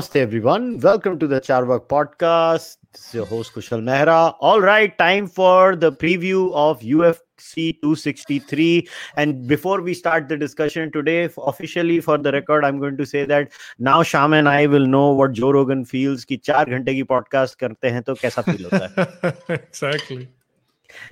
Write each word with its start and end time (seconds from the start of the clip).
Namaste, 0.00 0.16
everyone. 0.16 0.80
Welcome 0.80 1.18
to 1.18 1.26
the 1.26 1.42
Charvak 1.42 1.86
podcast. 1.86 2.78
This 2.94 3.08
is 3.08 3.14
your 3.14 3.26
host, 3.26 3.52
Kushal 3.52 3.82
Mehra. 3.82 4.34
All 4.40 4.58
right, 4.58 4.96
time 4.96 5.26
for 5.26 5.76
the 5.76 5.92
preview 5.92 6.50
of 6.54 6.80
UFC 6.80 7.78
263. 7.82 8.88
And 9.16 9.46
before 9.46 9.82
we 9.82 9.92
start 9.92 10.26
the 10.30 10.38
discussion 10.38 10.90
today, 10.90 11.28
officially 11.36 12.00
for 12.00 12.16
the 12.16 12.32
record, 12.32 12.64
I'm 12.64 12.78
going 12.78 12.96
to 12.96 13.04
say 13.04 13.26
that 13.26 13.52
now 13.78 14.02
Sham 14.02 14.32
and 14.32 14.48
I 14.48 14.66
will 14.66 14.86
know 14.86 15.12
what 15.12 15.32
Joe 15.32 15.50
Rogan 15.50 15.84
feels 15.84 16.24
ki 16.24 16.40
4 16.46 16.64
ki 16.64 17.04
podcast 17.04 17.58
karte 17.58 17.92
hain 17.92 18.02
to 18.04 18.14
kaisa 18.14 18.42
feel 18.42 18.70
hota 18.70 19.34
hai. 19.48 19.54
exactly. 19.54 20.28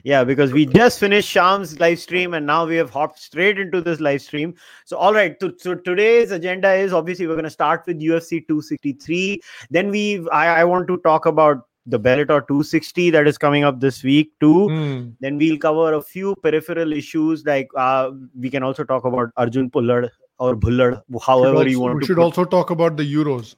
Yeah, 0.05 0.24
because 0.24 0.52
we 0.52 0.66
just 0.66 0.98
finished 0.98 1.28
Sham's 1.28 1.78
live 1.80 1.98
stream 1.98 2.34
and 2.34 2.46
now 2.46 2.66
we 2.66 2.77
have 2.77 2.91
hopped 2.91 3.19
straight 3.19 3.59
into 3.59 3.80
this 3.80 4.00
live 4.00 4.23
stream. 4.23 4.55
So, 4.84 4.96
all 4.96 5.12
right. 5.14 5.36
So, 5.41 5.52
so 5.56 5.74
today's 5.74 6.30
agenda 6.30 6.73
is 6.74 6.92
obviously 6.92 7.27
we're 7.27 7.34
going 7.34 7.45
to 7.45 7.50
start 7.50 7.84
with 7.86 8.00
UFC 8.00 8.46
263. 8.46 9.41
Then 9.70 9.91
we, 9.91 10.28
I, 10.30 10.60
I 10.60 10.64
want 10.64 10.88
to 10.88 10.96
talk 10.98 11.27
about 11.27 11.66
the 11.86 11.98
Bellator 11.98 12.46
260 12.46 13.10
that 13.10 13.27
is 13.27 13.38
coming 13.38 13.64
up 13.64 13.80
this 13.80 14.02
week 14.02 14.33
too. 14.41 14.69
Hmm. 14.69 15.09
Then 15.20 15.38
we'll 15.38 15.59
cover 15.59 15.95
a 15.95 16.02
few 16.02 16.34
peripheral 16.42 16.92
issues 16.92 17.45
like 17.47 17.69
uh, 17.77 18.10
we 18.38 18.50
can 18.50 18.62
also 18.62 18.84
talk 18.84 19.05
about 19.05 19.30
Arjun 19.36 19.70
Pullard 19.70 20.10
or 20.38 20.55
Bullard, 20.55 21.00
however 21.24 21.62
Should 21.62 21.70
you 21.70 21.80
want 21.80 21.95
we 21.95 22.00
to. 22.00 22.06
should 22.06 22.16
put- 22.16 22.22
also 22.22 22.45
talk 22.45 22.70
about 22.70 22.97
the 22.97 23.14
Euros 23.14 23.56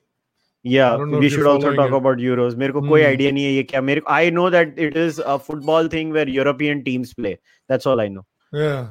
yeah 0.63 0.97
we 0.97 1.29
should 1.29 1.47
also 1.47 1.75
talk 1.75 1.91
it. 1.91 1.95
about 1.95 2.19
euros 2.19 2.57
mere 2.57 2.73
mm. 2.73 3.07
idea 3.07 3.33
nahi 3.33 3.45
hai 3.45 3.53
ye 3.59 3.65
kya 3.65 4.03
i 4.07 4.31
know 4.31 4.51
that 4.51 4.79
it 4.89 4.97
is 4.97 5.21
a 5.35 5.39
football 5.39 5.89
thing 5.89 6.11
where 6.11 6.29
european 6.29 6.83
teams 6.85 7.15
play 7.15 7.39
that's 7.69 7.87
all 7.87 8.01
i 8.01 8.09
know 8.09 8.25
yeah 8.53 8.89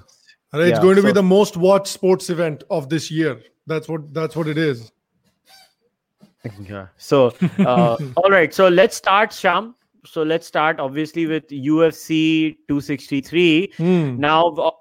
and 0.52 0.64
it's 0.64 0.72
yeah, 0.72 0.82
going 0.82 0.96
to 0.96 1.02
so, 1.02 1.08
be 1.08 1.12
the 1.12 1.28
most 1.32 1.58
watched 1.58 1.88
sports 1.88 2.30
event 2.30 2.64
of 2.70 2.90
this 2.90 3.12
year 3.12 3.36
that's 3.68 3.88
what 3.88 4.14
that's 4.14 4.36
what 4.36 4.48
it 4.48 4.58
is 4.58 4.92
yeah 6.62 6.88
so 6.98 7.34
uh, 7.60 7.98
all 8.18 8.32
right 8.32 8.54
so 8.54 8.68
let's 8.68 8.98
start 8.98 9.32
sham 9.32 9.76
so 10.06 10.24
let's 10.24 10.48
start 10.48 10.80
obviously 10.80 11.26
with 11.26 11.48
UFC 11.50 12.56
263. 12.68 13.74
Mm. 13.78 14.18
Now, 14.18 14.74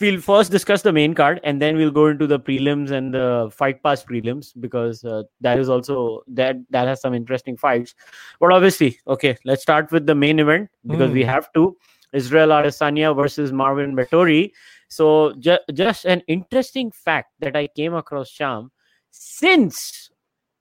we'll 0.00 0.20
first 0.20 0.50
discuss 0.50 0.82
the 0.82 0.92
main 0.92 1.14
card 1.14 1.40
and 1.42 1.60
then 1.60 1.76
we'll 1.76 1.90
go 1.90 2.06
into 2.08 2.26
the 2.26 2.38
prelims 2.38 2.90
and 2.90 3.14
the 3.14 3.50
fight 3.50 3.82
pass 3.82 4.04
prelims 4.04 4.52
because 4.60 5.04
uh, 5.04 5.22
that 5.40 5.58
is 5.58 5.70
also 5.70 6.22
that 6.28 6.56
that 6.70 6.86
has 6.86 7.00
some 7.00 7.14
interesting 7.14 7.56
fights 7.56 7.94
but 8.40 8.52
obviously 8.52 8.98
okay 9.06 9.36
let's 9.46 9.62
start 9.62 9.90
with 9.90 10.04
the 10.06 10.14
main 10.14 10.38
event 10.38 10.68
because 10.86 11.10
we 11.12 11.22
Hmm. 11.22 11.28
have 11.30 11.50
to 11.54 11.76
israel 12.12 12.50
adesanya 12.50 13.14
versus 13.16 13.52
marvin 13.52 13.96
vettori 13.96 14.52
so 14.88 15.32
ju- 15.38 15.64
just 15.72 16.04
an 16.04 16.20
interesting 16.26 16.90
fact 16.90 17.32
that 17.38 17.56
i 17.56 17.66
came 17.68 17.94
across 17.94 18.28
sham 18.28 18.70
since 19.10 20.10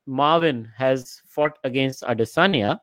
marvin 0.06 0.72
has 0.78 1.22
fought 1.28 1.58
against 1.66 2.04
adesanya 2.04 2.80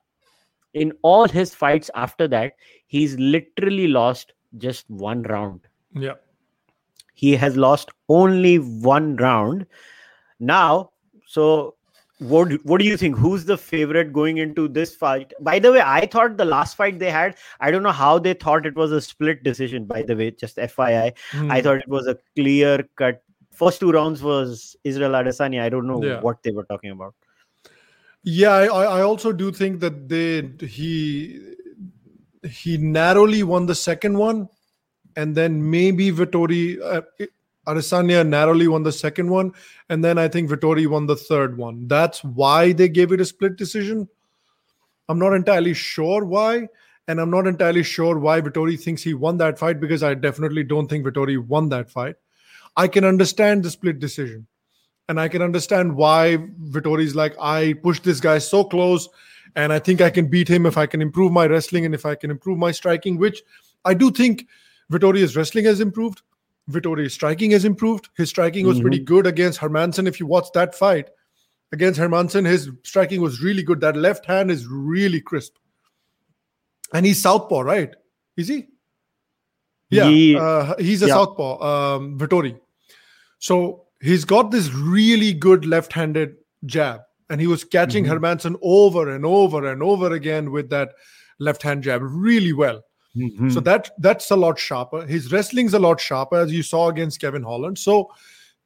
in 0.75 0.93
all 1.03 1.27
his 1.27 1.55
fights 1.55 1.91
after 1.95 2.29
that 2.29 2.53
he's 2.87 3.19
literally 3.19 3.89
lost 3.89 4.35
just 4.59 4.85
one 4.91 5.23
round 5.23 5.61
Yeah. 5.95 6.17
He 7.25 7.35
has 7.35 7.57
lost 7.57 7.91
only 8.09 8.57
one 8.59 9.17
round. 9.17 9.67
Now 10.39 10.91
so 11.27 11.75
what 12.19 12.53
what 12.65 12.81
do 12.81 12.87
you 12.87 12.97
think? 12.97 13.17
Who's 13.23 13.45
the 13.47 13.57
favorite 13.59 14.13
going 14.19 14.39
into 14.43 14.69
this 14.69 14.95
fight? 14.95 15.33
By 15.49 15.59
the 15.59 15.73
way 15.73 15.83
i 15.85 16.07
thought 16.07 16.37
the 16.39 16.47
last 16.51 16.77
fight 16.77 16.99
they 17.01 17.11
had 17.11 17.35
i 17.61 17.71
don't 17.75 17.83
know 17.87 17.93
how 17.99 18.13
they 18.27 18.33
thought 18.45 18.65
it 18.71 18.75
was 18.83 18.93
a 18.99 19.01
split 19.07 19.43
decision 19.49 19.85
by 19.91 20.03
the 20.11 20.17
way 20.21 20.31
just 20.31 20.57
fyi 20.57 20.97
i. 21.03 21.13
Hmm. 21.33 21.51
thought 21.67 21.79
it 21.85 21.89
was 21.89 22.07
a 22.07 22.17
clear 22.41 22.79
cut. 23.03 23.23
First 23.51 23.81
two 23.81 23.91
rounds 23.97 24.23
was 24.23 24.77
israel 24.85 25.13
adesanya. 25.13 25.63
I 25.63 25.69
don't 25.75 25.87
know 25.87 26.03
Yeah. 26.05 26.21
what 26.21 26.43
they 26.43 26.51
were 26.53 26.65
talking 26.65 26.91
about. 26.91 27.15
Yeah, 28.23 28.51
I, 28.53 28.65
I 28.67 28.85
I 28.99 29.03
also 29.03 29.33
do 29.33 29.53
think 29.53 29.81
that 29.81 30.01
they 30.09 30.67
he 30.67 30.89
he 32.63 32.77
narrowly 32.79 33.43
won 33.43 33.67
the 33.67 33.75
second 33.83 34.19
one, 34.19 34.49
and 35.17 35.35
then 35.35 35.71
maybe 35.71 36.13
Vettori 36.13 36.81
uh, 36.81 37.03
Adesanya 37.67 38.27
narrowly 38.27 38.69
won 38.69 38.85
the 38.85 38.93
second 38.93 39.29
one, 39.29 39.53
and 39.89 40.05
then 40.05 40.19
I 40.19 40.29
think 40.29 40.49
Vettori 40.49 40.87
won 40.87 41.07
the 41.07 41.17
third 41.17 41.57
one. 41.57 41.89
That's 41.89 42.23
why 42.23 42.73
they 42.73 42.89
gave 42.89 43.13
it 43.13 43.21
a 43.21 43.25
split 43.25 43.57
decision. 43.57 44.09
I'm 45.09 45.19
not 45.19 45.33
entirely 45.33 45.75
sure 45.75 46.25
why, 46.25 46.69
and 47.09 47.21
I'm 47.21 47.31
not 47.31 47.47
entirely 47.47 47.83
sure 47.83 48.19
why 48.19 48.41
Vettori 48.41 48.79
thinks 48.81 49.03
he 49.03 49.15
won 49.15 49.37
that 49.39 49.59
fight 49.59 49.81
because 49.81 50.03
I 50.03 50.15
definitely 50.15 50.65
don't 50.65 50.89
think 50.89 51.05
Vettori 51.05 51.45
won 51.45 51.69
that 51.71 51.91
fight. 51.91 52.17
I 52.77 52.89
can 52.89 53.05
understand 53.05 53.63
the 53.63 53.71
split 53.71 53.99
decision. 53.99 54.47
And 55.09 55.21
I 55.21 55.29
can 55.29 55.41
understand 55.41 55.95
why 55.95 56.39
Vettori's 56.65 57.15
like, 57.15 57.37
I 57.41 57.75
pushed 57.75 58.03
this 58.03 58.19
guy 58.19 58.39
so 58.39 58.65
close, 58.65 59.09
and 59.55 59.73
I 59.73 59.79
think 59.79 60.01
I 60.01 60.11
can 60.11 60.27
beat 60.27 60.49
him 60.49 60.67
if 60.67 60.77
I 60.77 60.87
can 60.87 61.01
improve 61.01 61.31
my 61.31 61.47
wrestling 61.47 61.85
and 61.85 61.95
if 61.95 62.05
I 62.05 62.17
can 62.17 62.31
improve 62.31 62.59
my 62.59 62.73
striking, 62.73 63.17
which 63.17 63.43
I 63.85 63.95
do 63.95 64.11
think 64.11 64.47
Vettori's 64.93 65.37
wrestling 65.37 65.65
has 65.65 65.81
improved. 65.81 66.23
Vettori's 66.71 67.15
striking 67.15 67.53
has 67.53 67.65
improved. 67.65 68.09
His 68.17 68.29
striking 68.29 68.67
was 68.67 68.81
pretty 68.81 68.99
good 68.99 69.27
against 69.27 69.61
Hermansson. 69.61 70.07
If 70.09 70.19
you 70.19 70.27
watch 70.27 70.47
that 70.55 70.75
fight 70.75 71.11
against 71.73 71.99
Hermansson, 72.01 72.45
his 72.47 72.71
striking 72.85 73.21
was 73.21 73.41
really 73.41 73.63
good. 73.63 73.81
That 73.81 73.97
left 73.97 74.27
hand 74.27 74.51
is 74.51 74.67
really 74.67 75.21
crisp. 75.21 75.57
And 76.93 77.07
he's 77.07 77.21
southpaw, 77.21 77.61
right? 77.61 77.95
Is 78.37 78.49
he? 78.49 78.69
Yeah, 79.91 80.09
He- 80.09 80.37
uh, 80.37 80.75
he's 80.79 81.03
a 81.03 81.07
yeah. 81.07 81.15
southpaw, 81.15 81.97
um, 81.97 82.19
Vettori. 82.19 82.59
So 83.39 83.87
he's 84.01 84.25
got 84.25 84.51
this 84.51 84.73
really 84.73 85.33
good 85.33 85.65
left-handed 85.65 86.37
jab, 86.65 87.01
and 87.31 87.41
he 87.41 87.47
was 87.47 87.63
catching 87.65 88.05
Mhm. 88.05 88.19
Hermansson 88.19 88.57
over 88.63 89.15
and 89.15 89.25
over 89.25 89.71
and 89.71 89.83
over 89.83 90.13
again 90.13 90.51
with 90.51 90.71
that 90.71 90.95
left-hand 91.39 91.85
jab 91.85 92.01
really 92.03 92.53
well. 92.53 92.83
Hmm. 93.17 93.49
So 93.51 93.61
that 93.61 93.91
that's 93.99 94.31
a 94.31 94.37
lot 94.37 94.59
sharper. 94.59 95.07
His 95.07 95.33
wrestling's 95.33 95.75
a 95.75 95.79
lot 95.79 96.01
sharper, 96.01 96.37
as 96.37 96.53
you 96.53 96.63
saw 96.63 96.89
against 96.89 97.21
Kevin 97.21 97.43
Holland. 97.43 97.79
So 97.79 98.11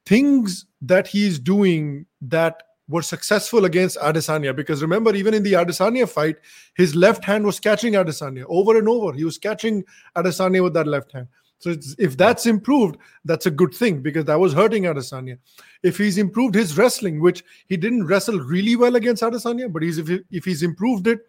things 0.07 0.67
that 0.83 1.07
he's 1.07 1.39
doing 1.39 2.07
that 2.23 2.63
were 2.89 3.03
successful 3.03 3.65
against 3.67 3.97
Adesanya, 3.99 4.55
because 4.55 4.83
remember, 4.83 5.15
even 5.15 5.33
in 5.35 5.45
the 5.45 5.53
Adesanya 5.53 6.09
fight, 6.09 6.37
his 6.75 6.97
left 6.97 7.25
hand 7.25 7.47
was 7.47 7.61
catching 7.61 7.93
Adesanya 7.95 8.45
over 8.49 8.77
and 8.79 8.89
over. 8.89 9.13
He 9.13 9.23
was 9.25 9.39
catching 9.39 9.85
Adesanya 10.17 10.63
with 10.63 10.75
that 10.75 10.89
left 10.89 11.13
hand. 11.13 11.29
So 11.59 11.77
if 11.99 12.17
that's 12.17 12.47
improved, 12.47 12.97
that's 13.27 13.47
a 13.47 13.51
good 13.51 13.75
thing 13.75 14.01
because 14.01 14.25
that 14.25 14.41
was 14.41 14.53
hurting 14.55 14.85
Adesanya. 14.85 15.39
If 15.83 15.99
he's 15.99 16.17
improved 16.19 16.55
his 16.55 16.77
wrestling, 16.77 17.21
which 17.21 17.45
he 17.69 17.77
didn't 17.77 18.07
wrestle 18.07 18.41
really 18.41 18.75
well 18.77 18.97
against 18.97 19.23
Adesanya, 19.23 19.71
but 19.73 19.83
he's 19.83 19.99
if, 19.99 20.09
he- 20.09 20.25
if 20.31 20.45
he's 20.45 20.63
improved 20.63 21.07
it, 21.07 21.21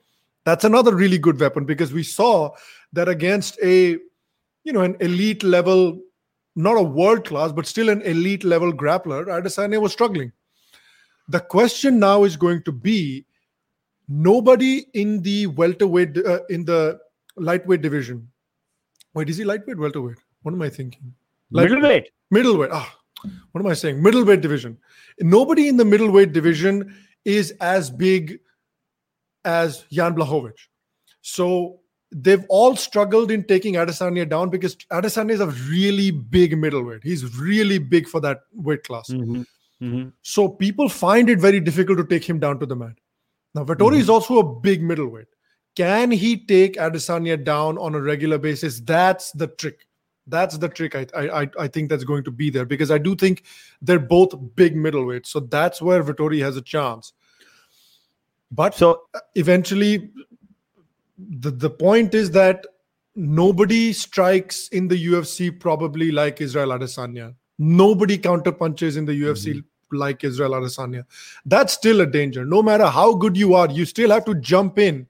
that's 0.46 0.64
another 0.64 0.96
really 0.96 1.18
good 1.18 1.40
weapon 1.40 1.66
because 1.66 1.94
we 1.94 2.04
saw 2.04 2.52
that 2.94 3.08
against 3.08 3.60
a 3.64 3.98
you 4.64 4.74
know 4.74 4.82
an 4.82 4.96
elite 5.00 5.44
level 5.44 6.00
not 6.56 6.78
a 6.78 6.84
world 6.84 7.26
class 7.26 7.52
but 7.52 7.66
still 7.66 7.90
an 7.90 8.02
elite 8.02 8.44
level 8.44 8.74
grappler 8.74 9.26
adesanya 9.28 9.80
was 9.80 9.94
struggling. 9.94 10.32
The 11.30 11.40
question 11.40 12.00
now 12.00 12.24
is 12.24 12.36
going 12.36 12.64
to 12.64 12.72
be 12.72 13.26
nobody 14.10 14.86
in 14.94 15.22
the 15.22 15.48
welterweight 15.48 16.18
uh, 16.18 16.40
in 16.50 16.66
the 16.66 17.00
lightweight 17.38 17.82
division. 17.82 18.28
Wait 19.14 19.30
is 19.30 19.38
he 19.38 19.46
lightweight 19.46 19.78
welterweight? 19.78 20.18
What 20.42 20.54
am 20.54 20.62
i 20.62 20.70
thinking? 20.70 21.14
Middleweight. 21.52 22.10
Middleweight 22.32 22.72
ah 22.72 22.98
what 23.52 23.62
am 23.62 23.68
i 23.68 23.74
saying? 23.74 24.02
Middleweight 24.02 24.42
division. 24.42 24.78
Nobody 25.20 25.68
in 25.68 25.78
the 25.78 25.86
middleweight 25.86 26.34
division 26.34 26.96
is 27.24 27.52
as 27.62 27.90
big 27.90 28.40
as 29.46 29.86
jan 29.92 30.14
Blachowicz. 30.16 30.68
so 31.22 31.80
they've 32.12 32.46
all 32.50 32.76
struggled 32.76 33.32
in 33.32 33.44
taking 33.44 33.76
adesanya 33.76 34.28
down 34.28 34.50
because 34.50 34.76
adesanya 34.92 35.32
is 35.32 35.40
a 35.40 35.48
really 35.70 36.12
big 36.12 36.58
middleweight 36.58 37.04
he's 37.04 37.38
really 37.38 37.78
big 37.78 38.08
for 38.08 38.20
that 38.20 38.42
weight 38.54 38.84
class 38.84 39.10
Mhm. 39.10 39.46
Mhm. 39.82 40.14
so 40.22 40.48
people 40.48 40.90
find 40.90 41.30
it 41.30 41.40
very 41.40 41.60
difficult 41.60 41.98
to 41.98 42.04
take 42.06 42.24
him 42.24 42.40
down 42.40 42.60
to 42.60 42.66
the 42.66 42.76
mat. 42.76 42.94
Now, 43.56 43.64
Vettori 43.66 43.98
is 44.00 44.10
also 44.10 44.38
a 44.40 44.60
big 44.62 44.82
middleweight. 44.82 45.28
Can 45.76 46.12
he 46.12 46.38
take 46.38 46.76
Adesanya 46.78 47.44
down 47.44 47.78
on 47.78 47.96
a 47.96 48.00
regular 48.02 48.38
basis? 48.38 48.80
That's 48.80 49.32
the 49.34 49.48
trick. 49.48 49.88
That's 50.28 50.58
the 50.58 50.70
trick. 50.70 50.96
I, 50.96 51.06
I 51.16 51.50
I- 51.60 51.68
think 51.68 51.90
that's 51.90 52.04
going 52.06 52.24
to 52.26 52.32
be 52.32 52.50
there 52.50 52.66
because 52.66 52.92
I 52.92 52.98
do 53.00 53.16
think 53.16 53.44
they're 53.82 54.00
both 54.00 54.36
big 54.56 54.76
middleweights. 54.76 55.26
So 55.28 55.40
that's 55.42 55.82
where 55.82 56.02
Vettori 56.04 56.40
has 56.42 56.56
a 56.58 56.62
chance. 56.62 57.12
But 58.52 58.76
so 58.76 59.04
eventually, 59.36 60.10
the 61.18 61.52
the 61.52 61.70
point 61.70 62.14
is 62.14 62.32
that 62.32 62.66
nobody 63.16 63.94
strikes 63.94 64.68
in 64.70 64.88
the 64.88 65.08
UFC 65.08 65.58
probably 65.58 66.12
like 66.12 66.42
Israel 66.42 66.70
Adesanya. 66.70 67.34
Nobody 67.58 68.18
counter 68.18 68.52
punches 68.52 68.98
in 68.98 69.06
the 69.06 69.14
UFC 69.14 69.56
mm-hmm. 69.56 69.98
like 69.98 70.24
Israel 70.24 70.52
Adesanya. 70.52 71.06
That's 71.46 71.74
still 71.74 72.02
a 72.02 72.06
danger. 72.06 72.46
No 72.46 72.62
matter 72.62 72.88
how 72.88 73.14
good 73.14 73.38
you 73.38 73.54
are, 73.54 73.70
you 73.70 73.86
still 73.86 74.10
have 74.10 74.26
to 74.26 74.36
jump 74.36 74.80
in 74.80 75.08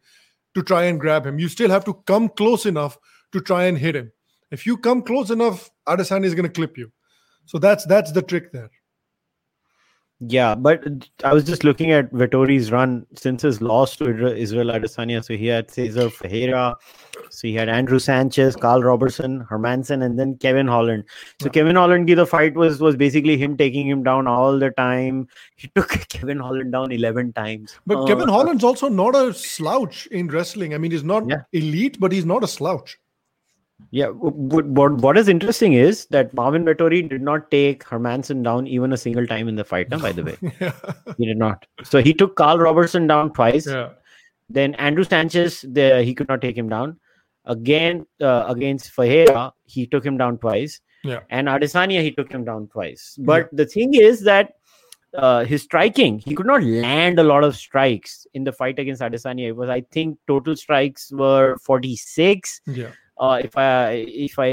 to 0.53 0.61
try 0.61 0.83
and 0.85 0.99
grab 0.99 1.25
him. 1.25 1.39
You 1.39 1.47
still 1.47 1.69
have 1.69 1.85
to 1.85 1.93
come 2.05 2.29
close 2.29 2.65
enough 2.65 2.97
to 3.31 3.41
try 3.41 3.65
and 3.65 3.77
hit 3.77 3.95
him. 3.95 4.11
If 4.51 4.65
you 4.65 4.77
come 4.77 5.01
close 5.01 5.31
enough, 5.31 5.71
Adesanya 5.87 6.25
is 6.25 6.35
going 6.35 6.47
to 6.47 6.53
clip 6.53 6.77
you. 6.77 6.91
So 7.45 7.57
that's 7.57 7.85
that's 7.85 8.11
the 8.11 8.21
trick 8.21 8.51
there. 8.51 8.69
Yeah, 10.27 10.53
but 10.53 10.83
I 11.23 11.33
was 11.33 11.43
just 11.43 11.63
looking 11.63 11.91
at 11.91 12.11
Vettori's 12.11 12.71
run 12.71 13.07
since 13.15 13.41
his 13.41 13.59
loss 13.59 13.95
to 13.95 14.35
Israel 14.35 14.67
Adesanya. 14.67 15.23
So 15.25 15.35
he 15.35 15.47
had 15.47 15.71
Cesar 15.71 16.11
Ferreira, 16.11 16.75
so 17.31 17.47
he 17.47 17.55
had 17.55 17.69
Andrew 17.69 17.97
Sanchez, 17.97 18.55
Karl 18.55 18.83
Roberson, 18.83 19.43
Hermansson, 19.49 20.03
and 20.03 20.19
then 20.19 20.37
Kevin 20.37 20.67
Holland. 20.67 21.05
So 21.41 21.47
yeah. 21.47 21.53
Kevin 21.53 21.75
Holland, 21.75 22.07
the 22.07 22.27
fight 22.27 22.53
was 22.53 22.79
was 22.79 22.95
basically 22.95 23.35
him 23.35 23.57
taking 23.57 23.87
him 23.87 24.03
down 24.03 24.27
all 24.27 24.59
the 24.59 24.69
time. 24.69 25.27
He 25.55 25.71
took 25.75 25.89
Kevin 26.09 26.37
Holland 26.37 26.71
down 26.71 26.91
eleven 26.91 27.33
times. 27.33 27.79
But 27.87 28.03
uh, 28.03 28.05
Kevin 28.05 28.29
Holland's 28.29 28.63
also 28.63 28.89
not 28.89 29.15
a 29.15 29.33
slouch 29.33 30.05
in 30.11 30.27
wrestling. 30.27 30.75
I 30.75 30.77
mean, 30.77 30.91
he's 30.91 31.03
not 31.03 31.27
yeah. 31.27 31.41
elite, 31.51 31.99
but 31.99 32.11
he's 32.11 32.25
not 32.25 32.43
a 32.43 32.47
slouch. 32.47 32.99
Yeah, 33.89 34.07
what, 34.07 34.65
what 34.65 34.93
what 34.93 35.17
is 35.17 35.27
interesting 35.27 35.73
is 35.73 36.05
that 36.07 36.33
Marvin 36.33 36.63
Vettori 36.63 37.07
did 37.07 37.21
not 37.21 37.49
take 37.51 37.83
Hermansson 37.83 38.43
down 38.43 38.67
even 38.67 38.93
a 38.93 38.97
single 38.97 39.27
time 39.27 39.47
in 39.47 39.55
the 39.55 39.63
fight. 39.63 39.89
No, 39.89 39.99
by 39.99 40.11
the 40.11 40.23
way, 40.23 40.37
yeah. 40.61 40.73
he 41.17 41.25
did 41.25 41.37
not. 41.37 41.65
So 41.83 42.01
he 42.01 42.13
took 42.13 42.35
Karl 42.35 42.57
Roberson 42.57 43.07
down 43.07 43.33
twice. 43.33 43.67
Yeah. 43.67 43.89
Then 44.49 44.75
Andrew 44.75 45.03
Sanchez, 45.03 45.65
the, 45.67 46.03
he 46.03 46.13
could 46.13 46.27
not 46.27 46.41
take 46.41 46.57
him 46.57 46.69
down. 46.69 46.99
Again 47.45 48.05
uh, 48.21 48.45
against 48.47 48.91
Ferreira, 48.91 49.53
he 49.65 49.87
took 49.87 50.05
him 50.05 50.17
down 50.17 50.37
twice. 50.37 50.79
Yeah. 51.03 51.21
And 51.29 51.47
Adesanya, 51.47 52.01
he 52.01 52.11
took 52.11 52.31
him 52.31 52.45
down 52.45 52.67
twice. 52.67 53.17
But 53.19 53.49
yeah. 53.51 53.57
the 53.57 53.65
thing 53.65 53.93
is 53.95 54.21
that 54.23 54.55
uh, 55.17 55.43
his 55.45 55.63
striking, 55.63 56.19
he 56.19 56.35
could 56.35 56.45
not 56.45 56.63
land 56.63 57.19
a 57.19 57.23
lot 57.23 57.43
of 57.43 57.55
strikes 57.55 58.27
in 58.33 58.43
the 58.43 58.51
fight 58.51 58.77
against 58.77 59.01
Adesanya. 59.01 59.47
It 59.47 59.55
was, 59.55 59.69
I 59.69 59.81
think, 59.91 60.17
total 60.27 60.55
strikes 60.55 61.11
were 61.11 61.57
46. 61.57 62.61
Yeah 62.67 62.91
uh, 63.21 63.39
if 63.41 63.57
I 63.57 63.91
if 63.91 64.37
I 64.39 64.47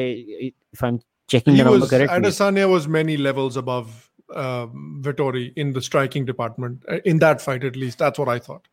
if 0.72 0.82
I'm 0.82 1.00
checking 1.26 1.54
he 1.54 1.58
the 1.58 1.64
number 1.64 1.80
was, 1.80 1.90
correctly. 1.90 2.16
Adesanya 2.16 2.70
was 2.70 2.86
many 2.86 3.16
levels 3.16 3.56
above 3.56 4.10
uh, 4.34 4.66
Vettori 5.00 5.52
in 5.56 5.72
the 5.72 5.82
striking 5.82 6.24
department 6.24 6.84
uh, 6.88 6.98
in 7.04 7.18
that 7.20 7.40
fight 7.40 7.64
at 7.64 7.74
least. 7.74 7.98
That's 7.98 8.18
what 8.18 8.28
I 8.28 8.38
thought. 8.38 8.68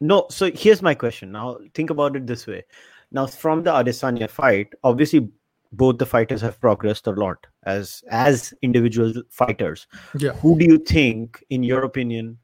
No, 0.00 0.26
so 0.30 0.50
here's 0.54 0.80
my 0.80 0.94
question. 0.94 1.32
Now 1.32 1.58
think 1.74 1.90
about 1.90 2.16
it 2.16 2.26
this 2.26 2.46
way. 2.46 2.64
Now 3.10 3.26
from 3.26 3.64
the 3.64 3.70
Adesanya 3.70 4.30
fight, 4.30 4.72
obviously 4.84 5.28
both 5.72 5.98
the 5.98 6.06
fighters 6.06 6.40
have 6.40 6.60
progressed 6.60 7.06
a 7.06 7.12
lot 7.12 7.46
as 7.64 8.02
as 8.10 8.54
individual 8.62 9.12
fighters. 9.30 9.86
Yeah. 10.16 10.32
Who 10.34 10.58
do 10.58 10.64
you 10.64 10.78
think, 10.78 11.44
in 11.50 11.62
your 11.62 11.82
opinion, 11.82 12.38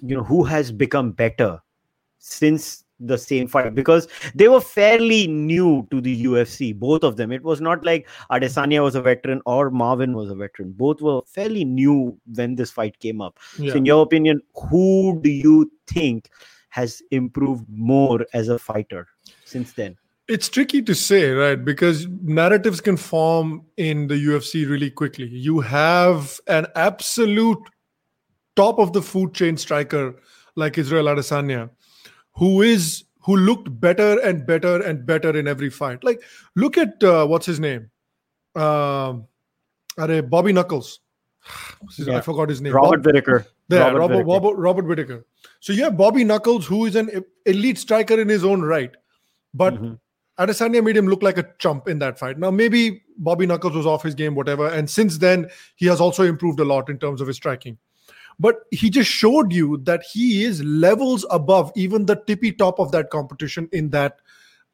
you 0.00 0.16
know, 0.16 0.24
who 0.24 0.44
has 0.44 0.72
become 0.72 1.12
better 1.12 1.60
since 2.18 2.81
the 3.06 3.18
same 3.18 3.48
fight 3.48 3.74
because 3.74 4.08
they 4.34 4.48
were 4.48 4.60
fairly 4.60 5.26
new 5.26 5.86
to 5.90 6.00
the 6.00 6.24
UFC, 6.24 6.74
both 6.74 7.02
of 7.02 7.16
them. 7.16 7.32
It 7.32 7.42
was 7.42 7.60
not 7.60 7.84
like 7.84 8.08
Adesanya 8.30 8.82
was 8.82 8.94
a 8.94 9.02
veteran 9.02 9.40
or 9.46 9.70
Marvin 9.70 10.14
was 10.14 10.30
a 10.30 10.34
veteran. 10.34 10.72
Both 10.72 11.00
were 11.00 11.20
fairly 11.26 11.64
new 11.64 12.18
when 12.34 12.54
this 12.54 12.70
fight 12.70 12.98
came 12.98 13.20
up. 13.20 13.38
Yeah. 13.58 13.72
So, 13.72 13.78
in 13.78 13.86
your 13.86 14.02
opinion, 14.02 14.40
who 14.54 15.20
do 15.22 15.30
you 15.30 15.70
think 15.86 16.30
has 16.70 17.02
improved 17.10 17.66
more 17.68 18.24
as 18.32 18.48
a 18.48 18.58
fighter 18.58 19.08
since 19.44 19.72
then? 19.72 19.96
It's 20.28 20.48
tricky 20.48 20.80
to 20.82 20.94
say, 20.94 21.30
right? 21.30 21.62
Because 21.62 22.06
narratives 22.22 22.80
can 22.80 22.96
form 22.96 23.66
in 23.76 24.06
the 24.06 24.14
UFC 24.14 24.68
really 24.68 24.90
quickly. 24.90 25.26
You 25.26 25.60
have 25.60 26.40
an 26.46 26.66
absolute 26.76 27.58
top 28.54 28.78
of 28.78 28.92
the 28.92 29.02
food 29.02 29.34
chain 29.34 29.56
striker 29.56 30.14
like 30.54 30.78
Israel 30.78 31.06
Adesanya 31.06 31.70
who 32.34 32.62
is 32.62 33.04
who 33.20 33.36
looked 33.36 33.80
better 33.80 34.18
and 34.20 34.46
better 34.46 34.82
and 34.82 35.06
better 35.06 35.36
in 35.36 35.46
every 35.46 35.70
fight. 35.70 36.02
Like, 36.02 36.22
look 36.56 36.76
at 36.76 37.02
uh, 37.02 37.26
what's 37.26 37.46
his 37.46 37.60
name? 37.60 37.90
Um, 38.54 39.28
Uh, 39.98 40.22
Bobby 40.22 40.52
Knuckles. 40.52 41.00
Yeah. 41.98 42.18
I 42.18 42.20
forgot 42.20 42.48
his 42.48 42.60
name. 42.60 42.72
Robert 42.72 43.02
Bob, 43.02 43.06
Whittaker. 43.06 43.46
There, 43.68 43.80
Robert, 43.80 43.98
Robert, 43.98 44.14
Whittaker. 44.14 44.30
Robert, 44.30 44.56
Robert 44.56 44.86
Whittaker. 44.86 45.26
So 45.60 45.72
you 45.72 45.82
have 45.84 45.96
Bobby 45.96 46.24
Knuckles, 46.24 46.66
who 46.66 46.86
is 46.86 46.96
an 46.96 47.24
elite 47.44 47.78
striker 47.78 48.20
in 48.20 48.28
his 48.28 48.44
own 48.44 48.62
right, 48.62 48.92
but 49.52 49.74
mm-hmm. 49.74 49.94
Adesanya 50.38 50.82
made 50.82 50.96
him 50.96 51.08
look 51.08 51.22
like 51.22 51.38
a 51.38 51.46
chump 51.58 51.88
in 51.88 51.98
that 51.98 52.18
fight. 52.18 52.38
Now 52.38 52.50
maybe 52.50 53.02
Bobby 53.18 53.46
Knuckles 53.46 53.74
was 53.74 53.86
off 53.86 54.02
his 54.02 54.14
game, 54.14 54.34
whatever, 54.34 54.68
and 54.68 54.88
since 54.88 55.18
then 55.18 55.50
he 55.76 55.86
has 55.86 56.00
also 56.00 56.22
improved 56.22 56.60
a 56.60 56.64
lot 56.64 56.88
in 56.88 56.98
terms 56.98 57.20
of 57.20 57.26
his 57.26 57.36
striking 57.36 57.76
but 58.38 58.60
he 58.70 58.90
just 58.90 59.10
showed 59.10 59.52
you 59.52 59.78
that 59.84 60.02
he 60.12 60.44
is 60.44 60.62
levels 60.64 61.24
above 61.30 61.72
even 61.74 62.06
the 62.06 62.16
tippy 62.26 62.52
top 62.52 62.78
of 62.78 62.92
that 62.92 63.10
competition 63.10 63.68
in 63.72 63.90
that 63.90 64.18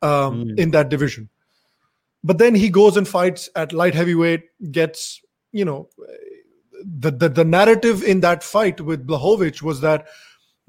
um, 0.02 0.44
mm. 0.44 0.58
in 0.58 0.70
that 0.72 0.88
division. 0.88 1.28
But 2.24 2.38
then 2.38 2.54
he 2.54 2.68
goes 2.68 2.96
and 2.96 3.06
fights 3.06 3.48
at 3.54 3.72
light 3.72 3.94
heavyweight, 3.94 4.72
gets 4.72 5.20
you 5.52 5.64
know 5.64 5.88
the 6.84 7.10
the, 7.10 7.28
the 7.28 7.44
narrative 7.44 8.02
in 8.02 8.20
that 8.20 8.42
fight 8.42 8.80
with 8.80 9.06
Blachowicz 9.06 9.62
was 9.62 9.80
that 9.80 10.06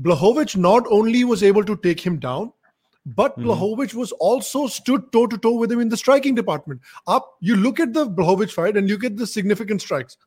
Blachowicz 0.02 0.56
not 0.56 0.86
only 0.90 1.24
was 1.24 1.44
able 1.44 1.64
to 1.66 1.76
take 1.78 2.00
him 2.00 2.20
down, 2.20 2.54
but 3.06 3.38
mm. 3.38 3.46
Blachowicz 3.46 3.94
was 3.94 4.12
also 4.14 4.68
stood 4.68 5.12
toe 5.12 5.28
to 5.28 5.38
toe 5.38 5.56
with 5.56 5.72
him 5.72 5.80
in 5.80 5.90
the 5.90 5.98
striking 5.98 6.36
department. 6.36 6.82
Up, 7.08 7.38
you 7.42 7.56
look 7.56 7.80
at 7.80 7.94
the 7.94 8.08
Blachowicz 8.08 8.52
fight 8.52 8.78
and 8.78 8.90
you 8.90 8.98
get 8.98 9.18
the 9.18 9.28
significant 9.28 9.82
strikes. 9.82 10.18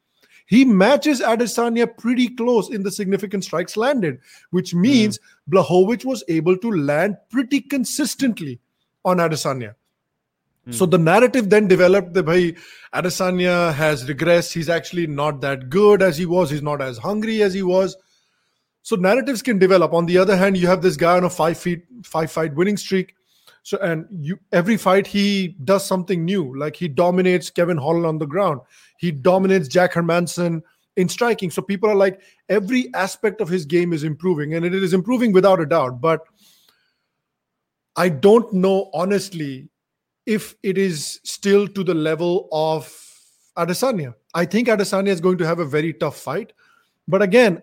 He 0.47 0.65
matches 0.65 1.21
Adesanya 1.21 1.97
pretty 1.97 2.29
close 2.29 2.69
in 2.71 2.83
the 2.83 2.91
significant 2.91 3.45
strikes 3.45 3.77
landed, 3.77 4.19
which 4.51 4.73
hmm. 4.73 4.83
means 4.83 5.19
mm. 5.19 5.53
Blachowicz 5.53 6.05
was 6.05 6.25
able 6.29 6.57
to 6.59 6.71
land 6.71 7.17
pretty 7.31 7.61
consistently 7.61 8.61
on 9.05 9.19
Adesanya. 9.19 9.75
Mm. 10.69 10.75
So 10.75 10.87
the 10.87 10.99
narrative 10.99 11.51
then 11.51 11.69
developed 11.69 12.13
that 12.15 12.25
bhai, 12.25 12.55
Adesanya 12.95 13.73
has 13.75 14.05
regressed. 14.05 14.53
He's 14.53 14.69
actually 14.69 15.07
not 15.07 15.41
that 15.41 15.71
good 15.71 16.03
as 16.03 16.19
he 16.19 16.27
was. 16.27 16.51
He's 16.51 16.63
not 16.63 16.81
as 16.81 16.99
hungry 16.99 17.43
as 17.43 17.55
he 17.55 17.63
was. 17.63 17.97
So 18.83 18.97
narratives 18.97 19.43
can 19.43 19.59
develop. 19.59 19.93
On 19.93 20.07
the 20.07 20.19
other 20.19 20.37
hand, 20.37 20.57
you 20.57 20.67
have 20.67 20.83
this 20.83 20.97
guy 20.97 21.17
on 21.17 21.25
a 21.25 21.31
five 21.31 21.59
feet, 21.59 21.85
five 22.05 22.31
fight 22.31 22.55
winning 22.55 22.77
streak. 22.77 23.15
So 23.63 23.79
and 23.79 24.07
you 24.11 24.39
every 24.53 24.77
fight 24.77 25.07
he 25.07 25.57
does 25.65 25.87
something 25.87 26.25
new. 26.25 26.57
Like 26.59 26.75
he 26.75 26.89
dominates 26.89 27.49
Kevin 27.51 27.77
Holland 27.77 28.07
on 28.07 28.19
the 28.19 28.27
ground. 28.27 28.61
He 28.99 29.13
dominates 29.13 29.69
Jack 29.69 29.93
Hermansson 29.93 30.63
in 30.97 31.09
striking. 31.09 31.51
So 31.51 31.63
people 31.63 31.89
are 31.89 31.95
like, 31.95 32.21
every 32.49 32.93
aspect 32.95 33.41
of 33.41 33.49
his 33.49 33.65
game 33.65 33.93
is 33.93 34.05
improving, 34.05 34.55
and 34.55 34.65
it 34.65 34.75
is 34.75 34.93
improving 34.93 35.33
without 35.33 35.61
a 35.61 35.67
doubt. 35.67 36.01
But 36.01 36.21
I 37.97 38.09
don't 38.09 38.53
know 38.53 38.91
honestly 38.93 39.69
if 40.27 40.55
it 40.63 40.79
is 40.79 41.21
still 41.25 41.67
to 41.69 41.85
the 41.85 41.95
level 41.95 42.49
of 42.53 42.93
Adesanya. 43.57 44.15
I 44.35 44.45
think 44.45 44.69
Adesanya 44.69 45.09
is 45.09 45.21
going 45.21 45.39
to 45.39 45.47
have 45.47 45.59
a 45.59 45.65
very 45.65 45.93
tough 45.93 46.17
fight. 46.17 46.53
But 47.07 47.23
again, 47.23 47.63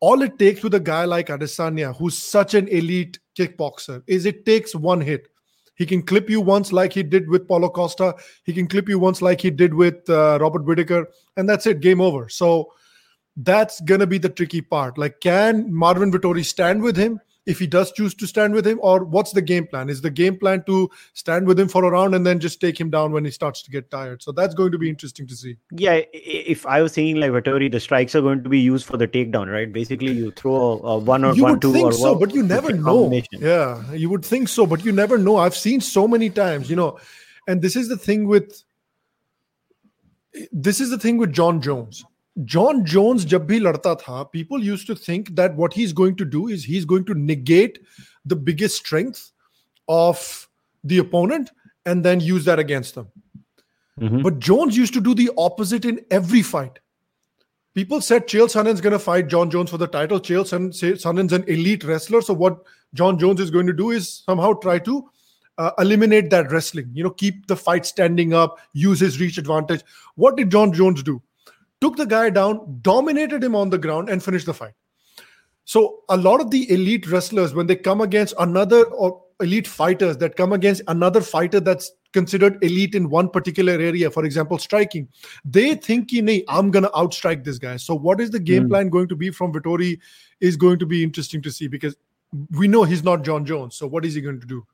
all 0.00 0.22
it 0.22 0.38
takes 0.38 0.62
with 0.62 0.74
a 0.74 0.80
guy 0.80 1.04
like 1.04 1.28
Adesanya, 1.28 1.96
who's 1.96 2.18
such 2.18 2.54
an 2.54 2.68
elite 2.68 3.18
kickboxer, 3.38 4.02
is 4.06 4.26
it 4.26 4.44
takes 4.44 4.74
one 4.74 5.00
hit. 5.00 5.28
He 5.76 5.84
can 5.84 6.02
clip 6.02 6.30
you 6.30 6.40
once, 6.40 6.72
like 6.72 6.92
he 6.92 7.02
did 7.02 7.28
with 7.28 7.46
Paulo 7.46 7.68
Costa. 7.68 8.14
He 8.44 8.52
can 8.52 8.66
clip 8.66 8.88
you 8.88 8.98
once, 8.98 9.20
like 9.20 9.40
he 9.40 9.50
did 9.50 9.74
with 9.74 10.08
uh, 10.08 10.38
Robert 10.40 10.64
Whittaker, 10.64 11.08
and 11.36 11.48
that's 11.48 11.66
it. 11.66 11.80
Game 11.80 12.00
over. 12.00 12.28
So 12.28 12.72
that's 13.36 13.80
gonna 13.82 14.06
be 14.06 14.18
the 14.18 14.30
tricky 14.30 14.62
part. 14.62 14.96
Like, 14.96 15.20
can 15.20 15.72
Marvin 15.72 16.10
Vettori 16.10 16.44
stand 16.44 16.82
with 16.82 16.96
him? 16.96 17.20
If 17.46 17.60
he 17.60 17.66
does 17.68 17.92
choose 17.92 18.12
to 18.14 18.26
stand 18.26 18.54
with 18.54 18.66
him, 18.66 18.80
or 18.82 19.04
what's 19.04 19.30
the 19.30 19.40
game 19.40 19.68
plan? 19.68 19.88
Is 19.88 20.00
the 20.00 20.10
game 20.10 20.36
plan 20.36 20.64
to 20.64 20.90
stand 21.14 21.46
with 21.46 21.58
him 21.58 21.68
for 21.68 21.84
a 21.84 21.90
round 21.90 22.14
and 22.14 22.26
then 22.26 22.40
just 22.40 22.60
take 22.60 22.78
him 22.78 22.90
down 22.90 23.12
when 23.12 23.24
he 23.24 23.30
starts 23.30 23.62
to 23.62 23.70
get 23.70 23.88
tired? 23.88 24.20
So 24.22 24.32
that's 24.32 24.52
going 24.52 24.72
to 24.72 24.78
be 24.78 24.88
interesting 24.88 25.28
to 25.28 25.36
see. 25.36 25.56
Yeah, 25.70 26.02
if 26.12 26.66
I 26.66 26.82
was 26.82 26.92
saying 26.92 27.16
like 27.16 27.30
Vettori, 27.30 27.70
the 27.70 27.78
strikes 27.78 28.16
are 28.16 28.20
going 28.20 28.42
to 28.42 28.48
be 28.48 28.58
used 28.58 28.84
for 28.84 28.96
the 28.96 29.06
takedown, 29.06 29.52
right? 29.52 29.72
Basically, 29.72 30.12
you 30.12 30.32
throw 30.32 30.56
a, 30.56 30.76
a 30.78 30.98
one 30.98 31.24
or 31.24 31.34
you 31.34 31.44
one 31.44 31.52
would 31.52 31.62
two 31.62 31.72
think 31.72 31.86
or 31.86 31.92
so, 31.92 32.12
one, 32.12 32.20
but 32.20 32.34
you 32.34 32.42
never 32.42 32.72
know. 32.72 33.12
Yeah, 33.32 33.92
you 33.92 34.10
would 34.10 34.24
think 34.24 34.48
so, 34.48 34.66
but 34.66 34.84
you 34.84 34.90
never 34.90 35.16
know. 35.16 35.36
I've 35.36 35.56
seen 35.56 35.80
so 35.80 36.08
many 36.08 36.30
times, 36.30 36.68
you 36.68 36.74
know, 36.74 36.98
and 37.46 37.62
this 37.62 37.76
is 37.76 37.88
the 37.88 37.96
thing 37.96 38.26
with 38.26 38.64
this 40.50 40.80
is 40.80 40.90
the 40.90 40.98
thing 40.98 41.16
with 41.16 41.32
Jon 41.32 41.62
Jones 41.62 42.04
Jon 42.44 42.84
Jones 42.84 43.24
जब 43.24 43.46
भी 43.46 43.60
लड़ता 43.60 44.30
people 44.30 44.62
used 44.62 44.86
to 44.86 44.94
think 44.94 45.34
that 45.36 45.54
what 45.56 45.72
he's 45.72 45.92
going 45.92 46.16
to 46.16 46.24
do 46.24 46.48
is 46.48 46.64
he's 46.64 46.84
going 46.84 47.04
to 47.04 47.14
negate 47.14 47.78
the 48.24 48.36
biggest 48.36 48.76
strength 48.76 49.32
of 49.88 50.48
the 50.84 50.98
opponent 50.98 51.50
and 51.86 52.04
then 52.04 52.20
use 52.20 52.44
that 52.44 52.58
against 52.58 52.94
them. 52.94 53.08
Mm-hmm. 54.00 54.22
But 54.22 54.38
Jones 54.38 54.76
used 54.76 54.92
to 54.94 55.00
do 55.00 55.14
the 55.14 55.30
opposite 55.38 55.84
in 55.84 56.04
every 56.10 56.42
fight. 56.42 56.78
People 57.74 58.00
said 58.00 58.26
Chael 58.26 58.46
is 58.66 58.80
going 58.80 58.92
to 58.92 58.98
fight 58.98 59.28
Jon 59.28 59.50
Jones 59.50 59.70
for 59.70 59.78
the 59.78 59.86
title. 59.86 60.18
Chael 60.18 60.44
is 61.24 61.32
an 61.32 61.44
elite 61.44 61.84
wrestler, 61.84 62.20
so 62.20 62.34
what 62.34 62.58
Jon 62.94 63.18
Jones 63.18 63.40
is 63.40 63.50
going 63.50 63.66
to 63.66 63.72
do 63.72 63.90
is 63.90 64.22
somehow 64.26 64.54
try 64.54 64.78
to 64.80 65.08
uh, 65.58 65.70
eliminate 65.78 66.30
that 66.30 66.50
wrestling. 66.50 66.90
You 66.94 67.04
know, 67.04 67.10
keep 67.10 67.46
the 67.46 67.56
fight 67.56 67.86
standing 67.86 68.34
up, 68.34 68.58
use 68.72 69.00
his 69.00 69.20
reach 69.20 69.38
advantage. 69.38 69.82
What 70.14 70.36
did 70.36 70.50
Jon 70.50 70.72
Jones 70.72 71.02
do? 71.02 71.22
Took 71.80 71.96
the 71.96 72.06
guy 72.06 72.30
down, 72.30 72.78
dominated 72.82 73.44
him 73.44 73.54
on 73.54 73.70
the 73.70 73.78
ground, 73.78 74.08
and 74.08 74.22
finished 74.22 74.46
the 74.46 74.54
fight. 74.54 74.74
So 75.64 76.02
a 76.08 76.16
lot 76.16 76.40
of 76.40 76.50
the 76.50 76.70
elite 76.70 77.08
wrestlers, 77.08 77.52
when 77.52 77.66
they 77.66 77.76
come 77.76 78.00
against 78.00 78.34
another 78.38 78.84
or 78.84 79.22
elite 79.40 79.66
fighters 79.66 80.16
that 80.18 80.36
come 80.36 80.52
against 80.52 80.80
another 80.88 81.20
fighter 81.20 81.60
that's 81.60 81.90
considered 82.12 82.62
elite 82.64 82.94
in 82.94 83.10
one 83.10 83.28
particular 83.28 83.74
area, 83.74 84.10
for 84.10 84.24
example, 84.24 84.58
striking. 84.58 85.06
They 85.44 85.74
think, 85.74 86.10
hey, 86.10 86.44
I'm 86.48 86.70
going 86.70 86.84
to 86.84 86.90
outstrike 86.90 87.44
this 87.44 87.58
guy. 87.58 87.76
So, 87.76 87.94
what 87.94 88.20
is 88.20 88.30
the 88.30 88.40
game 88.40 88.64
Mm. 88.64 88.68
plan 88.68 88.88
going 88.88 89.08
to 89.08 89.16
be 89.16 89.30
from 89.30 89.52
Vettori 89.52 89.98
is 90.40 90.56
going 90.56 90.78
to 90.78 90.86
be 90.86 91.02
interesting 91.02 91.42
to 91.42 91.50
see 91.50 91.68
because 91.68 91.96
we 92.52 92.68
know 92.68 92.84
he's 92.84 93.04
not 93.04 93.22
Jon 93.22 93.44
Jones. 93.44 93.76
So, 93.76 93.86
what 93.86 94.06
is 94.06 94.14
he 94.14 94.20
going 94.22 94.40
to 94.40 94.46
do? 94.46 94.66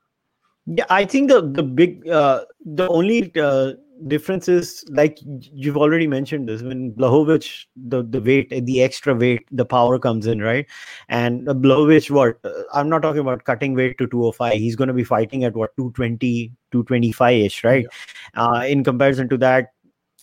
Yeah, 0.67 0.85
I 0.91 1.05
think 1.05 1.29
the 1.29 1.41
the 1.43 1.63
big 1.65 2.07
uh, 2.09 2.45
the 2.65 2.89
only 2.89 3.33
uh, 3.35 3.73
difference 4.09 4.49
is 4.49 4.85
like 4.91 5.19
you've 5.23 5.77
already 5.77 6.07
mentioned 6.07 6.49
this 6.49 6.63
when 6.63 6.93
Blachowicz 6.93 7.67
the 7.77 8.03
the 8.03 8.21
weight 8.21 8.51
the 8.65 8.83
extra 8.83 9.15
weight 9.15 9.47
the 9.51 9.65
power 9.65 9.99
comes 9.99 10.27
in 10.27 10.41
right 10.41 10.67
and 11.09 11.47
Blachowicz 11.47 12.11
what 12.11 12.39
uh, 12.45 12.63
I'm 12.73 12.89
not 12.89 13.03
talking 13.03 13.21
about 13.21 13.45
cutting 13.45 13.75
weight 13.75 13.99
to 13.99 14.07
205 14.07 14.55
he's 14.55 14.77
going 14.77 14.89
to 14.89 14.95
be 14.95 15.05
fighting 15.05 15.45
at 15.45 15.55
what 15.55 15.77
220 15.77 16.53
225 16.73 17.37
ish 17.37 17.65
right 17.65 17.87
uh, 18.35 18.65
in 18.67 18.85
comparison 18.85 19.29
to 19.29 19.39
that 19.39 19.73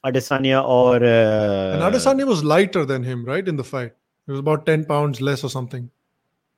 Adesanya 0.05 0.63
or 0.63 0.95
uh, 0.95 1.74
And 1.74 1.81
Adesanya 1.81 2.25
was 2.25 2.43
lighter 2.43 2.86
than 2.86 3.03
him, 3.03 3.25
right, 3.25 3.45
in 3.45 3.57
the 3.57 3.63
fight. 3.63 3.91
It 4.27 4.31
was 4.31 4.39
about 4.39 4.65
10 4.65 4.86
pounds 4.86 5.19
less 5.19 5.43
or 5.43 5.50
something. 5.50 5.89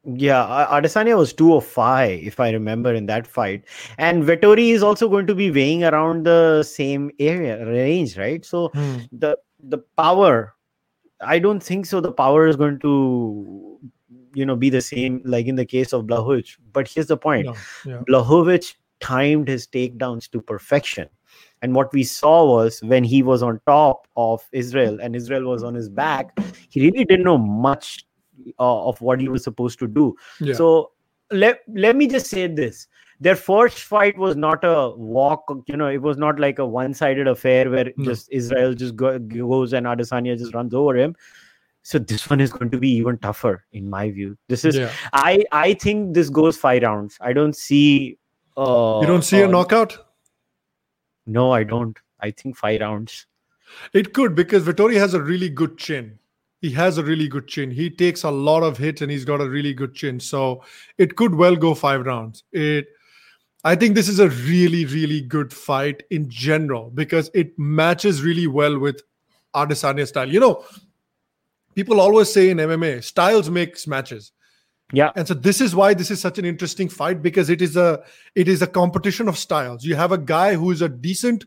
Yeah, 0.04 0.68
Adesanya 0.72 1.16
was 1.16 1.32
205, 1.32 2.24
if 2.24 2.40
I 2.40 2.50
remember, 2.50 2.92
in 2.94 3.06
that 3.06 3.28
fight. 3.28 3.66
And 4.00 4.24
Vettori 4.24 4.70
is 4.70 4.82
also 4.82 5.08
going 5.08 5.28
to 5.28 5.36
be 5.36 5.52
weighing 5.52 5.84
around 5.84 6.26
the 6.26 6.64
same 6.64 7.12
area 7.20 7.64
range, 7.66 8.18
right? 8.18 8.44
So 8.44 8.70
Hmm. 8.70 9.00
the 9.12 9.38
the 9.64 9.78
power, 9.98 10.56
I 11.22 11.38
don't 11.38 11.62
think 11.62 11.86
so. 11.86 12.02
The 12.02 12.12
power 12.12 12.48
is 12.48 12.56
going 12.56 12.80
to, 12.80 13.80
you 14.34 14.46
know, 14.46 14.56
be 14.56 14.72
the 14.72 14.82
same 14.82 15.22
like 15.24 15.46
in 15.46 15.56
the 15.56 15.66
case 15.66 15.94
of 15.94 16.06
Blachowicz. 16.06 16.58
But 16.74 16.88
here's 16.88 17.08
the 17.08 17.18
point: 17.18 17.46
No, 17.46 17.56
yeah. 17.86 18.02
Blachowicz 18.10 18.74
timed 19.02 19.48
his 19.50 19.68
takedowns 19.68 20.30
to 20.32 20.42
perfection. 20.42 21.10
And 21.62 21.76
what 21.76 21.94
we 21.94 22.04
saw 22.04 22.44
was 22.46 22.82
when 22.82 23.04
he 23.04 23.22
was 23.22 23.44
on 23.44 23.62
top 23.68 24.08
of 24.16 24.42
Israel 24.52 24.98
and 25.00 25.16
Israel 25.16 25.44
was 25.44 25.64
on 25.64 25.76
his 25.76 25.90
back, 25.90 26.36
he 26.70 26.82
really 26.82 27.06
didn't 27.06 27.26
know 27.26 27.38
much 27.38 28.04
uh, 28.60 28.88
of 28.88 29.02
what 29.02 29.20
he 29.20 29.30
was 29.30 29.44
supposed 29.44 29.80
to 29.80 29.88
do. 29.88 30.16
Yeah. 30.40 30.54
So 30.54 30.92
let 31.32 31.62
let 31.74 31.96
me 31.96 32.08
just 32.08 32.28
say 32.28 32.48
this: 32.48 32.88
their 33.20 33.36
first 33.36 33.80
fight 33.80 34.18
was 34.18 34.36
not 34.36 34.64
a 34.64 34.90
walk. 34.96 35.44
You 35.68 35.78
know, 35.78 35.88
it 35.88 36.02
was 36.02 36.18
not 36.18 36.40
like 36.40 36.60
a 36.60 36.66
one-sided 36.66 37.28
affair 37.28 37.70
where 37.70 37.92
No. 37.98 38.06
just 38.06 38.32
Israel 38.32 38.74
just 38.74 38.96
go, 38.96 39.18
goes 39.20 39.74
and 39.74 39.86
Adesanya 39.86 40.38
just 40.38 40.54
runs 40.54 40.74
over 40.74 40.98
him. 40.98 41.16
So 41.84 41.98
this 41.98 42.30
one 42.30 42.40
is 42.42 42.52
going 42.54 42.70
to 42.72 42.78
be 42.78 42.90
even 42.90 43.18
tougher, 43.18 43.66
in 43.72 43.90
my 43.90 44.12
view. 44.12 44.38
This 44.48 44.66
is 44.66 44.78
yeah. 44.78 44.92
I 45.14 45.44
I 45.52 45.74
think 45.74 46.14
this 46.14 46.30
goes 46.30 46.58
five 46.58 46.84
rounds. 46.84 47.18
I 47.22 47.34
don't 47.34 47.56
see. 47.56 48.18
Uh, 48.58 49.00
You 49.02 49.08
don't 49.08 49.24
see 49.24 49.42
a 49.42 49.48
uh, 49.48 49.52
knockout? 49.52 49.98
No, 51.26 51.52
I 51.52 51.64
don't. 51.64 51.98
I 52.20 52.32
think 52.32 52.58
five 52.58 52.82
rounds. 52.82 53.26
It 53.94 54.14
could 54.14 54.36
because 54.36 54.64
Vettori 54.64 54.98
has 54.98 55.14
a 55.14 55.22
really 55.22 55.50
good 55.50 55.78
chin. 55.78 56.20
He 56.62 56.72
has 56.72 56.98
a 56.98 57.04
really 57.04 57.28
good 57.28 57.48
chin. 57.48 57.72
He 57.72 57.90
takes 57.90 58.24
a 58.24 58.30
lot 58.32 58.62
of 58.62 58.78
hits 58.78 59.02
and 59.02 59.12
he's 59.12 59.26
got 59.26 59.42
a 59.42 59.50
really 59.50 59.74
good 59.74 59.96
chin. 59.96 60.20
So 60.20 60.64
it 60.98 61.16
could 61.16 61.34
well 61.34 61.56
go 61.56 61.74
five 61.74 62.06
rounds. 62.06 62.44
It 62.52 62.88
I 63.64 63.76
think 63.76 63.96
this 63.96 64.10
is 64.10 64.20
a 64.20 64.30
really, 64.30 64.86
really 64.86 65.22
good 65.22 65.54
fight 65.54 66.04
in 66.10 66.30
general 66.30 66.90
because 66.90 67.30
it 67.34 67.58
matches 67.60 68.24
really 68.24 68.48
well 68.48 68.80
with 68.80 69.02
Adesanya 69.56 70.08
style. 70.08 70.30
You 70.30 70.40
know, 70.40 70.66
people 71.76 72.00
always 72.00 72.32
say 72.32 72.50
in 72.50 72.58
MMA, 72.58 73.04
styles 73.04 73.50
makes 73.50 73.88
matches. 73.88 74.32
Yeah. 74.94 75.12
and 75.16 75.26
so 75.26 75.34
this 75.34 75.62
is 75.62 75.74
why 75.74 75.94
this 75.94 76.12
is 76.12 76.20
such 76.20 76.38
an 76.38 76.44
interesting 76.44 76.90
fight 76.90 77.22
because 77.22 77.50
it 77.50 77.62
is 77.62 77.78
a 77.78 78.04
it 78.36 78.50
is 78.50 78.62
a 78.62 78.68
competition 78.68 79.30
of 79.30 79.38
styles 79.38 79.86
you 79.86 79.96
have 79.96 80.12
a 80.12 80.18
guy 80.18 80.56
who 80.56 80.70
is 80.70 80.82
a 80.82 80.90
decent 80.90 81.46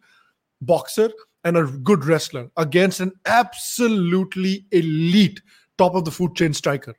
boxer 0.62 1.11
and 1.45 1.57
a 1.57 1.65
good 1.65 2.05
wrestler 2.05 2.51
against 2.57 3.01
an 3.01 3.13
absolutely 3.27 4.67
elite 4.73 5.41
top 5.79 5.95
of 5.95 6.05
the 6.05 6.11
food 6.11 6.35
chain 6.35 6.53
striker. 6.55 6.95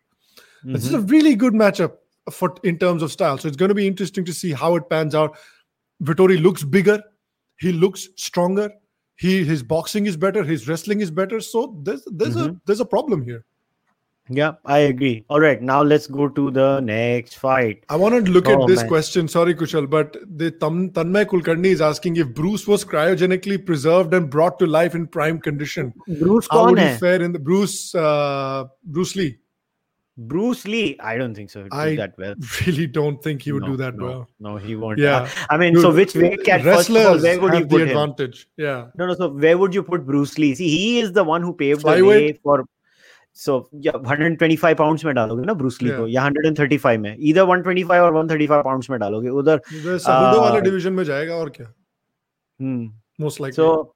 This 0.64 0.86
is 0.86 0.94
a 0.94 0.98
mm-hmm. 0.98 1.08
really 1.08 1.36
good 1.36 1.54
matchup 1.54 1.94
for 2.32 2.56
in 2.64 2.80
terms 2.80 3.04
of 3.04 3.12
style. 3.12 3.38
So 3.38 3.48
it's 3.48 3.58
going 3.58 3.70
to 3.70 3.76
be 3.76 3.88
interesting 3.88 4.26
to 4.26 4.34
see 4.34 4.52
how 4.52 4.76
it 4.76 4.90
pans 4.90 5.14
out. 5.14 5.38
Vettori 6.04 6.42
looks 6.42 6.64
bigger. 6.64 7.02
He 7.60 7.72
looks 7.72 8.10
stronger. 8.16 8.72
He 9.16 9.44
his 9.44 9.62
boxing 9.62 10.08
is 10.08 10.18
better. 10.18 10.44
His 10.44 10.68
wrestling 10.68 11.02
is 11.02 11.12
better. 11.12 11.40
So 11.40 11.80
there's 11.84 12.04
there's 12.08 12.36
a 12.36 12.40
mm-hmm. 12.40 12.56
there's 12.66 12.80
a 12.80 12.86
problem 12.86 13.24
here 13.24 13.46
yeah, 14.30 14.54
I 14.66 14.80
agree. 14.80 15.24
All 15.30 15.40
right, 15.40 15.62
now 15.62 15.84
let's 15.84 16.08
go 16.08 16.28
to 16.28 16.50
the 16.50 16.80
next 16.80 17.36
fight. 17.36 17.84
I 17.90 17.96
want 17.96 18.26
to 18.26 18.32
look 18.32 18.48
oh, 18.48 18.62
at 18.62 18.68
this 18.68 18.80
man. 18.80 18.88
question. 18.88 19.28
Sorry, 19.28 19.54
Kushal, 19.54 19.88
but 19.88 20.18
the 20.26 20.50
Tam- 20.50 20.90
Tanmay 20.90 21.26
Kulkarni 21.26 21.68
is 21.68 21.82
asking 21.82 22.18
if 22.18 22.34
Bruce 22.34 22.68
was 22.68 22.84
cryogenically 22.84 23.64
preserved 23.64 24.14
and 24.14 24.30
brought 24.30 24.58
to 24.60 24.66
life 24.66 24.96
in 24.96 25.06
prime 25.06 25.40
condition. 25.40 25.94
Bruce, 26.20 26.48
how 26.50 26.70
would 26.70 26.80
he 26.80 26.96
fare 26.96 27.22
in 27.22 27.34
the 27.34 27.40
Bruce 27.40 27.94
uh, 27.94 28.66
Bruce 28.84 29.16
Lee? 29.16 29.38
Bruce 30.18 30.66
Lee, 30.66 30.98
I 31.02 31.18
don't 31.18 31.36
think 31.36 31.50
so. 31.50 31.64
He'd 31.64 31.74
I 31.74 31.90
do 31.90 31.98
that 31.98 32.18
well. 32.18 32.36
really 32.66 32.88
don't 32.88 33.22
think 33.22 33.42
he 33.42 33.52
would 33.52 33.64
no, 33.64 33.72
do 33.72 33.78
that 33.78 33.96
no, 33.96 34.06
well. 34.06 34.30
No, 34.40 34.56
he 34.56 34.76
won't. 34.76 34.98
Yeah, 34.98 35.30
I 35.50 35.58
mean, 35.58 35.74
Dude, 35.74 35.82
so 35.82 35.94
which 35.94 36.16
way? 36.16 36.34
Uh, 36.34 36.38
can 36.44 36.64
wrestlers 36.64 37.06
all, 37.06 37.20
where 37.20 37.42
would 37.42 37.54
have 37.54 37.62
you 37.64 37.68
put 37.68 37.78
the 37.80 37.84
advantage. 37.84 38.48
Him? 38.58 38.66
Yeah. 38.66 38.88
No, 38.96 39.08
no. 39.08 39.14
So 39.14 39.30
where 39.30 39.58
would 39.58 39.74
you 39.74 39.84
put 39.84 40.06
Bruce 40.06 40.38
Lee? 40.38 40.56
See, 40.56 40.70
he 40.70 41.00
is 41.00 41.12
the 41.12 41.24
one 41.24 41.42
who 41.42 41.54
paved 41.54 41.84
Flyweight? 41.84 41.98
the 41.98 42.02
way 42.04 42.40
for 42.42 42.66
So 43.35 43.69
yeah, 43.87 43.97
125 43.97 44.77
pounds 44.79 45.05
में 45.05 45.15
डालोगे 45.15 45.45
ना 45.47 45.53
Bruce 45.55 45.79
Lee 45.83 45.89
Yeah. 45.91 45.97
को 45.99 46.07
या 46.09 46.23
135 46.29 46.99
में 47.01 47.17
either 47.17 47.45
125 47.51 48.01
और 48.07 48.13
135 48.15 48.63
pounds 48.67 48.91
में 48.91 48.99
डालोगे 49.01 49.29
उधर 49.43 49.61
The 49.73 49.99
Cejudo 50.07 50.41
वाले 50.41 50.59
Uh, 50.59 50.65
डिवीजन 50.65 50.93
में 50.93 51.05
जाएगा 51.05 51.35
और 51.35 51.51
क्या? 51.51 51.67
hmm, 52.61 52.89
Most 53.21 53.41
likely. 53.41 53.57
So, 53.57 53.95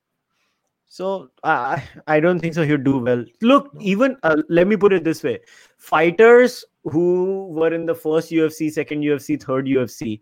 so 0.98 1.28
I 1.42 1.82
I 2.06 2.20
don't 2.20 2.38
think 2.44 2.54
so. 2.54 2.64
He'd 2.70 2.84
do 2.84 2.98
well. 3.08 3.24
Look, 3.50 3.68
even 3.80 4.16
uh, 4.22 4.36
let 4.48 4.68
me 4.72 4.76
put 4.76 4.92
it 4.98 5.04
this 5.10 5.22
way: 5.28 5.34
fighters 5.78 6.64
who 6.94 7.48
were 7.58 7.72
in 7.74 7.86
the 7.90 7.94
first 8.06 8.30
UFC, 8.38 8.70
second 8.78 9.02
UFC, 9.10 9.36
third 9.44 9.66
UFC, 9.66 10.20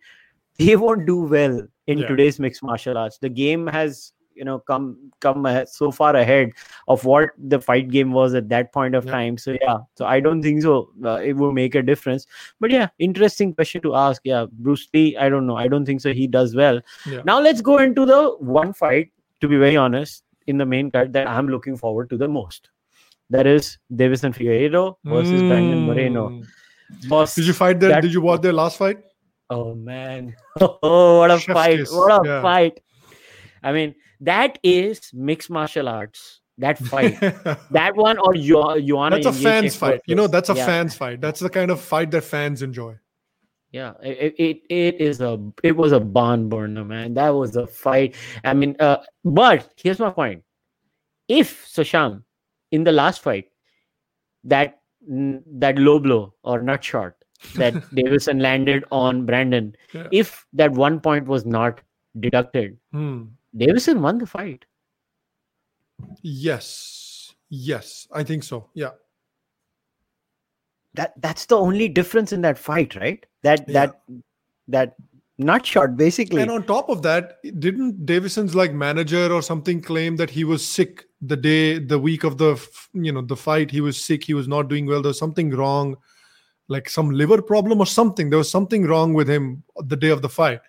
they 0.58 0.76
won't 0.84 1.04
do 1.06 1.16
well 1.36 1.56
in 1.86 1.98
Yeah. 1.98 2.08
today's 2.12 2.38
mixed 2.46 2.62
martial 2.70 2.96
arts. 3.04 3.18
The 3.18 3.32
game 3.40 3.66
has 3.78 4.00
you 4.37 4.45
know 4.49 4.59
come 4.71 4.85
come 5.25 5.47
so 5.71 5.89
far 5.91 6.15
ahead 6.15 6.51
of 6.87 7.03
what 7.05 7.29
the 7.53 7.59
fight 7.59 7.89
game 7.95 8.11
was 8.17 8.35
at 8.41 8.49
that 8.49 8.71
point 8.77 8.95
of 8.99 9.05
Yeah. 9.05 9.11
time 9.17 9.37
so 9.45 9.55
yeah 9.61 9.77
so 9.95 10.05
i 10.05 10.19
don't 10.19 10.41
think 10.47 10.61
so 10.67 10.75
uh, 11.03 11.19
it 11.31 11.33
will 11.33 11.51
make 11.59 11.75
a 11.75 11.81
difference 11.89 12.27
but 12.59 12.71
yeah 12.77 12.87
interesting 12.99 13.53
question 13.53 13.81
to 13.87 13.95
ask 13.95 14.21
yeah 14.31 14.45
bruce 14.67 14.87
lee 14.93 15.05
i 15.17 15.29
don't 15.35 15.47
know 15.47 15.57
i 15.65 15.67
don't 15.67 15.85
think 15.91 16.01
so 16.07 16.13
he 16.21 16.27
does 16.37 16.55
well 16.61 16.81
Yeah. 17.15 17.21
now 17.31 17.39
let's 17.39 17.61
go 17.61 17.77
into 17.79 18.05
the 18.13 18.21
one 18.59 18.73
fight 18.83 19.11
to 19.41 19.47
be 19.47 19.57
very 19.57 19.75
honest 19.87 20.23
in 20.47 20.57
the 20.57 20.65
main 20.75 20.91
card 20.91 21.13
that 21.13 21.27
i'm 21.27 21.47
looking 21.57 21.77
forward 21.85 22.09
to 22.11 22.17
the 22.17 22.27
most 22.27 22.69
that 23.37 23.47
is 23.55 23.77
deiveson 24.03 24.33
figueiredo 24.39 24.85
versus 25.15 25.41
brandon 25.49 25.81
moreno 25.91 26.29
Mm. 26.29 27.09
Boss, 27.09 27.35
Did 27.35 27.47
you 27.47 27.53
fight 27.53 27.81
that? 27.81 27.89
that- 27.89 28.01
Did 28.01 28.13
you 28.13 28.21
watch 28.21 28.39
their 28.41 28.53
last 28.53 28.77
fight? 28.81 28.99
Oh 29.49 29.75
man. 29.75 30.33
Oh, 30.61 31.17
what 31.19 31.31
a 31.31 31.37
Chef's 31.37 31.53
fight. 31.57 31.77
kiss, 31.79 31.91
What 31.91 32.13
a 32.13 32.27
yeah. 32.27 32.41
fight. 32.41 32.79
I 33.61 33.73
mean, 33.73 33.93
that 34.21 34.59
is 34.63 35.11
mixed 35.13 35.49
martial 35.49 35.87
arts. 35.87 36.41
That 36.59 36.79
fight. 36.79 37.19
that 37.71 37.95
one 37.95 38.17
or 38.17 38.35
Yo- 38.35 38.79
Joanna 38.79 39.17
that's 39.21 39.27
a 39.27 39.33
fans 39.43 39.75
fight. 39.75 40.01
You 40.07 40.15
know, 40.15 40.25
that's 40.27 40.49
a 40.49 40.55
yeah, 40.55 40.65
fans 40.65 40.95
fight. 40.95 41.21
That's 41.21 41.39
the 41.39 41.49
kind 41.51 41.69
of 41.69 41.79
fight 41.79 42.09
that 42.11 42.23
fans 42.23 42.63
enjoy. 42.63 42.95
Yeah, 43.71 43.93
it, 44.01 44.33
it 44.39 44.61
it 44.69 45.01
is 45.01 45.21
a 45.21 45.39
it 45.61 45.75
was 45.75 45.91
a 45.91 45.99
barn 45.99 46.49
burner, 46.49 46.83
man. 46.83 47.13
That 47.13 47.29
was 47.29 47.55
a 47.57 47.67
fight. 47.67 48.15
I 48.43 48.53
mean, 48.53 48.75
uh, 48.79 48.97
but 49.23 49.71
here's 49.75 49.99
my 49.99 50.09
point. 50.09 50.43
If 51.27 51.67
Sushant 51.67 52.23
in 52.71 52.83
the 52.83 52.91
last 52.91 53.21
fight, 53.21 53.49
that 54.45 54.79
that 55.07 55.77
low 55.77 55.99
blow 55.99 56.33
or 56.43 56.61
nut 56.61 56.83
shot 56.83 57.13
that 57.55 57.73
Deiveson 57.93 58.41
landed 58.41 58.83
on 58.91 59.25
Brandon, 59.25 59.75
Yeah. 59.93 60.07
if 60.11 60.45
that 60.53 60.71
one 60.71 60.99
point 60.99 61.27
was 61.27 61.45
not 61.45 61.81
deducted, 62.19 62.77
Hmm. 62.91 63.25
Deiveson 63.57 63.99
won 63.99 64.17
the 64.17 64.25
fight. 64.27 64.65
Yes. 66.21 67.33
Yes. 67.49 68.07
I 68.11 68.23
think 68.23 68.43
so. 68.43 68.69
Yeah. 68.73 68.91
That 70.93 71.13
that's 71.21 71.45
the 71.45 71.57
only 71.57 71.89
difference 71.89 72.31
in 72.33 72.41
that 72.41 72.57
fight, 72.57 72.95
right? 72.95 73.25
That 73.43 73.67
Yeah. 73.67 73.73
that 73.73 74.01
that 74.67 74.95
not 75.37 75.65
shot 75.65 75.95
basically. 75.95 76.41
And 76.41 76.51
on 76.51 76.63
top 76.63 76.89
of 76.89 77.01
that, 77.03 77.37
didn't 77.59 78.05
Deiveson's 78.05 78.55
like 78.55 78.73
manager 78.73 79.31
or 79.31 79.41
something 79.41 79.81
claim 79.81 80.15
that 80.15 80.31
he 80.31 80.43
was 80.43 80.65
sick 80.65 81.05
the 81.21 81.37
day, 81.37 81.77
the 81.77 81.99
week 81.99 82.23
of 82.23 82.37
the, 82.37 82.59
you 82.93 83.11
know, 83.11 83.21
the 83.21 83.35
fight? 83.35 83.69
He 83.69 83.81
was 83.81 84.03
sick. 84.03 84.23
He 84.23 84.33
was 84.33 84.47
not 84.47 84.67
doing 84.67 84.87
well. 84.87 85.01
There 85.01 85.09
was 85.09 85.19
something 85.19 85.51
wrong, 85.51 85.95
like 86.67 86.89
some 86.89 87.11
liver 87.11 87.41
problem 87.41 87.79
or 87.79 87.85
something. 87.85 88.29
There 88.29 88.39
was 88.39 88.49
something 88.49 88.85
wrong 88.87 89.13
with 89.13 89.29
him 89.29 89.63
the 89.77 89.95
day 89.95 90.09
of 90.09 90.23
the 90.23 90.29
fight. 90.29 90.59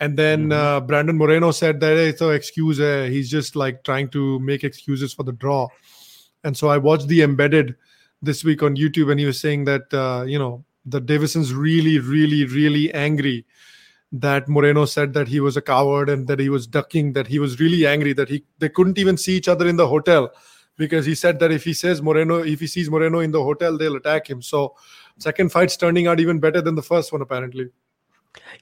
And 0.00 0.16
then 0.18 0.48
Mhm. 0.48 0.52
uh, 0.52 0.80
Brandon 0.80 1.16
Moreno 1.16 1.50
said 1.50 1.78
that 1.80 1.96
hey, 1.96 2.08
it's 2.08 2.22
an 2.22 2.32
excuse. 2.34 2.80
Uh, 2.80 3.06
he's 3.10 3.30
just 3.30 3.54
like 3.54 3.84
trying 3.84 4.08
to 4.10 4.38
make 4.40 4.64
excuses 4.64 5.12
for 5.12 5.22
the 5.24 5.32
draw. 5.32 5.68
And 6.42 6.56
so 6.56 6.68
I 6.68 6.78
watched 6.78 7.08
the 7.08 7.20
embedded 7.22 7.76
this 8.22 8.42
week 8.42 8.62
on 8.62 8.76
YouTube, 8.76 9.10
and 9.10 9.20
he 9.20 9.26
was 9.26 9.38
saying 9.38 9.64
that 9.66 9.92
uh, 9.92 10.24
you 10.26 10.38
know 10.38 10.64
the 10.86 11.00
Deiveson's 11.00 11.52
really, 11.52 11.98
really, 11.98 12.46
really 12.46 12.92
angry 12.94 13.44
that 14.12 14.48
Moreno 14.48 14.86
said 14.86 15.12
that 15.12 15.28
he 15.28 15.38
was 15.38 15.56
a 15.56 15.62
coward 15.62 16.08
and 16.08 16.26
that 16.26 16.40
he 16.40 16.48
was 16.48 16.66
ducking, 16.66 17.12
that 17.12 17.26
he 17.26 17.38
was 17.38 17.60
really 17.60 17.86
angry 17.86 18.12
that 18.14 18.28
he 18.28 18.42
they 18.58 18.68
couldn't 18.70 18.98
even 18.98 19.16
see 19.16 19.36
each 19.36 19.48
other 19.48 19.68
in 19.68 19.76
the 19.76 19.86
hotel 19.86 20.32
because 20.76 21.04
he 21.04 21.14
said 21.14 21.38
that 21.40 21.52
if 21.52 21.62
he 21.62 21.74
says 21.74 22.00
Moreno, 22.00 22.38
if 22.42 22.58
he 22.58 22.66
sees 22.66 22.88
Moreno 22.90 23.20
in 23.20 23.30
the 23.32 23.42
hotel, 23.42 23.76
they'll 23.76 23.96
attack 23.96 24.28
him. 24.28 24.40
So 24.40 24.74
second 25.18 25.52
fight's 25.52 25.76
turning 25.76 26.06
out 26.06 26.18
even 26.20 26.40
better 26.40 26.62
than 26.62 26.74
the 26.74 26.82
first 26.82 27.12
one, 27.12 27.20
apparently. 27.20 27.68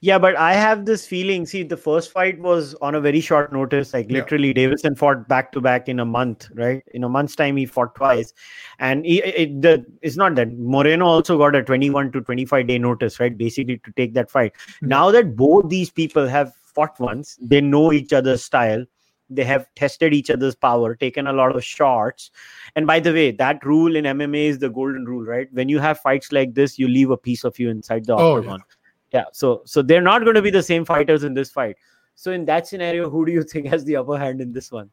Yeah, 0.01 0.17
but 0.17 0.35
I 0.35 0.53
have 0.53 0.85
this 0.85 1.05
feeling. 1.05 1.45
See, 1.45 1.63
the 1.63 1.77
first 1.77 2.11
fight 2.11 2.39
was 2.39 2.73
on 2.75 2.95
a 2.95 3.01
very 3.01 3.19
short 3.19 3.53
notice. 3.53 3.93
Like 3.93 4.09
literally, 4.09 4.47
yeah. 4.47 4.67
Deiveson 4.67 4.97
fought 4.97 5.27
back 5.27 5.51
to 5.51 5.61
back 5.61 5.87
in 5.87 5.99
a 5.99 6.05
month, 6.05 6.49
right? 6.53 6.83
In 6.93 7.03
a 7.03 7.09
month's 7.09 7.35
time, 7.35 7.57
he 7.57 7.65
fought 7.65 7.95
twice, 7.95 8.33
and 8.79 9.05
he, 9.05 9.21
it, 9.21 9.61
the, 9.61 9.85
it's 10.01 10.15
not 10.15 10.35
that 10.35 10.57
Moreno 10.57 11.05
also 11.05 11.37
got 11.37 11.55
a 11.55 11.63
21 11.63 12.11
to 12.13 12.21
25 12.21 12.67
day 12.67 12.79
notice, 12.79 13.19
right? 13.19 13.37
Basically, 13.37 13.77
to 13.77 13.91
take 13.95 14.13
that 14.13 14.31
fight. 14.31 14.53
Mm-hmm. 14.53 14.87
Now 14.87 15.11
that 15.11 15.35
both 15.35 15.69
these 15.69 15.91
people 15.91 16.27
have 16.27 16.53
fought 16.55 16.99
once, 16.99 17.37
they 17.41 17.61
know 17.61 17.91
each 17.91 18.13
other's 18.13 18.43
style. 18.43 18.85
They 19.31 19.43
have 19.43 19.67
tested 19.75 20.11
each 20.11 20.31
other's 20.31 20.55
power, 20.55 20.95
taken 20.95 21.27
a 21.27 21.33
lot 21.33 21.55
of 21.55 21.63
shots. 21.63 22.31
And 22.75 22.87
by 22.87 22.99
the 22.99 23.13
way, 23.13 23.29
that 23.29 23.63
rule 23.63 23.95
in 23.95 24.05
MMA 24.05 24.45
is 24.47 24.57
the 24.57 24.69
golden 24.69 25.05
rule, 25.05 25.23
right? 25.23 25.47
When 25.51 25.69
you 25.69 25.77
have 25.77 25.99
fights 25.99 26.31
like 26.31 26.55
this, 26.55 26.79
you 26.79 26.87
leave 26.87 27.11
a 27.11 27.17
piece 27.17 27.43
of 27.43 27.59
you 27.59 27.69
inside 27.69 28.05
the 28.05 28.15
oh, 28.15 28.37
octagon. 28.37 28.61
Yeah 28.67 28.75
yeah 29.11 29.25
so 29.31 29.61
so 29.65 29.81
they're 29.81 30.01
not 30.01 30.23
going 30.23 30.35
to 30.35 30.41
be 30.41 30.51
the 30.51 30.63
same 30.63 30.85
fighters 30.85 31.23
in 31.23 31.33
this 31.33 31.49
fight 31.51 31.75
so 32.15 32.31
in 32.31 32.45
that 32.45 32.67
scenario 32.67 33.09
who 33.09 33.25
do 33.25 33.31
you 33.31 33.43
think 33.43 33.67
has 33.67 33.83
the 33.85 33.95
upper 33.95 34.17
hand 34.17 34.41
in 34.41 34.51
this 34.53 34.71
one 34.71 34.89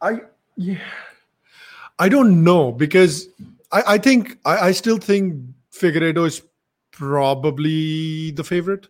i 0.00 0.20
yeah 0.56 0.78
i 1.98 2.08
don't 2.08 2.42
know 2.42 2.72
because 2.72 3.28
i 3.72 3.82
i 3.94 3.98
think 3.98 4.38
i, 4.44 4.68
I 4.68 4.72
still 4.72 4.98
think 4.98 5.42
figueiredo 5.72 6.26
is 6.26 6.42
probably 6.90 8.30
the 8.30 8.44
favorite 8.44 8.88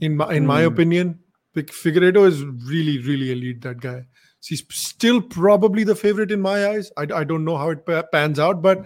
in 0.00 0.16
my 0.16 0.32
in 0.34 0.44
mm. 0.44 0.46
my 0.46 0.62
hmm. 0.62 0.72
opinion 0.72 1.18
figueiredo 1.54 2.26
is 2.26 2.42
really 2.44 2.98
really 2.98 3.32
elite 3.32 3.60
that 3.60 3.80
guy 3.80 4.06
he's 4.42 4.64
still 4.70 5.20
probably 5.20 5.84
the 5.84 5.94
favorite 5.94 6.30
in 6.30 6.40
my 6.40 6.66
eyes 6.68 6.90
i, 6.96 7.02
I 7.02 7.24
don't 7.24 7.44
know 7.44 7.56
how 7.56 7.70
it 7.70 7.84
pans 8.12 8.38
out 8.38 8.62
but 8.62 8.84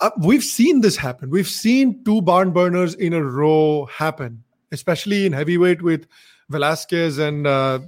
uh, 0.00 0.10
we've 0.18 0.44
seen 0.44 0.80
this 0.80 0.96
happen. 0.96 1.30
We've 1.30 1.48
seen 1.48 2.04
two 2.04 2.22
barn 2.22 2.50
burners 2.52 2.94
in 2.94 3.12
a 3.12 3.22
row 3.22 3.86
happen, 3.86 4.42
especially 4.72 5.26
in 5.26 5.32
heavyweight 5.32 5.82
with 5.82 6.06
Velasquez 6.48 7.18
and 7.18 7.46
uh, 7.46 7.80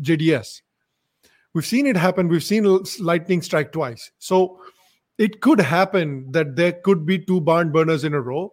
JDS. 0.00 0.62
We've 1.52 1.66
seen 1.66 1.86
it 1.86 1.96
happen. 1.96 2.28
We've 2.28 2.44
seen 2.44 2.80
lightning 3.00 3.42
strike 3.42 3.72
twice. 3.72 4.10
So 4.18 4.60
it 5.18 5.40
could 5.40 5.60
happen 5.60 6.30
that 6.32 6.56
there 6.56 6.72
could 6.72 7.06
be 7.06 7.18
two 7.18 7.40
barn 7.40 7.72
burners 7.72 8.04
in 8.04 8.14
a 8.14 8.20
row. 8.20 8.52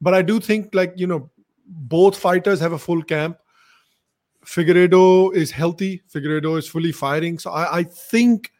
But 0.00 0.14
I 0.14 0.22
do 0.22 0.40
think, 0.40 0.74
like, 0.74 0.92
you 0.96 1.06
know, 1.06 1.30
both 1.66 2.16
fighters 2.16 2.60
have 2.60 2.72
a 2.72 2.78
full 2.78 3.02
camp. 3.02 3.38
Figueiredo 4.44 5.34
is 5.34 5.50
healthy. 5.50 6.02
Figueiredo 6.12 6.58
is 6.58 6.68
fully 6.68 6.92
firing. 6.92 7.38
So 7.38 7.52
I, 7.52 7.78
I 7.78 7.82
think 7.84 8.52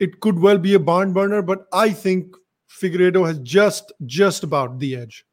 it 0.00 0.20
could 0.20 0.38
well 0.38 0.58
be 0.58 0.74
a 0.74 0.80
barn 0.80 1.12
burner, 1.12 1.42
but 1.42 1.66
I 1.72 1.90
think 1.90 2.34
Figueiredo 2.68 3.26
has 3.26 3.38
just 3.40 3.92
just 4.06 4.42
about 4.42 4.78
the 4.78 4.96
edge. 4.96 5.24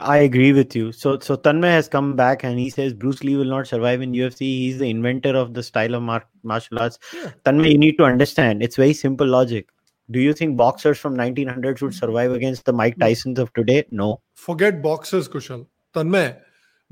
I 0.00 0.18
agree 0.18 0.52
with 0.52 0.74
you. 0.74 0.92
So 0.92 1.18
so 1.18 1.36
Tanmay 1.36 1.70
has 1.70 1.88
come 1.88 2.16
back 2.16 2.44
and 2.44 2.58
he 2.58 2.70
says 2.70 2.94
Bruce 2.94 3.22
Lee 3.22 3.36
will 3.36 3.52
not 3.56 3.66
survive 3.66 4.00
in 4.00 4.12
UFC. 4.12 4.40
He's 4.40 4.78
the 4.78 4.88
inventor 4.88 5.36
of 5.36 5.52
the 5.52 5.62
style 5.62 5.94
of 5.94 6.02
mar- 6.02 6.26
martial 6.42 6.78
arts. 6.78 6.98
Yeah. 7.12 7.32
Tanmay, 7.44 7.72
you 7.72 7.78
need 7.78 7.98
to 7.98 8.04
understand. 8.04 8.62
It's 8.62 8.76
very 8.76 8.94
simple 8.94 9.26
logic. 9.26 9.68
Do 10.10 10.20
you 10.20 10.32
think 10.32 10.56
boxers 10.56 10.98
from 10.98 11.16
1900s 11.16 11.82
would 11.82 11.94
survive 11.94 12.32
against 12.32 12.64
the 12.64 12.72
Mike 12.72 12.96
Tysons 12.98 13.38
of 13.38 13.52
today? 13.54 13.84
No. 13.90 14.20
Forget 14.34 14.82
boxers, 14.82 15.28
Kushal. 15.28 15.66
Tanmay, 15.94 16.38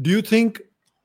do 0.01 0.11
you 0.11 0.23
think 0.23 0.61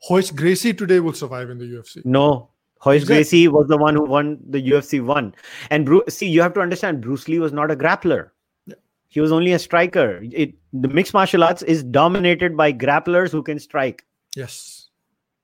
Royce 0.10 0.32
Gracie 0.32 0.74
today 0.74 1.00
will 1.00 1.14
survive 1.14 1.50
in 1.50 1.58
the 1.58 1.66
UFC? 1.66 2.06
No. 2.06 2.50
Exactly. 2.86 3.16
Gracie 3.16 3.48
was 3.48 3.68
the 3.68 3.78
one 3.78 3.96
who 3.96 4.04
won 4.04 4.38
the 4.48 4.62
UFC 4.62 5.04
one. 5.04 5.34
And 5.70 5.86
Bruce, 5.86 6.16
see, 6.16 6.28
you 6.28 6.42
have 6.42 6.54
to 6.54 6.60
understand, 6.60 7.02
Bruce 7.02 7.28
Lee 7.28 7.40
was 7.40 7.52
not 7.52 7.72
a 7.72 7.76
grappler. 7.76 8.30
Yeah. 8.68 8.76
He 9.08 9.20
was 9.20 9.32
only 9.32 9.54
a 9.54 9.60
striker. 9.60 10.20
It, 10.22 10.54
the 10.74 10.88
mixed 10.88 11.14
martial 11.14 11.44
arts 11.44 11.64
is 11.64 11.84
dominated 11.84 12.56
by 12.56 12.74
grapplers 12.74 13.32
who 13.32 13.42
can 13.42 13.60
strike. 13.60 14.06
Yes, 14.36 14.90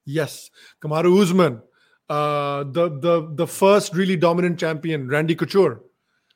yes. 0.05 0.51
Kamaru 0.83 1.21
Usman, 1.21 1.61
uh, 2.09 2.65
the 2.65 2.89
the 2.89 3.31
the 3.35 3.47
first 3.47 3.95
really 3.95 4.17
dominant 4.17 4.59
champion, 4.59 5.07
Randy 5.07 5.33
Couture. 5.35 5.81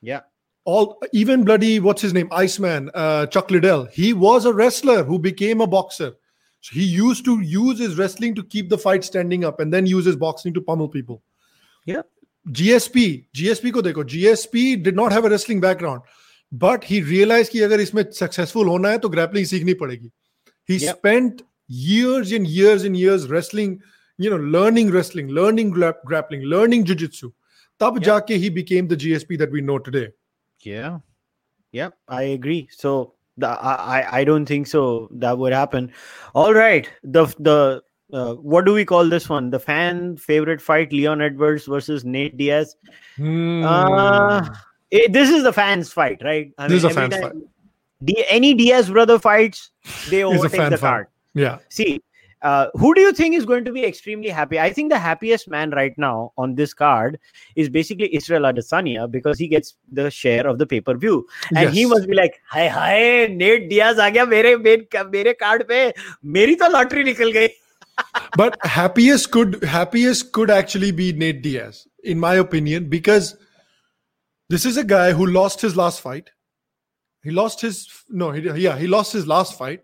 Yeah. 0.01 0.21
All 0.63 0.99
even 1.13 1.43
bloody 1.43 1.79
what's 1.79 2.01
his 2.01 2.13
name, 2.13 2.29
Iceman, 2.31 2.89
uh, 2.95 3.27
Chuck 3.27 3.51
Liddell. 3.51 3.85
He 3.85 4.13
was 4.13 4.45
a 4.45 4.53
wrestler 4.53 5.03
who 5.03 5.19
became 5.19 5.61
a 5.61 5.67
boxer. 5.67 6.13
So 6.64 6.74
he 6.74 6.84
used 6.84 7.24
to 7.24 7.40
use 7.40 7.78
his 7.78 7.96
wrestling 7.96 8.34
to 8.34 8.42
keep 8.42 8.68
the 8.68 8.78
fight 8.78 9.04
standing 9.04 9.44
up 9.44 9.60
and 9.60 9.72
then 9.72 9.86
use 9.86 10.04
his 10.04 10.16
boxing 10.16 10.52
to 10.54 10.60
pummel 10.60 10.88
people. 10.88 11.22
Yeah. 11.86 12.02
GSP, 12.48 13.26
GSP 13.34 13.72
ko 13.72 13.82
dekho. 13.82 14.04
GSP 14.04 14.82
did 14.82 14.96
not 14.96 15.12
have 15.12 15.24
a 15.24 15.30
wrestling 15.30 15.60
background, 15.60 16.02
but 16.52 16.84
he 16.84 17.02
realized 17.02 17.52
कि 17.52 17.60
अगर 17.60 17.80
इसमें 17.80 18.12
successful 18.12 18.64
होना 18.64 18.90
है 18.90 18.98
तो 18.98 19.08
grappling 19.08 19.46
सीखनी 19.46 19.74
पड़ेगी. 19.74 20.10
He 20.64 20.76
yep. 20.76 20.98
spent 20.98 21.42
years 21.68 22.32
and 22.32 22.46
years 22.46 22.84
and 22.84 22.96
years 22.96 23.28
wrestling, 23.28 23.80
you 24.18 24.30
know, 24.30 24.36
learning 24.36 24.90
wrestling, 24.90 25.28
learning 25.28 25.70
gra- 25.70 25.96
grappling, 26.06 26.42
learning 26.42 26.84
jiu-jitsu. 26.84 27.30
तब 27.80 27.94
yep. 27.94 28.04
जाके 28.04 28.38
he 28.38 28.50
became 28.50 28.88
the 28.88 28.96
GSP 28.96 29.38
that 29.38 29.50
we 29.50 29.60
know 29.60 29.78
today. 29.78 30.08
Yeah. 30.62 30.98
Yep, 31.72 31.94
I 32.08 32.22
agree. 32.22 32.68
So 32.70 33.13
I 33.43 34.05
I 34.11 34.23
don't 34.23 34.45
think 34.45 34.67
so. 34.67 35.09
That 35.11 35.37
would 35.37 35.53
happen. 35.53 35.91
All 36.33 36.53
right. 36.53 36.89
The 37.03 37.25
the 37.39 37.83
uh, 38.13 38.35
what 38.35 38.65
do 38.65 38.73
we 38.73 38.85
call 38.85 39.09
this 39.09 39.27
one? 39.27 39.49
The 39.49 39.59
fan 39.59 40.17
favorite 40.17 40.61
fight: 40.61 40.93
Leon 40.93 41.21
Edwards 41.21 41.65
versus 41.65 42.05
Nate 42.05 42.37
Diaz. 42.37 42.75
Hmm. 43.17 43.63
Uh, 43.65 44.47
it, 44.91 45.11
this 45.11 45.29
is 45.29 45.43
the 45.43 45.53
fans' 45.53 45.91
fight, 45.91 46.21
right? 46.23 46.53
I 46.57 46.67
this 46.67 46.83
mean, 46.83 46.91
is 46.91 46.97
a 46.97 47.01
fan 47.01 47.11
fight. 47.11 47.33
D- 48.03 48.25
any 48.29 48.53
Diaz 48.53 48.89
brother 48.89 49.19
fights, 49.19 49.71
they 50.09 50.23
overtake 50.23 50.69
the 50.69 50.77
card. 50.77 51.07
Yeah. 51.33 51.57
See, 51.69 52.01
uh, 52.44 52.68
who 52.74 52.94
do 52.94 53.00
you 53.00 53.12
think 53.12 53.34
is 53.34 53.44
going 53.44 53.64
to 53.64 53.72
be 53.72 53.84
extremely 53.84 54.28
happy? 54.28 54.58
I 54.58 54.72
think 54.72 54.90
the 54.90 54.98
happiest 54.98 55.48
man 55.48 55.70
right 55.70 55.96
now 55.98 56.32
on 56.38 56.54
this 56.54 56.72
card 56.72 57.18
is 57.54 57.68
basically 57.68 58.14
Israel 58.14 58.42
Adesanya 58.42 59.10
because 59.10 59.38
he 59.38 59.46
gets 59.46 59.74
the 59.92 60.10
share 60.10 60.46
of 60.46 60.58
the 60.58 60.66
pay 60.66 60.80
per 60.80 60.96
view, 60.96 61.26
and 61.50 61.64
yes. 61.64 61.74
he 61.74 61.84
must 61.84 62.08
be 62.08 62.14
like, 62.14 62.40
"Hi, 62.48 62.68
hi, 62.68 63.26
Nate 63.26 63.68
Diaz 63.68 63.98
आ 63.98 64.08
गया 64.10 64.24
मेरे 64.26 64.56
मेरे 64.56 65.32
card 65.40 65.62
पे 65.68 65.92
मेरी 66.38 66.54
तो 66.62 66.68
lottery 66.68 67.04
निकल 67.04 67.32
गई." 67.32 67.48
but 68.38 68.56
happiest 68.64 69.30
could 69.30 69.62
happiest 69.62 70.32
could 70.32 70.50
actually 70.50 70.92
be 70.92 71.12
Nate 71.12 71.42
Diaz, 71.42 71.86
in 72.02 72.18
my 72.18 72.34
opinion, 72.36 72.88
because 72.88 73.36
this 74.48 74.64
is 74.64 74.78
a 74.78 74.84
guy 74.84 75.12
who 75.12 75.26
lost 75.26 75.60
his 75.60 75.76
last 75.76 76.00
fight. 76.00 76.30
He 77.22 77.30
lost 77.30 77.60
his 77.60 77.86
no, 78.08 78.30
he, 78.30 78.48
yeah, 78.62 78.78
he 78.78 78.86
lost 78.86 79.12
his 79.12 79.26
last 79.26 79.58
fight 79.58 79.82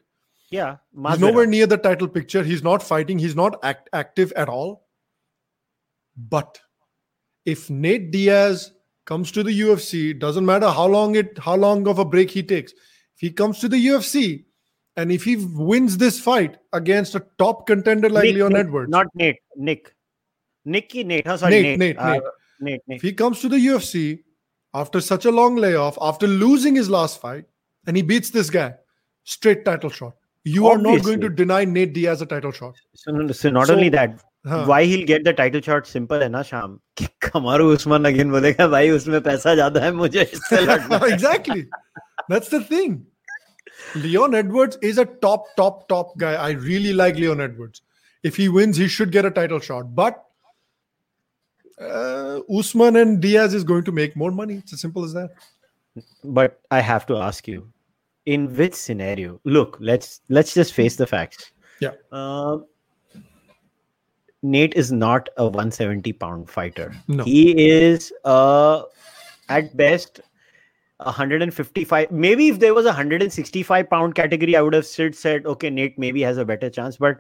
yeah, 0.52 0.78
Masvidal. 0.96 1.12
he's 1.12 1.20
nowhere 1.22 1.46
near 1.48 1.66
the 1.66 1.78
title 1.78 2.08
picture. 2.08 2.44
He's 2.44 2.62
not 2.62 2.84
fighting. 2.84 3.18
He's 3.18 3.36
not 3.36 3.58
act- 3.64 3.90
active 3.94 4.34
at 4.36 4.50
all. 4.50 4.86
But 6.16 6.60
if 7.46 7.70
Nate 7.70 8.12
Diaz 8.12 8.74
comes 9.06 9.32
to 9.32 9.44
the 9.44 9.60
UFC, 9.62 10.18
doesn't 10.18 10.46
matter 10.46 10.70
how 10.70 10.86
long 10.88 11.16
it, 11.16 11.40
how 11.40 11.56
long 11.56 11.88
of 11.88 12.00
a 12.00 12.06
break 12.06 12.30
he 12.30 12.44
takes. 12.44 12.74
If 12.74 13.20
he 13.20 13.32
comes 13.32 13.60
to 13.60 13.70
the 13.70 13.88
UFC, 13.88 14.44
and 14.98 15.10
if 15.10 15.24
he 15.24 15.38
wins 15.38 15.98
this 15.98 16.20
fight 16.20 16.58
against 16.74 17.16
a 17.16 17.26
top 17.38 17.66
contender 17.66 18.10
like 18.10 18.26
Nick, 18.26 18.36
Leon 18.36 18.52
Nick, 18.52 18.60
Edwards, 18.66 18.90
not 18.90 19.08
Nate, 19.16 19.40
Nick, 19.56 19.96
Nicky, 20.66 21.06
Nate, 21.06 21.28
oh, 21.28 21.38
sorry, 21.38 21.62
Nate, 21.62 21.80
Nate, 21.80 21.80
Nate, 21.80 21.98
uh, 21.98 22.12
Nate. 22.12 22.22
Nate, 22.60 22.82
Nate. 22.88 22.96
If 22.98 23.02
he 23.02 23.14
comes 23.14 23.40
to 23.40 23.48
the 23.48 23.56
UFC 23.56 24.20
after 24.74 25.00
such 25.00 25.24
a 25.24 25.32
long 25.32 25.56
layoff, 25.56 25.98
after 26.02 26.28
losing 26.28 26.76
his 26.76 26.90
last 26.90 27.22
fight, 27.22 27.46
and 27.88 27.96
he 27.96 28.04
beats 28.04 28.30
this 28.30 28.50
guy, 28.50 28.74
straight 29.24 29.64
title 29.66 29.90
shot 29.90 30.16
You 30.45 30.69
Obviously. 30.69 30.93
are 30.93 30.97
not 30.97 31.05
going 31.05 31.21
to 31.23 31.29
deny 31.29 31.65
Nate 31.65 31.93
Diaz 31.93 32.23
a 32.23 32.27
title 32.27 32.53
shot. 32.53 32.77
So, 32.95 33.33
so 33.33 33.51
not 33.51 33.67
so, 33.67 33.75
only 33.75 33.89
that, 33.89 34.23
हाँ. 34.47 34.67
why 34.67 34.85
he'll 34.85 35.07
get 35.07 35.25
the 35.25 35.33
title 35.33 35.61
shot 35.61 35.87
simple 35.87 36.21
है 36.21 36.29
ना 36.29 36.43
शाम 36.51 36.79
कमारू 37.23 37.73
Usman 37.75 38.05
again 38.13 38.31
बोलेगा 38.31 38.67
भाई 38.75 38.91
उसमें 38.91 39.21
पैसा 39.23 39.55
ज्यादा 39.55 39.81
है 39.85 39.91
मुझे 39.93 40.23
इससे 40.23 40.57
exactly 41.13 41.67
that's 42.29 42.49
the 42.49 42.61
thing 42.71 42.95
Leon 44.05 44.35
Edwards 44.35 44.79
is 44.91 44.99
a 44.99 45.05
top 45.27 45.51
top 45.57 45.89
top 45.89 46.17
guy 46.19 46.35
I 46.35 46.51
really 46.69 46.93
like 46.93 47.17
Leon 47.17 47.41
Edwards 47.41 47.83
if 48.23 48.37
he 48.37 48.49
wins 48.49 48.77
he 48.77 48.89
should 48.89 49.13
get 49.19 49.25
a 49.25 49.31
title 49.31 49.59
shot 49.59 49.95
but 49.95 50.23
uh, 51.81 52.41
Usman 52.59 52.97
and 52.97 53.21
Diaz 53.21 53.53
is 53.53 53.65
going 53.65 53.85
to 53.85 53.93
make 53.93 54.17
more 54.17 54.31
money 54.31 54.61
it's 54.63 54.73
as 54.73 54.81
simple 54.81 55.05
as 55.05 55.13
that 55.13 55.31
but 56.23 56.61
I 56.71 56.81
have 56.81 57.07
to 57.07 57.17
ask 57.17 57.49
you 57.49 57.67
in 58.26 58.56
which 58.56 58.74
scenario 58.74 59.40
look 59.44 59.78
let's 59.80 60.22
let's 60.30 60.54
just 60.54 60.74
face 60.74 60.96
the 60.96 61.08
facts 61.08 61.52
yeah 61.80 61.92
uh, 62.12 62.58
nate 64.44 64.74
is 64.76 64.92
not 64.92 65.30
a 65.38 65.46
170 65.46 66.14
pound 66.14 66.50
fighter 66.50 66.94
no. 67.08 67.24
he 67.24 67.70
is 67.70 68.14
uh 68.26 68.84
at 69.50 69.76
best 69.76 70.22
155 70.98 72.12
maybe 72.12 72.48
if 72.48 72.60
there 72.60 72.74
was 72.76 72.86
a 72.86 72.90
165 72.90 73.90
pound 73.90 74.14
category 74.14 74.56
i 74.56 74.62
would 74.62 74.74
have 74.74 74.86
still 74.86 75.12
said 75.12 75.46
okay 75.46 75.70
nate 75.70 75.98
maybe 75.98 76.22
has 76.22 76.38
a 76.38 76.46
better 76.46 76.70
chance 76.70 76.98
but 76.98 77.20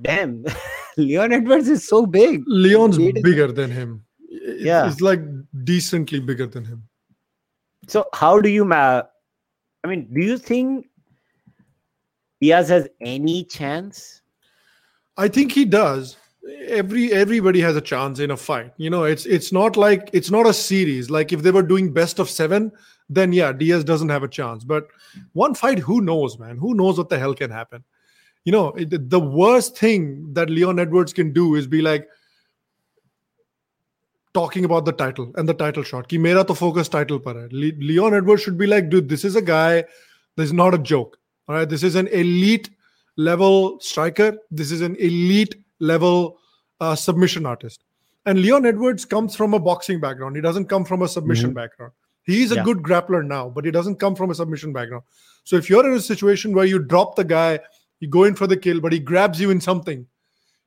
damn 0.00 0.44
leon 0.96 1.32
edwards 1.32 1.68
is 1.68 1.86
so 1.86 2.06
big 2.06 2.42
Leon's 2.46 2.98
Nate 2.98 3.16
is- 3.16 3.22
bigger 3.22 3.50
than 3.50 3.70
him. 3.70 4.04
Yeah. 4.28 4.88
It's 4.88 5.00
like 5.02 5.20
decently 5.64 6.18
bigger 6.20 6.46
than 6.46 6.64
him. 6.64 6.82
so 7.86 8.06
how 8.14 8.40
do 8.40 8.48
you 8.48 8.64
ma- 8.64 9.02
i 9.84 9.88
mean 9.88 10.08
do 10.12 10.20
you 10.20 10.38
think 10.38 10.88
diaz 12.40 12.68
has 12.68 12.88
any 13.00 13.44
chance 13.44 14.22
I 15.16 15.28
think 15.28 15.52
he 15.52 15.64
does. 15.64 16.16
Every 16.66 17.12
everybody 17.12 17.60
has 17.60 17.76
a 17.76 17.80
chance 17.80 18.18
in 18.18 18.30
a 18.30 18.36
fight. 18.36 18.72
You 18.76 18.90
know, 18.90 19.04
it's 19.04 19.26
it's 19.26 19.52
not 19.52 19.76
like 19.76 20.10
it's 20.12 20.30
not 20.30 20.46
a 20.46 20.52
series. 20.52 21.10
Like 21.10 21.32
if 21.32 21.42
they 21.42 21.50
were 21.50 21.62
doing 21.62 21.92
best 21.92 22.18
of 22.18 22.28
seven, 22.28 22.72
then 23.08 23.32
yeah, 23.32 23.52
Diaz 23.52 23.84
doesn't 23.84 24.08
have 24.08 24.22
a 24.22 24.28
chance. 24.28 24.64
But 24.64 24.88
one 25.34 25.54
fight, 25.54 25.78
who 25.78 26.00
knows, 26.00 26.38
man? 26.38 26.56
Who 26.56 26.74
knows 26.74 26.98
what 26.98 27.08
the 27.08 27.18
hell 27.18 27.34
can 27.34 27.50
happen? 27.50 27.84
You 28.44 28.52
know, 28.52 28.68
it, 28.70 29.08
the 29.08 29.20
worst 29.20 29.78
thing 29.78 30.32
that 30.32 30.50
Leon 30.50 30.80
Edwards 30.80 31.12
can 31.12 31.32
do 31.32 31.54
is 31.54 31.68
be 31.68 31.80
like 31.80 32.08
talking 34.34 34.64
about 34.64 34.84
the 34.84 34.92
title 34.92 35.32
and 35.36 35.48
the 35.48 35.54
title 35.54 35.82
shot. 35.82 36.08
Ki 36.08 36.18
mera 36.18 36.44
to 36.44 36.54
focus 36.54 36.88
title 36.88 37.18
par 37.20 37.34
hai. 37.34 37.48
Le- 37.50 37.78
Leon 37.78 38.14
Edwards 38.14 38.42
should 38.42 38.56
be 38.58 38.66
like, 38.66 38.88
dude, 38.88 39.08
this 39.08 39.24
is 39.24 39.36
a 39.36 39.42
guy. 39.42 39.84
This 40.36 40.46
is 40.46 40.52
not 40.52 40.74
a 40.74 40.78
joke. 40.78 41.18
All 41.48 41.54
right, 41.56 41.68
this 41.68 41.82
is 41.82 41.94
an 41.94 42.06
elite 42.08 42.70
level 43.16 43.78
striker. 43.80 44.38
This 44.50 44.70
is 44.72 44.80
an 44.80 44.96
elite 44.96 45.56
level 45.80 46.38
uh, 46.80 46.94
submission 46.94 47.44
artist. 47.46 47.84
And 48.24 48.40
Leon 48.40 48.64
Edwards 48.66 49.04
comes 49.04 49.34
from 49.34 49.52
a 49.52 49.58
boxing 49.58 50.00
background. 50.00 50.36
He 50.36 50.42
doesn't 50.42 50.66
come 50.66 50.84
from 50.84 51.02
a 51.02 51.08
submission 51.08 51.52
background. 51.52 51.92
He 52.24 52.42
is 52.42 52.52
a 52.52 52.54
Yeah. 52.56 52.62
good 52.62 52.78
grappler 52.78 53.26
now, 53.26 53.48
but 53.48 53.64
he 53.64 53.72
doesn't 53.72 53.96
come 53.96 54.14
from 54.14 54.30
a 54.30 54.34
submission 54.34 54.72
background. 54.72 55.02
So 55.44 55.56
if 55.56 55.68
you're 55.68 55.84
in 55.86 55.92
a 55.94 56.00
situation 56.00 56.54
where 56.54 56.64
you 56.64 56.78
drop 56.78 57.16
the 57.16 57.24
guy, 57.24 57.58
you 57.98 58.08
go 58.08 58.24
in 58.24 58.36
for 58.36 58.46
the 58.46 58.56
kill, 58.56 58.80
but 58.80 58.92
he 58.92 59.00
grabs 59.00 59.40
you 59.40 59.50
in 59.50 59.60
something, 59.60 60.06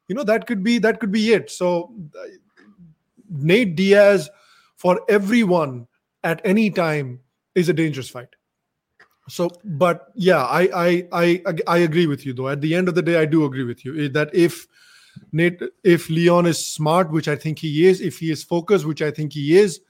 you 0.09 0.15
know 0.15 0.23
that 0.23 0.45
could 0.47 0.63
be 0.63 0.77
that 0.79 0.99
could 0.99 1.11
be 1.13 1.33
it. 1.33 1.49
So 1.49 1.93
uh, 2.19 2.23
Nate 3.37 3.75
Diaz 3.75 4.29
for 4.75 5.01
everyone 5.09 5.87
at 6.23 6.41
any 6.43 6.69
time 6.69 7.19
is 7.55 7.69
a 7.69 7.73
dangerous 7.73 8.09
fight. 8.09 8.29
So, 9.27 9.49
but 9.63 10.07
yeah, 10.15 10.43
I 10.43 10.69
I 10.73 11.07
I 11.11 11.55
I 11.67 11.77
agree 11.79 12.07
with 12.07 12.25
you 12.25 12.33
though. 12.33 12.49
At 12.49 12.61
the 12.61 12.75
end 12.75 12.87
of 12.87 12.95
the 12.95 13.01
day, 13.01 13.17
I 13.17 13.25
do 13.25 13.45
agree 13.45 13.63
with 13.63 13.83
you 13.83 14.05
eh, 14.05 14.09
that 14.13 14.33
if 14.33 14.67
Nate, 15.31 15.61
if 15.83 16.09
Leon 16.09 16.45
is 16.45 16.65
smart, 16.65 17.11
which 17.11 17.27
I 17.27 17.35
think 17.35 17.59
he 17.59 17.87
is, 17.87 18.01
if 18.01 18.19
he 18.19 18.31
is 18.31 18.43
focused, 18.43 18.85
which 18.85 19.01
I 19.01 19.11
think 19.11 19.33
he 19.33 19.57
is, 19.57 19.81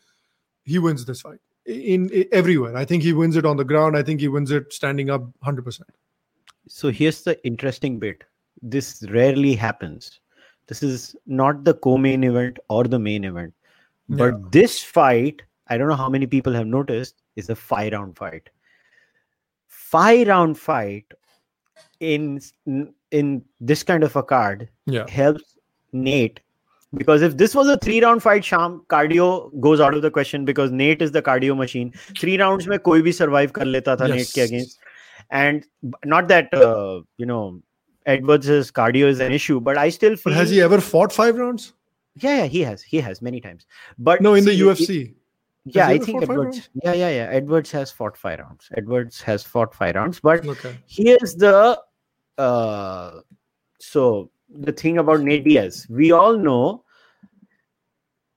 he 0.63 0.79
wins 0.79 1.05
this 1.05 1.21
fight 1.21 1.39
in, 1.65 2.09
in 2.09 2.25
everywhere. 2.31 2.77
I 2.77 2.85
think 2.85 3.03
he 3.03 3.13
wins 3.13 3.35
it 3.35 3.45
on 3.45 3.57
the 3.57 3.65
ground. 3.65 3.97
I 3.97 4.03
think 4.03 4.21
he 4.21 4.27
wins 4.27 4.51
it 4.51 4.71
standing 4.71 5.09
up, 5.09 5.23
hundred 5.41 5.65
percent. 5.65 5.89
So 6.67 6.89
here's 6.89 7.23
the 7.23 7.43
interesting 7.45 7.99
bit. 7.99 8.23
This 8.61 9.03
rarely 9.09 9.53
happens 9.53 10.19
this 10.67 10.81
is 10.83 11.15
not 11.25 11.63
the 11.63 11.73
co-main 11.73 12.23
event 12.23 12.59
or 12.69 12.83
the 12.83 12.99
main 12.99 13.23
event 13.23 13.53
but 14.09 14.33
yeah. 14.33 14.49
this 14.51 14.81
fight 14.83 15.41
i 15.67 15.77
don't 15.77 15.87
know 15.87 15.95
how 15.95 16.09
many 16.09 16.27
people 16.27 16.53
have 16.53 16.67
noticed 16.67 17.23
is 17.35 17.49
a 17.49 17.55
five 17.55 17.91
round 17.93 18.15
fight 18.17 18.49
five 19.67 20.27
round 20.27 20.57
fight 20.57 21.05
in 21.99 22.41
in 23.11 23.43
this 23.59 23.83
kind 23.83 24.03
of 24.03 24.15
a 24.15 24.23
card 24.23 24.67
yeah. 24.85 25.09
helps 25.09 25.57
nate 25.93 26.39
because 26.93 27.21
if 27.21 27.37
this 27.37 27.55
was 27.55 27.67
a 27.67 27.77
three 27.77 28.03
round 28.03 28.21
fight 28.23 28.43
sham 28.43 28.81
cardio 28.89 29.27
goes 29.59 29.79
out 29.79 29.93
of 29.93 30.01
the 30.01 30.11
question 30.11 30.45
because 30.45 30.71
nate 30.71 31.01
is 31.01 31.11
the 31.11 31.21
cardio 31.21 31.55
machine 31.55 31.93
three 32.19 32.37
rounds 32.37 32.67
mein 32.67 32.79
koi 32.79 33.01
bhi 33.07 33.13
survive 33.13 33.53
kar 33.53 33.65
leta 33.65 33.95
tha 34.01 34.09
yes. 34.09 34.17
nate 34.17 34.33
ke 34.35 34.49
against 34.49 34.79
and 35.29 35.65
not 36.05 36.27
that 36.27 36.53
uh, 36.53 37.01
you 37.17 37.25
know 37.25 37.61
Edwards' 38.05 38.71
cardio 38.71 39.07
is 39.07 39.19
an 39.19 39.31
issue, 39.31 39.59
but 39.59 39.77
I 39.77 39.89
still 39.89 40.15
feel 40.15 40.31
but 40.33 40.37
has 40.37 40.49
he 40.49 40.61
ever 40.61 40.79
fought 40.81 41.11
five 41.11 41.35
rounds? 41.37 41.73
yeah, 42.15 42.37
yeah, 42.37 42.45
he 42.45 42.61
has, 42.61 42.81
he 42.81 42.99
has 43.01 43.21
many 43.21 43.41
times. 43.41 43.65
But 43.97 44.21
No, 44.21 44.35
in 44.35 44.45
the 44.45 44.51
see, 44.51 44.61
it- 44.61 44.65
UFC. 44.65 45.13
yeah, 45.65 45.87
I 45.87 45.97
think 45.97 46.21
Edwards. 46.23 46.69
Yeah, 46.83 46.93
yeah, 46.93 47.09
yeah. 47.09 47.27
Edwards 47.31 47.71
has 47.71 47.91
fought 47.91 48.15
five 48.15 48.39
rounds. 48.39 48.69
Edwards 48.77 49.21
has 49.21 49.43
fought 49.43 49.73
five 49.75 49.95
rounds, 49.95 50.19
but 50.19 50.45
Okay. 50.47 50.75
here's 50.87 51.35
the 51.35 51.81
uh 52.37 53.19
so 53.79 54.29
the 54.49 54.71
thing 54.71 54.97
about 54.99 55.21
Nate 55.21 55.43
Diaz, 55.43 55.87
we 55.89 56.11
all 56.11 56.37
know 56.37 56.83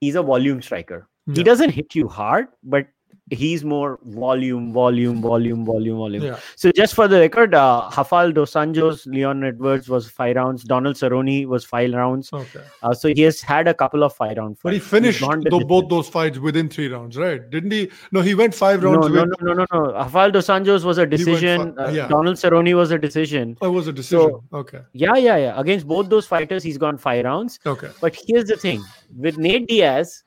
he's 0.00 0.14
a 0.14 0.22
volume 0.22 0.62
striker. 0.62 1.09
He 1.35 1.42
doesn't 1.42 1.70
hit 1.70 1.94
you 1.94 2.09
hard, 2.09 2.48
but 2.62 2.87
he's 3.30 3.64
more 3.64 3.98
volume, 4.04 4.72
volume, 4.72 5.20
volume, 5.20 5.64
volume, 5.64 5.96
volume. 5.96 6.22
Yeah. 6.22 6.38
So 6.56 6.72
just 6.72 6.94
for 6.94 7.08
the 7.08 7.18
record, 7.18 7.54
uh, 7.54 7.88
Hafal 7.92 8.34
Dos 8.34 8.52
Anjos, 8.52 9.06
Leon 9.06 9.44
Edwards 9.44 9.88
was 9.88 10.08
five 10.08 10.36
rounds. 10.36 10.64
Donald 10.64 10.96
Cerrone 10.96 11.46
was 11.46 11.64
five 11.64 11.92
rounds. 11.92 12.32
Okay. 12.32 12.60
Uh, 12.82 12.94
so 12.94 13.08
he 13.08 13.22
has 13.22 13.40
had 13.40 13.68
a 13.68 13.74
couple 13.74 14.02
of 14.02 14.14
five 14.14 14.36
round 14.36 14.58
fights. 14.58 14.62
But 14.62 14.72
he 14.74 14.78
finished 14.78 15.20
both 15.20 15.88
those 15.88 16.08
fights 16.08 16.38
within 16.38 16.68
three 16.68 16.88
rounds, 16.88 17.16
right? 17.16 17.48
Didn't 17.50 17.70
he? 17.70 17.90
No, 18.12 18.20
he 18.20 18.34
went 18.34 18.54
five 18.54 18.82
rounds 18.82 19.08
no, 19.08 19.24
no, 19.24 19.34
no, 19.40 19.52
no, 19.52 19.66
no. 19.72 19.92
Hafal 19.92 20.32
Dos 20.32 20.46
Anjos 20.46 20.84
was 20.84 20.98
a 20.98 21.06
decision. 21.06 21.74
uh, 21.78 21.88
yeah. 21.88 22.08
Donald 22.08 22.36
Cerrone 22.36 22.74
was 22.74 22.90
a 22.90 22.98
decision. 22.98 23.56
Oh, 23.60 23.66
it 23.68 23.70
was 23.70 23.88
a 23.88 23.92
decision. 23.92 24.40
okay. 24.52 24.80
Yeah, 24.92 25.16
yeah, 25.16 25.36
yeah. 25.36 25.60
Against 25.60 25.86
both 25.86 26.08
those 26.08 26.26
fighters, 26.26 26.62
he's 26.62 26.78
gone 26.78 26.98
five 26.98 27.24
rounds. 27.24 27.58
Okay. 27.66 27.90
But 28.00 28.16
here's 28.26 28.44
the 28.44 28.56
thing 28.56 28.82
with 29.16 29.38
Nate 29.38 29.66
Diaz, 29.66 30.22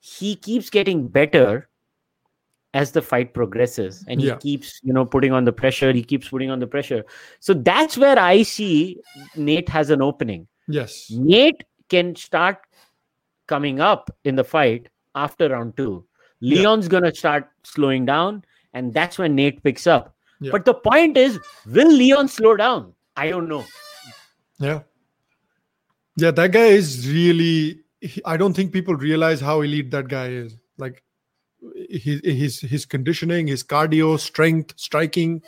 he 0.00 0.36
keeps 0.36 0.70
getting 0.70 1.08
better 1.08 1.68
as 2.74 2.90
the 2.92 3.00
fight 3.00 3.32
progresses 3.34 4.04
and 4.08 4.20
he 4.20 4.26
Yeah. 4.26 4.36
keeps 4.36 4.80
you 4.82 4.92
know 4.92 5.04
putting 5.06 5.32
on 5.32 5.44
the 5.44 5.52
pressure 5.52 5.92
he 5.92 6.02
keeps 6.12 6.28
putting 6.28 6.50
on 6.50 6.58
the 6.58 6.66
pressure 6.66 7.04
so 7.40 7.54
that's 7.54 7.96
where 8.04 8.18
i 8.18 8.42
see 8.42 8.98
nate 9.36 9.68
has 9.68 9.90
an 9.90 10.02
opening 10.02 10.46
Yes. 10.68 11.10
nate 11.10 11.62
can 11.88 12.16
start 12.16 12.58
coming 13.46 13.80
up 13.80 14.10
in 14.24 14.34
the 14.36 14.44
fight 14.44 14.88
after 15.14 15.48
round 15.50 15.76
two 15.76 16.04
Yeah. 16.40 16.60
leon's 16.62 16.88
gonna 16.88 17.14
start 17.14 17.48
slowing 17.62 18.04
down 18.06 18.42
and 18.72 18.92
that's 18.92 19.18
when 19.18 19.34
nate 19.36 19.62
picks 19.62 19.86
up 19.86 20.14
Yeah. 20.40 20.50
but 20.56 20.64
the 20.64 20.74
point 20.74 21.16
is 21.16 21.38
will 21.66 21.92
leon 22.02 22.28
slow 22.28 22.56
down 22.56 22.92
i 23.16 23.30
don't 23.30 23.48
know 23.48 23.64
Yeah. 24.60 24.82
Yeah, 26.16 26.30
that 26.30 26.52
guy 26.52 26.66
is 26.66 27.08
really. 27.10 27.80
I 28.24 28.36
don't 28.36 28.54
think 28.54 28.72
people 28.72 28.94
realize 28.94 29.40
how 29.40 29.62
elite 29.62 29.90
that 29.90 30.06
guy 30.06 30.28
is. 30.28 30.56
Like, 30.78 31.02
his 31.90 32.20
his 32.24 32.60
his 32.60 32.86
conditioning, 32.86 33.46
his 33.46 33.62
cardio, 33.62 34.18
strength, 34.18 34.74
striking, 34.76 35.42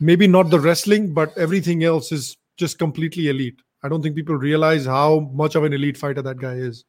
maybe 0.00 0.26
not 0.26 0.50
the 0.50 0.60
wrestling, 0.60 1.12
but 1.14 1.36
everything 1.36 1.84
else 1.84 2.12
is 2.12 2.36
just 2.56 2.78
completely 2.78 3.28
elite. 3.28 3.60
I 3.82 3.88
don't 3.88 4.02
think 4.02 4.14
people 4.14 4.36
realize 4.36 4.84
how 4.86 5.30
much 5.32 5.54
of 5.54 5.64
an 5.64 5.72
elite 5.72 5.96
fighter 5.96 6.22
that 6.22 6.36
guy 6.38 6.54
is. 6.54 6.84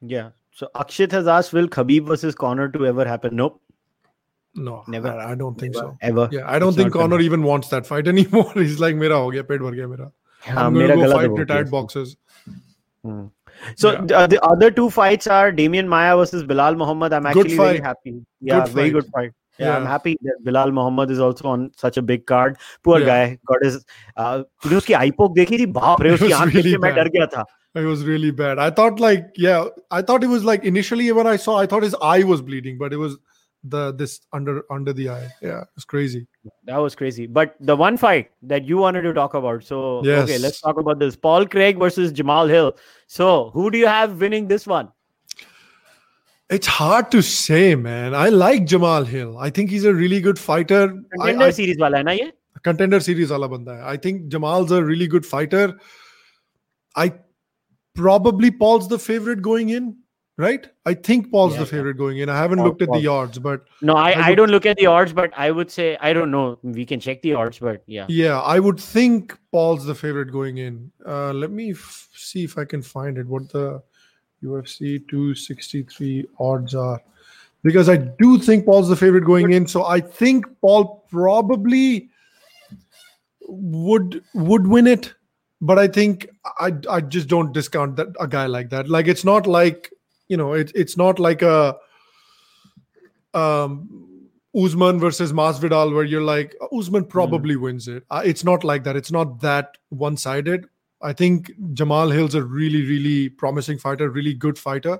Yeah. 0.00 0.30
So 0.54 0.68
Akshit 0.74 1.12
has 1.12 1.26
asked, 1.26 1.52
will 1.52 1.68
Khabib 1.68 2.06
versus 2.06 2.34
Conor 2.34 2.68
to 2.68 2.86
ever 2.86 3.06
happen? 3.06 3.36
Nope. 3.36 3.60
No, 4.54 4.84
never. 4.86 5.08
I, 5.08 5.34
don't 5.34 5.58
think 5.58 5.74
never, 5.74 5.86
so. 5.86 5.98
Ever. 6.02 6.28
Yeah, 6.30 6.42
I 6.46 6.58
don't 6.58 6.70
it's 6.70 6.76
think 6.76 6.92
Conor 6.92 7.20
even 7.20 7.42
wants 7.42 7.68
that 7.68 7.86
fight 7.86 8.06
anymore. 8.14 8.52
He's 8.54 8.80
like, 8.80 8.96
mera 8.96 9.16
ho 9.16 9.30
gaya, 9.30 9.44
pet 9.44 9.60
bhar 9.60 9.74
gaya 9.74 9.88
mera. 9.88 10.12
I'm 10.46 10.74
gonna 10.74 10.96
go 10.96 11.10
fight 11.10 11.30
retired 11.30 11.70
boxers. 11.70 12.16
Hmm. 13.02 13.26
So 13.76 13.92
yeah. 13.92 14.18
uh, 14.18 14.26
the 14.26 14.42
other 14.44 14.70
two 14.70 14.88
fights 14.90 15.26
are 15.26 15.52
Demian 15.52 15.86
Maia 15.86 16.16
versus 16.16 16.42
Belal 16.44 16.76
Muhammad. 16.76 17.12
I'm 17.12 17.26
actually 17.26 17.56
very 17.56 17.80
happy. 17.80 18.14
Yeah, 18.40 18.64
good 18.64 18.74
very 18.74 18.90
good 18.90 19.06
fight. 19.06 19.32
Yeah, 19.58 19.66
yeah, 19.66 19.76
I'm 19.76 19.86
happy 19.86 20.16
that 20.22 20.44
Belal 20.44 20.72
Muhammad 20.72 21.10
is 21.10 21.20
also 21.20 21.48
on 21.48 21.70
such 21.76 21.96
a 21.96 22.02
big 22.02 22.26
card. 22.26 22.56
Poor 22.82 23.00
yeah. 23.00 23.06
guy 23.06 23.38
got 23.46 23.64
his. 23.64 23.84
Uh, 24.16 24.42
उसकी 24.76 24.92
आई 25.00 25.10
पोक 25.18 25.34
देखी 25.34 25.58
थी 25.58 25.66
बाप 25.80 26.02
रे 26.02 26.10
उसकी 26.10 26.30
आंख 26.32 26.52
देख 26.54 26.64
के 26.64 26.78
मैं 26.86 26.94
डर 26.94 27.08
गया 27.16 27.26
था. 27.34 27.44
It 27.74 27.86
was 27.88 28.04
really 28.04 28.30
bad. 28.38 28.58
I 28.58 28.70
thought 28.78 28.98
like 29.00 29.28
yeah, 29.42 29.68
I 29.90 30.02
thought 30.02 30.24
it 30.24 30.32
was 30.32 30.44
like 30.44 30.64
initially 30.70 31.10
when 31.18 31.26
I 31.26 31.36
saw, 31.36 31.58
I 31.58 31.66
thought 31.66 31.82
his 31.82 31.94
eye 32.02 32.22
was 32.30 32.42
bleeding, 32.48 32.76
but 32.78 32.92
it 32.92 32.98
was 33.02 33.18
the 33.64 33.92
this 33.92 34.20
under 34.32 34.64
under 34.70 34.92
the 34.92 35.08
eye. 35.08 35.28
Yeah, 35.40 35.64
it's 35.76 35.84
crazy. 35.84 36.26
That 36.64 36.78
was 36.78 36.94
crazy. 36.94 37.26
But 37.26 37.54
the 37.60 37.76
one 37.76 37.96
fight 37.96 38.30
that 38.42 38.64
you 38.64 38.78
wanted 38.78 39.02
to 39.02 39.12
talk 39.12 39.34
about. 39.34 39.62
So 39.64 40.04
yes. 40.04 40.24
okay, 40.24 40.38
let's 40.38 40.60
talk 40.60 40.78
about 40.78 40.98
this. 40.98 41.16
Paul 41.16 41.46
Craig 41.46 41.78
versus 41.78 42.12
Jamal 42.12 42.46
Hill. 42.46 42.76
So 43.06 43.50
who 43.50 43.70
do 43.70 43.78
you 43.78 43.86
have 43.86 44.20
winning 44.20 44.48
this 44.48 44.66
one? 44.66 44.90
It's 46.50 46.66
hard 46.66 47.10
to 47.12 47.22
say, 47.22 47.74
man. 47.74 48.14
I 48.14 48.28
like 48.28 48.66
Jamal 48.66 49.04
Hill. 49.04 49.38
I 49.38 49.48
think 49.48 49.70
he's 49.70 49.84
a 49.84 49.94
really 49.94 50.20
good 50.20 50.38
fighter. 50.38 50.88
Contender 51.12 51.44
I, 51.44 51.48
I, 51.48 51.50
series 51.50 51.78
wala 51.78 51.96
hai 51.96 52.02
na 52.02 52.10
ye? 52.12 52.32
Contender 52.62 53.00
series 53.00 53.30
wala 53.30 53.48
banda 53.48 53.76
hai. 53.76 53.92
I 53.92 53.96
think 53.96 54.28
Jamal's 54.28 54.70
a 54.70 54.84
really 54.84 55.06
good 55.06 55.24
fighter. 55.24 55.78
I 56.94 57.14
probably 57.94 58.50
Paul's 58.50 58.88
the 58.88 58.98
favorite 58.98 59.40
going 59.40 59.70
in 59.70 59.96
right? 60.38 60.66
I 60.86 60.94
think 60.94 61.30
Paul's 61.30 61.54
Yeah, 61.54 61.60
the 61.60 61.66
favorite 61.66 61.96
going 61.98 62.18
in. 62.18 62.28
I 62.28 62.36
haven't 62.36 62.58
Paul- 62.58 62.68
looked 62.68 62.82
at 62.82 62.88
Paul. 62.88 63.00
the 63.00 63.06
odds, 63.06 63.38
but 63.38 63.64
no 63.82 63.94
I, 63.96 64.10
I 64.12 64.22
I 64.28 64.34
don't 64.34 64.50
look 64.50 64.64
at 64.66 64.76
the 64.78 64.86
odds 64.86 65.12
but 65.12 65.30
I 65.36 65.50
would 65.50 65.70
say 65.70 65.96
I 66.00 66.12
don't 66.12 66.30
know 66.30 66.58
we 66.62 66.86
can 66.86 67.00
check 67.00 67.20
the 67.22 67.34
odds 67.34 67.58
but 67.58 67.82
yeah 67.86 68.06
yeah, 68.08 68.40
I 68.40 68.58
would 68.58 68.80
think 68.80 69.38
Paul's 69.52 69.84
the 69.84 69.94
favorite 69.94 70.32
going 70.32 70.58
in. 70.58 70.90
Uh, 71.06 71.32
let 71.32 71.50
me 71.50 71.72
f- 71.72 72.08
see 72.14 72.44
if 72.44 72.56
I 72.58 72.64
can 72.64 72.82
find 72.82 73.18
it. 73.18 73.26
What 73.26 73.48
the 73.50 73.82
UFC 74.42 75.06
263 75.08 76.26
odds 76.40 76.74
are. 76.74 77.00
because 77.62 77.88
I 77.88 77.96
do 77.96 78.38
think 78.38 78.64
Paul's 78.66 78.88
the 78.88 78.96
favorite 78.96 79.24
going 79.24 79.52
in. 79.52 79.66
So 79.68 79.84
I 79.84 80.00
think 80.00 80.46
Paul 80.60 81.04
probably 81.10 82.08
would 83.48 84.22
would 84.34 84.66
win 84.66 84.86
it, 84.86 85.14
but 85.60 85.78
I 85.78 85.86
think 85.88 86.28
I 86.58 86.72
I 86.90 87.00
just 87.00 87.28
don't 87.28 87.52
discount 87.52 87.96
that 87.96 88.08
a 88.20 88.26
guy 88.26 88.46
like 88.46 88.70
that. 88.70 88.88
Like 88.88 89.06
it's 89.08 89.24
not 89.24 89.46
like 89.46 89.90
you 90.32 90.38
know 90.40 90.52
it, 90.54 90.72
it's 90.82 90.96
not 90.96 91.18
like 91.28 91.42
a 91.42 91.76
um 93.34 93.72
Usman 94.62 95.00
versus 95.00 95.32
Masvidal 95.32 95.94
where 95.94 96.04
you're 96.04 96.22
like 96.28 96.54
Usman 96.78 97.04
probably 97.06 97.56
wins 97.56 97.88
it. 97.88 98.04
Uh, 98.10 98.22
it's 98.24 98.44
not 98.44 98.64
like 98.64 98.84
that. 98.84 98.96
It's 98.96 99.10
not 99.10 99.40
that 99.40 99.78
one 99.88 100.16
sided. 100.16 100.66
I 101.00 101.12
think 101.14 101.50
Jamal 101.72 102.10
Hill's 102.10 102.34
a 102.34 102.42
really 102.42 102.82
really 102.92 103.28
promising 103.30 103.78
fighter, 103.78 104.10
really 104.10 104.34
good 104.34 104.58
fighter. 104.58 104.98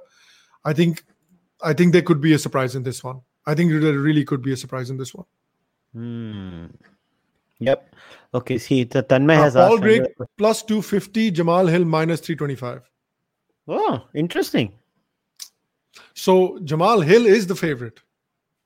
I 0.64 0.72
think 0.72 1.04
I 1.62 1.74
think 1.74 1.92
there 1.92 2.02
could 2.10 2.20
be 2.20 2.32
a 2.32 2.38
surprise 2.38 2.74
in 2.74 2.82
this 2.82 3.04
one. 3.04 3.20
I 3.46 3.54
think 3.54 3.70
there 3.72 3.98
really 3.98 4.24
could 4.24 4.42
be 4.42 4.52
a 4.52 4.56
surprise 4.56 4.90
in 4.90 4.96
this 4.96 5.14
one. 5.14 5.26
Hmm. 5.92 6.66
Yep. 7.58 7.94
Okay. 8.34 8.58
See, 8.58 8.84
the 8.84 9.02
Tanmay 9.02 9.36
Uh, 9.38 9.42
has 9.42 9.54
Paul 9.54 9.74
asked. 9.74 9.84
Another- 9.84 10.28
plus 10.38 10.62
250, 10.62 11.30
Jamal 11.30 11.66
Hill 11.66 11.84
minus 11.84 12.20
325. 12.20 12.82
Oh, 13.68 14.02
interesting. 14.14 14.72
So 16.14 16.58
Jamal 16.64 17.00
Hill 17.00 17.26
is 17.26 17.46
the 17.46 17.54
favorite. 17.54 18.00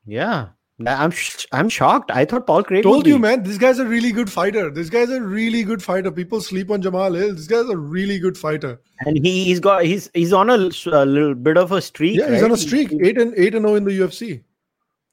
Yeah. 0.04 0.48
I'm 0.84 1.10
sh- 1.10 1.46
I'm 1.52 1.70
shocked. 1.70 2.10
I 2.10 2.26
thought 2.26 2.46
Paul 2.46 2.62
Craig. 2.62 2.82
Told 2.82 3.06
you, 3.06 3.18
man. 3.18 3.42
This 3.44 3.56
guy's 3.56 3.78
a 3.78 3.86
really 3.86 4.12
good 4.12 4.30
fighter. 4.30 4.70
This 4.70 4.90
guy's 4.90 5.08
a 5.08 5.22
really 5.22 5.62
good 5.62 5.82
fighter. 5.82 6.10
People 6.10 6.42
sleep 6.42 6.70
on 6.70 6.82
Jamal 6.82 7.14
Hill. 7.14 7.34
This 7.34 7.46
guy's 7.46 7.68
a 7.70 7.76
really 7.76 8.18
good 8.18 8.36
fighter. 8.36 8.78
And 9.06 9.16
he, 9.24 9.44
he's 9.44 9.58
got 9.58 9.86
he's 9.86 10.10
he's 10.12 10.34
on 10.34 10.50
a 10.50 10.56
little 10.58 11.34
bit 11.34 11.56
of 11.56 11.72
a 11.72 11.80
streak. 11.80 12.18
Yeah, 12.18 12.30
he's 12.30 12.42
on 12.42 12.52
a 12.52 12.58
streak. 12.58 12.92
Eight 12.92 13.16
and 13.16 13.32
eight 13.38 13.54
and 13.54 13.64
zero 13.64 13.76
in 13.76 13.84
the 13.84 13.98
UFC. 13.98 14.42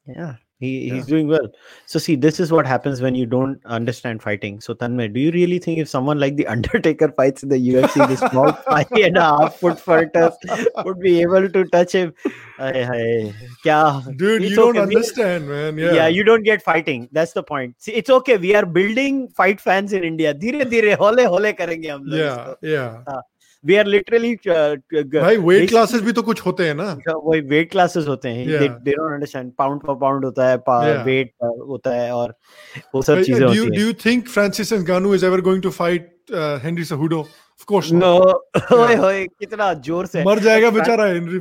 Yeah, 0.06 0.34
he, 0.60 0.86
yeah. 0.86 0.94
He's 0.94 1.06
doing 1.06 1.26
well. 1.26 1.48
So 1.86 1.98
see, 1.98 2.14
this 2.14 2.38
is 2.38 2.52
what 2.52 2.66
happens 2.66 3.02
when 3.02 3.14
you 3.14 3.26
don't 3.26 3.60
understand 3.66 4.22
fighting. 4.22 4.60
So 4.60 4.72
Tanmay, 4.72 5.12
do 5.12 5.20
you 5.20 5.32
really 5.32 5.58
think 5.58 5.78
if 5.78 5.88
someone 5.88 6.18
like 6.20 6.36
the 6.36 6.46
Undertaker 6.54 7.12
fights 7.12 7.42
in 7.42 7.48
the 7.48 7.56
UFC, 7.56 8.06
this 8.08 8.20
small 8.20 8.52
five 8.68 8.86
and 8.92 9.16
a 9.16 9.22
half 9.22 9.56
foot 9.56 9.80
fighter 9.80 10.30
would 10.84 11.00
be 11.00 11.20
able 11.22 11.48
to 11.48 11.64
touch 11.64 11.92
him? 11.92 12.14
Ay, 12.58 12.84
ay. 12.84 13.34
Kya? 13.64 14.16
Dude, 14.16 14.42
it's 14.42 14.52
you 14.52 14.62
okay. 14.62 14.78
don't 14.78 14.88
understand, 14.88 15.46
we, 15.48 15.52
man. 15.52 15.78
Yeah. 15.78 15.92
yeah, 15.92 16.06
you 16.06 16.22
don't 16.22 16.44
get 16.44 16.62
fighting. 16.62 17.08
That's 17.10 17.32
the 17.32 17.42
point. 17.42 17.74
See, 17.78 17.92
it's 17.92 18.10
okay. 18.10 18.36
We 18.36 18.54
are 18.54 18.64
building 18.64 19.28
fight 19.28 19.60
fans 19.60 19.92
in 19.92 20.04
India. 20.04 20.32
Dhire 20.32 20.62
dhire, 20.64 20.96
hole 20.96 21.26
hole 21.26 21.52
karenge 21.52 21.90
hum. 21.90 22.04
Yeah, 22.06 22.54
yeah. 22.62 23.02
Uh, 23.06 23.20
are 23.77 23.83
literally 23.93 24.29
uh, 24.55 24.75
g- 24.93 25.03
g- 25.03 25.19
भाई 25.21 25.37
wait 25.37 25.57
basic- 25.59 25.69
classes 25.69 26.01
भी 26.01 26.11
तो 26.11 26.21
कुछ 26.29 26.41
होते 26.45 26.67
हैं 26.67 26.73
ना 26.75 26.85
वही 27.09 27.41
wait 27.53 27.71
classes 27.71 28.07
होते 28.07 28.29
हैं 28.29 28.45
Yeah. 28.47 28.59
they, 28.63 28.69
they 28.85 28.95
don't 28.99 29.15
understand 29.19 29.51
pound 29.57 29.81
पर 29.87 29.95
पाउंड 30.05 30.25
होता 30.25 30.47
है 30.49 30.57
Yeah. 30.57 31.05
वेट 31.05 31.31
होता 31.43 31.93
है 31.95 32.11
और 32.15 32.33
वो 32.95 33.01
सब 33.01 33.13
But, 33.13 33.21
uh, 33.21 33.25
चीजें 33.25 33.39
do 33.39 33.47
होती 33.47 33.59
you 33.59 33.65
हैं 33.65 33.71
do 33.79 33.85
you 33.87 33.93
think 34.05 34.29
Francis 34.35 34.71
Ngannou 34.83 35.15
is 35.19 35.23
ever 35.31 35.41
going 35.49 35.61
to 35.67 35.71
fight 35.79 36.09
uh, 36.41 36.59
Henry 36.67 36.85
Cejudo? 36.91 37.23
Of 37.59 37.65
course 37.73 37.91
not. 37.91 38.03
No 38.03 38.77
ओए 38.83 38.95
होए 38.95 39.25
कितना 39.39 39.73
जोर 39.87 40.05
से 40.15 40.23
मर 40.25 40.39
जाएगा 40.49 40.69
Fra- 40.69 40.79
बेचारा 40.79 41.05
हेनरी 41.13 41.39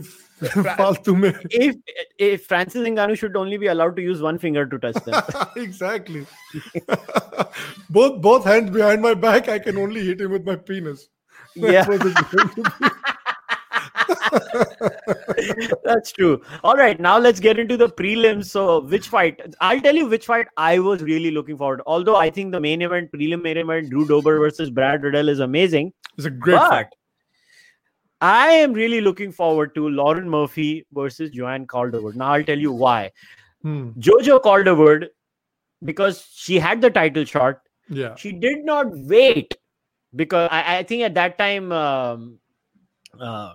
फालतू 0.79 1.15
में 1.21 1.31
if 1.59 1.77
if 2.27 2.43
Francis 2.51 2.89
Ngannou 2.89 3.17
should 3.21 3.37
only 3.43 3.57
be 3.65 3.71
allowed 3.75 3.95
to 4.01 4.03
use 4.09 4.21
one 4.27 4.39
finger 4.47 4.65
to 4.75 4.79
touch 4.85 4.99
them 5.07 5.63
exactly. 5.67 6.25
both 7.99 8.19
both 8.27 8.45
hands 8.51 8.71
behind 8.77 9.03
my 9.07 9.15
back, 9.15 9.49
I 9.49 9.59
can 9.69 9.79
only 9.85 10.05
hit 10.09 10.21
him 10.21 10.35
with 10.37 10.45
my 10.51 10.57
penis. 10.71 11.07
yeah. 11.56 11.88
what 11.88 12.06
it's 12.06 12.22
going 12.32 12.50
to 12.50 12.64
be. 12.80 12.90
That's 15.84 16.12
true. 16.12 16.42
All 16.64 16.76
right, 16.76 17.00
now 17.00 17.18
let's 17.18 17.40
get 17.40 17.60
into 17.60 17.78
the 17.78 17.88
prelims. 17.90 18.46
So, 18.46 18.82
which 18.82 19.08
fight? 19.08 19.40
I'll 19.62 19.80
tell 19.82 19.96
you 19.96 20.08
which 20.08 20.26
fight 20.26 20.48
I 20.58 20.80
was 20.80 21.02
really 21.02 21.32
looking 21.32 21.58
forward. 21.58 21.82
Although 21.86 22.16
I 22.16 22.30
think 22.30 22.52
the 22.52 22.60
main 22.60 22.82
event, 22.82 23.12
prelim 23.12 23.42
main 23.44 23.58
event, 23.58 23.90
Drew 23.90 24.06
Dober 24.08 24.40
versus 24.40 24.70
Brad 24.70 25.04
Riddell 25.04 25.30
is 25.30 25.40
amazing. 25.40 25.94
It's 26.18 26.26
a 26.26 26.30
great 26.30 26.58
fight. 26.60 26.88
I 28.22 28.48
am 28.52 28.74
really 28.74 29.02
looking 29.02 29.32
forward 29.32 29.76
to 29.76 29.90
Lauren 29.90 30.30
Murphy 30.30 30.86
versus 30.94 31.30
Joanne 31.32 31.68
Calderwood. 31.68 32.16
Now 32.16 32.34
I'll 32.34 32.44
tell 32.44 32.58
you 32.58 32.72
why. 32.72 33.12
Hmm. 33.62 33.90
Jojo 34.00 34.42
Calderwood, 34.42 35.10
because 35.84 36.26
she 36.34 36.58
had 36.60 36.82
the 36.82 36.90
title 36.90 37.26
shot, 37.26 37.60
Yeah. 37.90 38.16
she 38.16 38.32
did 38.32 38.64
not 38.64 38.88
wait 38.92 39.54
because 40.16 40.50
I, 40.52 40.78
I 40.78 40.84
think 40.84 41.04
at 41.04 41.14
that 41.16 41.38
time 41.38 41.72
um, 41.72 42.40
uh, 43.20 43.54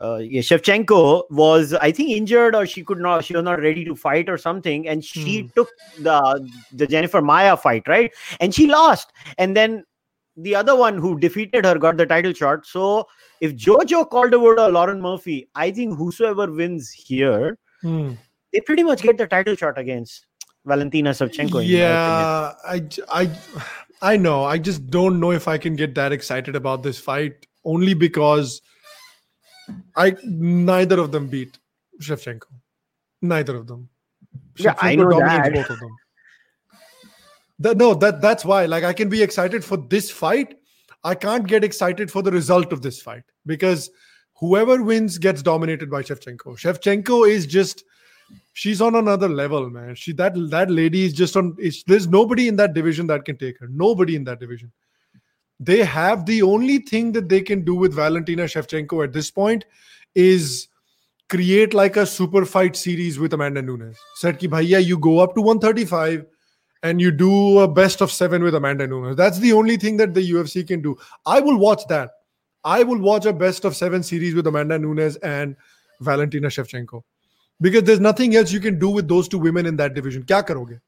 uh, 0.00 0.16
yeah, 0.16 0.40
Shevchenko 0.40 1.24
was 1.30 1.74
I 1.74 1.92
think 1.92 2.10
injured 2.10 2.54
or 2.54 2.66
she 2.66 2.82
could 2.82 2.98
not 2.98 3.24
she 3.24 3.34
was 3.34 3.44
not 3.44 3.60
ready 3.60 3.84
to 3.84 3.94
fight 3.94 4.28
or 4.28 4.38
something 4.38 4.88
and 4.88 5.04
she 5.04 5.42
Hmm. 5.42 5.48
took 5.54 5.68
the 5.98 6.50
the 6.72 6.86
Jennifer 6.86 7.20
Maia 7.20 7.56
fight 7.56 7.86
right 7.86 8.10
and 8.40 8.54
she 8.54 8.66
lost 8.66 9.12
and 9.38 9.56
then 9.56 9.84
the 10.36 10.54
other 10.54 10.74
one 10.76 10.96
who 10.96 11.18
defeated 11.18 11.64
her 11.66 11.78
got 11.78 11.96
the 11.98 12.06
title 12.06 12.32
shot 12.32 12.64
so 12.64 13.06
if 13.40 13.54
Jojo 13.54 14.08
Calderwood 14.08 14.58
or 14.58 14.70
Lauren 14.70 15.00
Murphy 15.02 15.48
I 15.54 15.70
think 15.70 15.96
whosoever 15.98 16.50
wins 16.50 16.90
here 16.90 17.58
Hmm. 17.82 18.12
they 18.52 18.60
pretty 18.60 18.82
much 18.82 19.02
get 19.02 19.16
the 19.18 19.26
title 19.26 19.54
shot 19.54 19.78
against 19.78 20.26
Valentina 20.64 21.10
Shevchenko 21.10 21.42
in 21.44 21.50
my 21.50 21.56
opinion. 21.56 21.70
Yeah, 21.70 22.52
I, 22.64 22.82
I, 23.22 23.30
I 24.02 24.16
know. 24.16 24.44
I 24.44 24.58
just 24.58 24.86
don't 24.88 25.20
know 25.20 25.32
if 25.32 25.46
I 25.46 25.58
can 25.58 25.76
get 25.76 25.94
that 25.94 26.12
excited 26.12 26.56
about 26.56 26.82
this 26.82 26.98
fight 26.98 27.46
only 27.64 27.94
because 27.94 28.62
I 29.96 30.16
neither 30.24 30.98
of 30.98 31.12
them 31.12 31.28
beat 31.28 31.58
Shevchenko. 32.00 32.46
Neither 33.22 33.56
of 33.56 33.66
them. 33.66 33.88
Yeah, 34.56 34.74
I 34.78 34.94
know 34.94 35.10
dominates 35.10 35.48
that. 35.48 35.54
both 35.54 35.70
of 35.70 35.80
them. 35.80 35.96
That, 37.58 37.76
no, 37.76 37.94
that 37.94 38.22
that's 38.22 38.44
why. 38.44 38.64
Like 38.66 38.84
I 38.84 38.92
can 38.92 39.08
be 39.08 39.22
excited 39.22 39.64
for 39.64 39.76
this 39.76 40.10
fight. 40.10 40.56
I 41.04 41.14
can't 41.14 41.46
get 41.46 41.64
excited 41.64 42.10
for 42.10 42.22
the 42.22 42.30
result 42.30 42.72
of 42.72 42.82
this 42.82 43.00
fight 43.00 43.24
because 43.46 43.90
whoever 44.34 44.82
wins 44.82 45.18
gets 45.18 45.42
dominated 45.42 45.90
by 45.90 46.02
Shevchenko. 46.02 46.58
Shevchenko 46.58 47.28
is 47.28 47.46
just 47.46 47.84
she's 48.52 48.80
on 48.80 48.94
another 48.94 49.28
level, 49.28 49.70
man. 49.70 49.94
She 49.94 50.12
that 50.14 50.34
that 50.50 50.70
lady 50.70 51.04
is 51.04 51.12
just 51.12 51.36
on. 51.36 51.56
There's 51.86 52.08
nobody 52.08 52.48
in 52.48 52.56
that 52.56 52.74
division 52.74 53.06
that 53.08 53.24
can 53.24 53.36
take 53.36 53.58
her. 53.58 53.68
Nobody 53.68 54.16
in 54.16 54.24
that 54.24 54.40
division. 54.40 54.72
They 55.58 55.84
have 55.84 56.26
the 56.26 56.42
only 56.42 56.78
thing 56.78 57.12
that 57.12 57.28
they 57.28 57.42
can 57.42 57.64
do 57.64 57.74
with 57.74 57.94
Valentina 57.94 58.44
Shevchenko 58.44 59.04
at 59.04 59.12
this 59.12 59.30
point 59.30 59.64
is 60.14 60.68
create 61.28 61.74
like 61.74 61.96
a 61.96 62.06
super 62.06 62.44
fight 62.44 62.76
series 62.76 63.18
with 63.18 63.32
Amanda 63.34 63.62
Nunes. 63.62 63.96
Said 64.16 64.38
ki 64.38 64.48
bhaiya, 64.48 64.84
you 64.84 64.98
go 64.98 65.18
up 65.20 65.34
to 65.34 65.42
135 65.42 66.26
and 66.82 67.00
you 67.00 67.10
do 67.10 67.58
a 67.60 67.68
best 67.68 68.00
of 68.00 68.10
seven 68.10 68.42
with 68.42 68.54
Amanda 68.54 68.86
Nunes. 68.86 69.16
That's 69.16 69.38
the 69.38 69.52
only 69.52 69.76
thing 69.76 69.98
that 69.98 70.14
the 70.14 70.30
UFC 70.30 70.66
can 70.66 70.80
do. 70.80 70.96
I 71.26 71.40
will 71.40 71.58
watch 71.58 71.82
that. 71.88 72.10
I 72.64 72.82
will 72.82 72.98
watch 72.98 73.26
a 73.26 73.32
best 73.32 73.64
of 73.64 73.76
seven 73.76 74.02
series 74.02 74.34
with 74.34 74.46
Amanda 74.46 74.78
Nunes 74.78 75.16
and 75.16 75.56
Valentina 76.00 76.48
Shevchenko 76.48 77.02
because 77.60 77.84
there's 77.84 78.00
nothing 78.00 78.36
else 78.36 78.52
you 78.52 78.60
can 78.60 78.78
do 78.78 78.88
with 78.88 79.08
those 79.08 79.28
two 79.28 79.38
women 79.38 79.66
in 79.66 79.76
that 79.76 79.94
division. 79.94 80.22
Kya 80.22 80.46
karoge? 80.46 80.80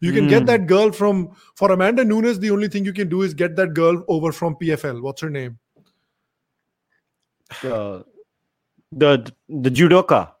You 0.00 0.12
can 0.12 0.26
mm. 0.26 0.28
get 0.28 0.40
hmm. 0.40 0.46
that 0.46 0.66
girl 0.66 0.90
from 0.92 1.30
for 1.54 1.70
Amanda 1.72 2.04
Nunes. 2.04 2.38
The 2.38 2.50
only 2.50 2.68
thing 2.68 2.84
you 2.84 2.92
can 2.92 3.08
do 3.08 3.22
is 3.22 3.32
get 3.32 3.56
that 3.56 3.74
girl 3.74 4.04
over 4.08 4.32
from 4.32 4.56
PFL. 4.56 5.00
What's 5.00 5.22
her 5.22 5.30
name? 5.30 5.58
The 7.62 8.04
the 8.92 9.32
the 9.48 9.70
judoka. 9.70 10.32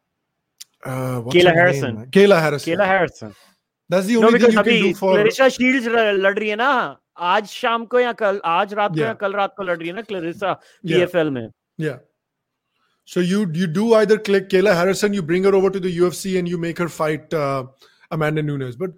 Uh, 0.84 1.22
Kayla 1.22 1.54
Harrison. 1.54 1.94
Name? 1.96 2.06
Kayla 2.06 2.40
Harrison. 2.40 2.74
Kayla 2.74 2.86
Harrison. 2.86 3.34
That's 3.88 4.06
the 4.06 4.16
only 4.16 4.38
no, 4.38 4.46
thing 4.46 4.52
you 4.52 4.62
can 4.62 4.82
do 4.82 4.94
for. 4.94 5.14
Claressa 5.16 5.50
Shields 5.50 5.86
लड़ 5.86 6.38
रही 6.38 6.48
है 6.48 6.56
ना 6.56 6.98
आज 7.18 7.46
शाम 7.46 7.84
को 7.84 8.00
या 8.00 8.12
कल 8.12 8.40
आज 8.44 8.74
रात 8.74 8.90
को 8.90 9.00
या 9.00 9.14
कल 9.14 9.32
रात 9.32 9.54
को 9.56 9.62
लड़ 9.62 9.78
रही 9.78 9.88
है 9.88 9.94
ना 9.94 10.02
Claressa 10.02 10.56
PFL 10.86 11.30
में. 11.30 11.48
Yeah. 11.78 11.98
So 13.04 13.20
you 13.20 13.50
you 13.52 13.66
do 13.66 13.94
either 13.94 14.18
click 14.18 14.48
Kayla 14.48 14.74
Harrison, 14.74 15.12
you 15.12 15.22
bring 15.22 15.44
her 15.44 15.54
over 15.54 15.70
to 15.70 15.80
the 15.80 15.98
UFC, 15.98 16.38
and 16.38 16.48
you 16.48 16.56
make 16.56 16.78
her 16.78 16.88
fight 16.88 17.32
uh, 17.34 17.64
Amanda 18.10 18.42
Nunes. 18.42 18.76
But 18.76 18.92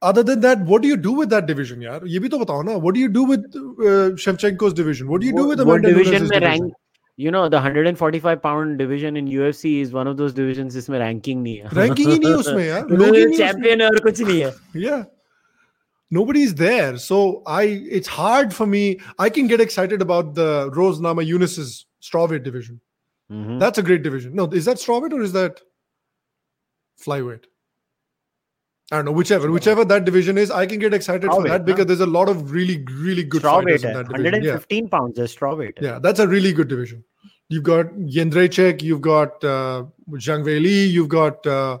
other 0.00 0.22
than 0.22 0.40
that, 0.40 0.60
what 0.60 0.82
do 0.82 0.88
you 0.88 0.96
do 0.96 1.12
with 1.12 1.28
that 1.30 1.46
division, 1.46 1.80
yaar? 1.80 2.02
ये 2.02 2.18
भी 2.20 2.28
तो 2.28 2.38
बताओ 2.44 2.62
ना. 2.64 2.80
What 2.80 2.94
do 2.94 3.00
you 3.00 3.08
do 3.08 3.24
with 3.24 3.44
uh, 3.56 4.16
Shevchenko's 4.24 4.72
division? 4.72 5.08
What 5.08 5.20
do 5.20 5.26
you 5.26 5.34
do 5.36 5.46
with 5.46 5.60
Amanda 5.60 5.92
Nunes' 5.92 6.10
division? 6.10 6.42
Rank, 6.42 6.72
you 7.16 7.30
know 7.30 7.48
the 7.48 7.56
145 7.56 8.42
pound 8.42 8.78
division 8.78 9.16
in 9.16 9.26
UFC 9.26 9.80
is 9.80 9.92
one 9.92 10.06
of 10.06 10.16
those 10.16 10.32
divisions 10.32 10.74
जिसमें 10.74 10.98
ranking 10.98 11.42
नहीं 11.42 11.58
है. 11.58 11.70
Ranking 11.82 12.08
ही 12.08 12.18
नहीं 12.18 12.34
उसमें 12.34 12.64
यार. 12.66 12.88
No 12.88 13.12
champion 13.36 13.80
है 13.80 13.90
कुछ 14.08 14.20
नहीं 14.20 14.40
है. 14.40 14.54
Yeah. 14.86 15.04
nobody's 16.14 16.54
there 16.54 16.96
so 16.96 17.42
i 17.46 17.62
it's 17.98 18.06
hard 18.16 18.52
for 18.54 18.66
me 18.66 19.00
i 19.18 19.28
can 19.28 19.48
get 19.48 19.60
excited 19.60 20.00
about 20.00 20.34
the 20.34 20.70
rose 20.72 21.00
Namajunas' 21.00 21.84
strawweight 22.00 22.44
division 22.44 22.80
Mm-hmm. 23.30 23.58
That's 23.58 23.78
a 23.78 23.82
great 23.82 24.02
division. 24.02 24.34
No, 24.34 24.46
is 24.46 24.64
that 24.66 24.76
strawweight 24.76 25.12
or 25.12 25.22
is 25.22 25.32
that 25.32 25.60
flyweight? 27.02 27.44
I 28.92 28.96
don't 28.96 29.06
know. 29.06 29.12
Whichever, 29.12 29.50
whichever 29.50 29.84
that 29.84 30.04
division 30.04 30.38
is, 30.38 30.50
I 30.50 30.64
can 30.64 30.78
get 30.78 30.94
excited 30.94 31.28
strawweight, 31.28 31.42
for 31.42 31.48
that 31.48 31.64
because 31.64 31.82
huh? 31.82 31.84
there's 31.86 32.00
a 32.00 32.06
lot 32.06 32.28
of 32.28 32.52
really, 32.52 32.84
really 32.92 33.24
good 33.24 33.42
strawweight. 33.42 33.84
in 33.84 33.94
that 33.94 34.06
division. 34.06 34.32
115 34.32 34.84
yeah. 34.84 34.90
pounds 34.90 35.18
is 35.18 35.34
strawweight. 35.34 35.80
Yeah, 35.80 35.98
that's 35.98 36.20
a 36.20 36.28
really 36.28 36.52
good 36.52 36.68
division. 36.68 37.02
You've 37.48 37.64
got 37.64 37.86
Jedrzejczyk, 37.86 38.82
you've 38.82 39.00
got 39.00 39.42
uh, 39.44 39.84
Zhang 40.10 40.44
Weili, 40.44 40.88
you've 40.88 41.08
got 41.08 41.44
uh, 41.46 41.78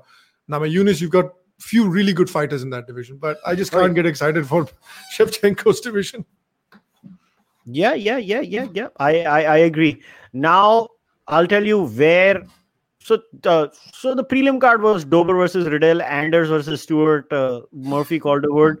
Namajunas, 0.50 1.00
you've 1.00 1.10
got 1.10 1.32
few 1.60 1.88
really 1.88 2.12
good 2.12 2.28
fighters 2.28 2.62
in 2.62 2.70
that 2.70 2.86
division. 2.86 3.18
But 3.18 3.38
I 3.46 3.54
just 3.54 3.72
can't 3.72 3.94
get 3.94 4.06
excited 4.06 4.46
for 4.46 4.68
Shevchenko's 5.16 5.80
division. 5.80 6.24
Yeah, 7.66 7.94
yeah, 7.94 8.16
yeah, 8.16 8.40
yeah, 8.40 8.66
yeah. 8.72 8.88
I 8.96 9.22
I, 9.22 9.42
I 9.42 9.56
agree. 9.58 10.02
Now 10.32 10.88
I'll 11.28 11.46
tell 11.46 11.64
you 11.64 11.86
where. 11.86 12.44
So, 12.98 13.20
uh, 13.44 13.68
so 13.92 14.14
the 14.14 14.24
prelim 14.24 14.60
card 14.60 14.82
was 14.82 15.04
Dober 15.04 15.34
versus 15.34 15.68
Riddell, 15.68 16.02
Anders 16.02 16.48
versus 16.48 16.82
Stewart, 16.82 17.32
uh, 17.32 17.60
Murphy 17.72 18.18
Calderwood, 18.18 18.78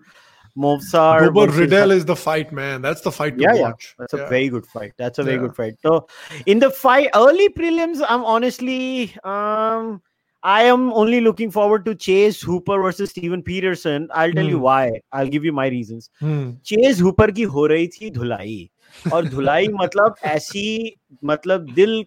Movsar. 0.58 1.26
Dober 1.26 1.46
Riddell 1.46 1.60
Riddle 1.60 1.90
is 1.92 2.04
the 2.04 2.16
fight, 2.16 2.52
man. 2.52 2.82
That's 2.82 3.02
the 3.02 3.12
fight 3.12 3.38
to 3.38 3.44
yeah, 3.44 3.54
watch. 3.54 3.94
Yeah. 3.94 3.94
That's 4.00 4.14
yeah. 4.14 4.26
a 4.26 4.28
very 4.28 4.48
good 4.48 4.66
fight. 4.66 4.92
That's 4.96 5.20
a 5.20 5.22
very 5.22 5.36
yeah. 5.36 5.42
good 5.42 5.54
fight. 5.54 5.74
So, 5.80 6.08
in 6.46 6.58
the 6.58 6.70
fight 6.70 7.10
early 7.14 7.48
prelims, 7.50 8.04
I'm 8.08 8.24
honestly, 8.24 9.14
um, 9.22 10.02
I 10.42 10.62
am 10.62 10.92
only 10.92 11.20
looking 11.20 11.50
forward 11.50 11.84
to 11.86 11.94
Chase 11.94 12.40
Hooper 12.40 12.80
versus 12.80 13.10
Steven 13.10 13.42
Peterson. 13.42 14.08
I'll 14.12 14.32
tell 14.32 14.44
you 14.44 14.58
hmm. 14.58 14.62
why. 14.62 15.00
I'll 15.12 15.28
give 15.28 15.44
you 15.44 15.52
my 15.52 15.68
reasons. 15.68 16.10
Hmm. 16.20 16.52
Chase 16.64 16.98
Hooper 16.98 17.32
ki 17.32 17.46
हो 17.46 17.66
रही 17.66 17.88
थी 17.88 18.10
धुलाई 18.10 18.70
और 19.12 19.28
धुलाई 19.28 19.68
मतलब 19.80 20.14
ऐसी 20.24 20.96
मतलब 21.24 21.72
दिल 21.74 22.04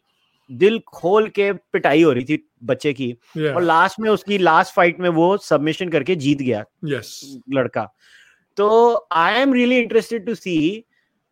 दिल 0.50 0.80
खोल 0.88 1.28
के 1.30 1.52
पिटाई 1.54 2.02
हो 2.04 2.12
रही 2.12 2.24
थी 2.26 2.44
बच्चे 2.64 2.94
की 2.94 3.08
Yeah. 3.38 3.56
और 3.56 3.62
लास्ट 3.62 4.00
में 4.00 4.10
उसकी 4.10 4.38
लास्ट 4.38 4.74
फाइट 4.76 5.00
में 5.00 5.10
वो 5.10 5.36
सबमिशन 5.38 5.90
करके 5.90 6.16
जीत 6.16 6.42
गया 6.42 6.64
yes. 6.86 7.14
लड़का 7.56 7.88
तो 8.58 9.08
I 9.12 9.42
am 9.42 9.54
really 9.54 9.78
interested 9.80 10.26
to 10.26 10.36
see 10.36 10.84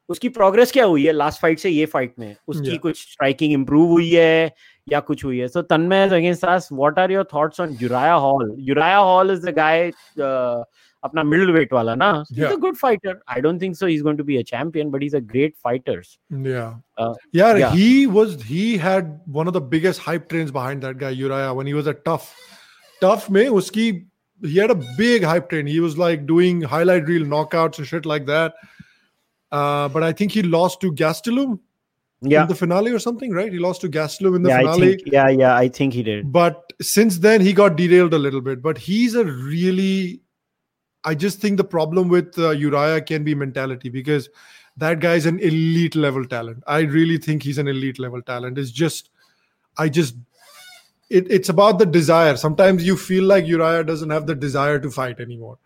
उसकी 0.10 0.30
प्रोग्रेस 0.30 0.72
क्या 0.72 0.86
हुई 0.86 1.06
है 1.06 1.12
लास्ट 1.12 1.42
फाइट 1.42 1.60
से 1.60 1.70
ये 1.70 1.86
फाइट 1.86 2.14
में 2.20 2.36
उसकी 2.48 2.70
Yeah. 2.70 2.80
कुछ 2.82 3.02
स्ट्राइकिंग 3.12 3.54
इंप्रूव 3.54 3.90
हुई 3.90 4.10
है 4.10 4.52
या 4.88 5.00
कुछ 5.00 5.24
हुई 5.26 5.40
है 5.40 5.48
so 5.48 5.62
Tanmay 5.62 6.08
against 6.10 6.46
us 6.46 6.70
what 6.72 7.00
are 7.00 7.12
your 7.12 7.28
thoughts 7.34 7.62
on 7.62 7.78
Uriah 7.82 8.14
Hall 8.14 8.56
Uriah 8.60 8.98
Hall 8.98 9.32
is 9.32 9.46
the 9.46 9.54
guy 9.56 9.92
अपना 11.05 11.23
मिडिल 11.25 11.51
वेट 11.53 11.73
वाला 11.73 11.95
ना 11.95 12.11
is 12.33 12.41
a 12.43 12.49
Yeah. 12.49 12.59
Good 12.61 12.77
fighter 12.77 13.19
I 13.35 13.41
don't 13.41 13.61
think 13.63 13.77
so 13.77 13.87
he 13.87 13.95
is 13.95 14.03
going 14.03 14.19
to 14.19 14.25
be 14.25 14.37
a 14.37 14.43
champion 14.53 14.91
but 14.91 15.01
he 15.01 15.07
is 15.07 15.15
a 15.17 15.21
great 15.35 15.55
fighter 15.65 16.01
Yeah. 16.51 16.71
Uh, 17.05 17.13
yeah, 17.41 17.57
yeah. 17.63 17.75
he 17.81 17.91
was 18.17 18.35
he 18.53 18.65
had 18.87 19.11
one 19.41 19.51
of 19.53 19.55
the 19.59 19.63
biggest 19.75 20.03
hype 20.09 20.29
trains 20.33 20.51
behind 20.59 20.87
that 20.89 20.99
guy, 21.05 21.11
Uriah, 21.25 21.53
when 21.61 21.71
he 21.73 21.77
was 21.81 21.91
a 21.93 21.95
tough. 22.11 22.31
Tough 23.05 23.29
me, 23.37 23.45
uski 23.59 23.87
he 24.53 24.55
had 24.61 24.73
a 24.75 24.79
big 25.01 25.25
hype 25.31 25.49
train. 25.51 25.67
He 25.73 25.81
was 25.87 25.97
like 26.03 26.23
doing 26.31 26.63
highlight 26.77 27.11
reel 27.15 27.27
knockouts 27.35 27.83
and 27.83 27.89
shit 27.95 28.07
like 28.13 28.25
that. 28.31 28.63
Uh, 29.53 29.89
but 29.97 30.03
I 30.03 30.13
think 30.21 30.33
he 30.39 30.43
lost 30.55 30.81
to 30.87 30.91
Gastelum 31.03 31.59
yeah 32.33 32.43
in 32.43 32.49
the 32.49 32.57
finale 32.61 32.91
or 32.97 32.99
something, 33.05 33.33
right? 33.39 33.53
He 33.53 33.61
lost 33.67 33.81
to 33.85 33.89
Gastelum 33.97 34.37
in 34.41 34.45
the 34.49 34.51
yeah 34.53 34.59
i 34.59 34.65
finale. 34.67 34.89
think 34.97 35.13
yeah 35.15 35.29
yeah 35.43 35.55
i 35.63 35.69
think 35.79 35.97
he 36.01 36.03
did 36.09 36.29
But 36.37 36.73
since 36.91 37.19
then, 37.29 37.41
he 37.49 37.53
got 37.61 37.77
derailed 37.81 38.15
a 38.19 38.21
little 38.27 38.45
bit. 38.51 38.63
But 38.67 38.79
he's 38.89 39.17
a 39.23 39.25
really, 39.25 40.21
I 41.08 41.16
just 41.16 41.40
think 41.40 41.58
the 41.58 41.64
problem 41.64 42.10
with 42.10 42.38
uh, 42.38 42.50
Uriah 42.50 43.02
can 43.02 43.24
be 43.24 43.34
mentality 43.36 43.90
because 43.90 44.30
that 44.76 45.00
guy's 45.00 45.26
an 45.26 45.40
elite 45.40 45.96
level 45.96 46.26
talent. 46.26 46.64
I 46.68 46.80
really 46.82 47.18
think 47.18 47.44
he's 47.44 47.58
an 47.58 47.68
elite 47.68 48.00
level 48.00 48.22
talent. 48.22 48.58
It's 48.58 48.72
just, 48.72 49.10
I 49.78 49.90
just, 49.90 50.16
it, 51.10 51.32
it's 51.32 51.50
about 51.50 51.80
the 51.80 51.86
desire. 51.86 52.36
Sometimes 52.36 52.86
you 52.86 52.98
feel 52.98 53.24
like 53.24 53.48
Uriah 53.48 53.84
doesn't 53.84 54.10
have 54.10 54.28
the 54.28 54.36
desire 54.36 54.80
to 54.80 54.92
fight 54.92 55.20
anymore. 55.20 55.58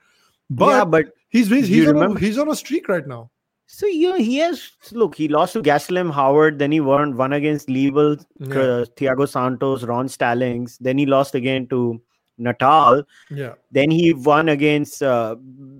But 0.50 0.70
yeah 0.70 0.86
but 0.86 1.06
he's 1.30 1.50
he's, 1.50 1.68
he's 1.68 1.88
on 1.88 2.04
a, 2.04 2.20
he's 2.20 2.38
on 2.38 2.50
a 2.50 2.56
streak 2.56 2.90
right 2.90 3.08
now. 3.08 3.32
So 3.68 3.88
yeah, 3.88 4.18
he 4.18 4.36
has 4.40 4.62
look. 4.92 5.16
He 5.16 5.30
lost 5.30 5.54
to 5.54 5.62
Gastelum 5.62 6.12
Howard, 6.14 6.60
then 6.60 6.74
he 6.74 6.82
won 6.82 7.16
one 7.16 7.32
against 7.32 7.70
Leben, 7.70 8.20
Yeah. 8.40 8.48
uh, 8.48 8.86
Thiago 8.98 9.28
Santos, 9.28 9.86
Ron 9.86 10.10
Stallings. 10.10 10.78
Then 10.80 10.98
he 10.98 11.06
lost 11.06 11.36
again 11.36 11.68
to 11.70 12.02
Natal. 12.42 13.04
Yeah. 13.42 13.54
Then 13.72 13.92
he 13.92 14.14
won 14.14 14.50
against 14.50 15.04
uh, 15.04 15.36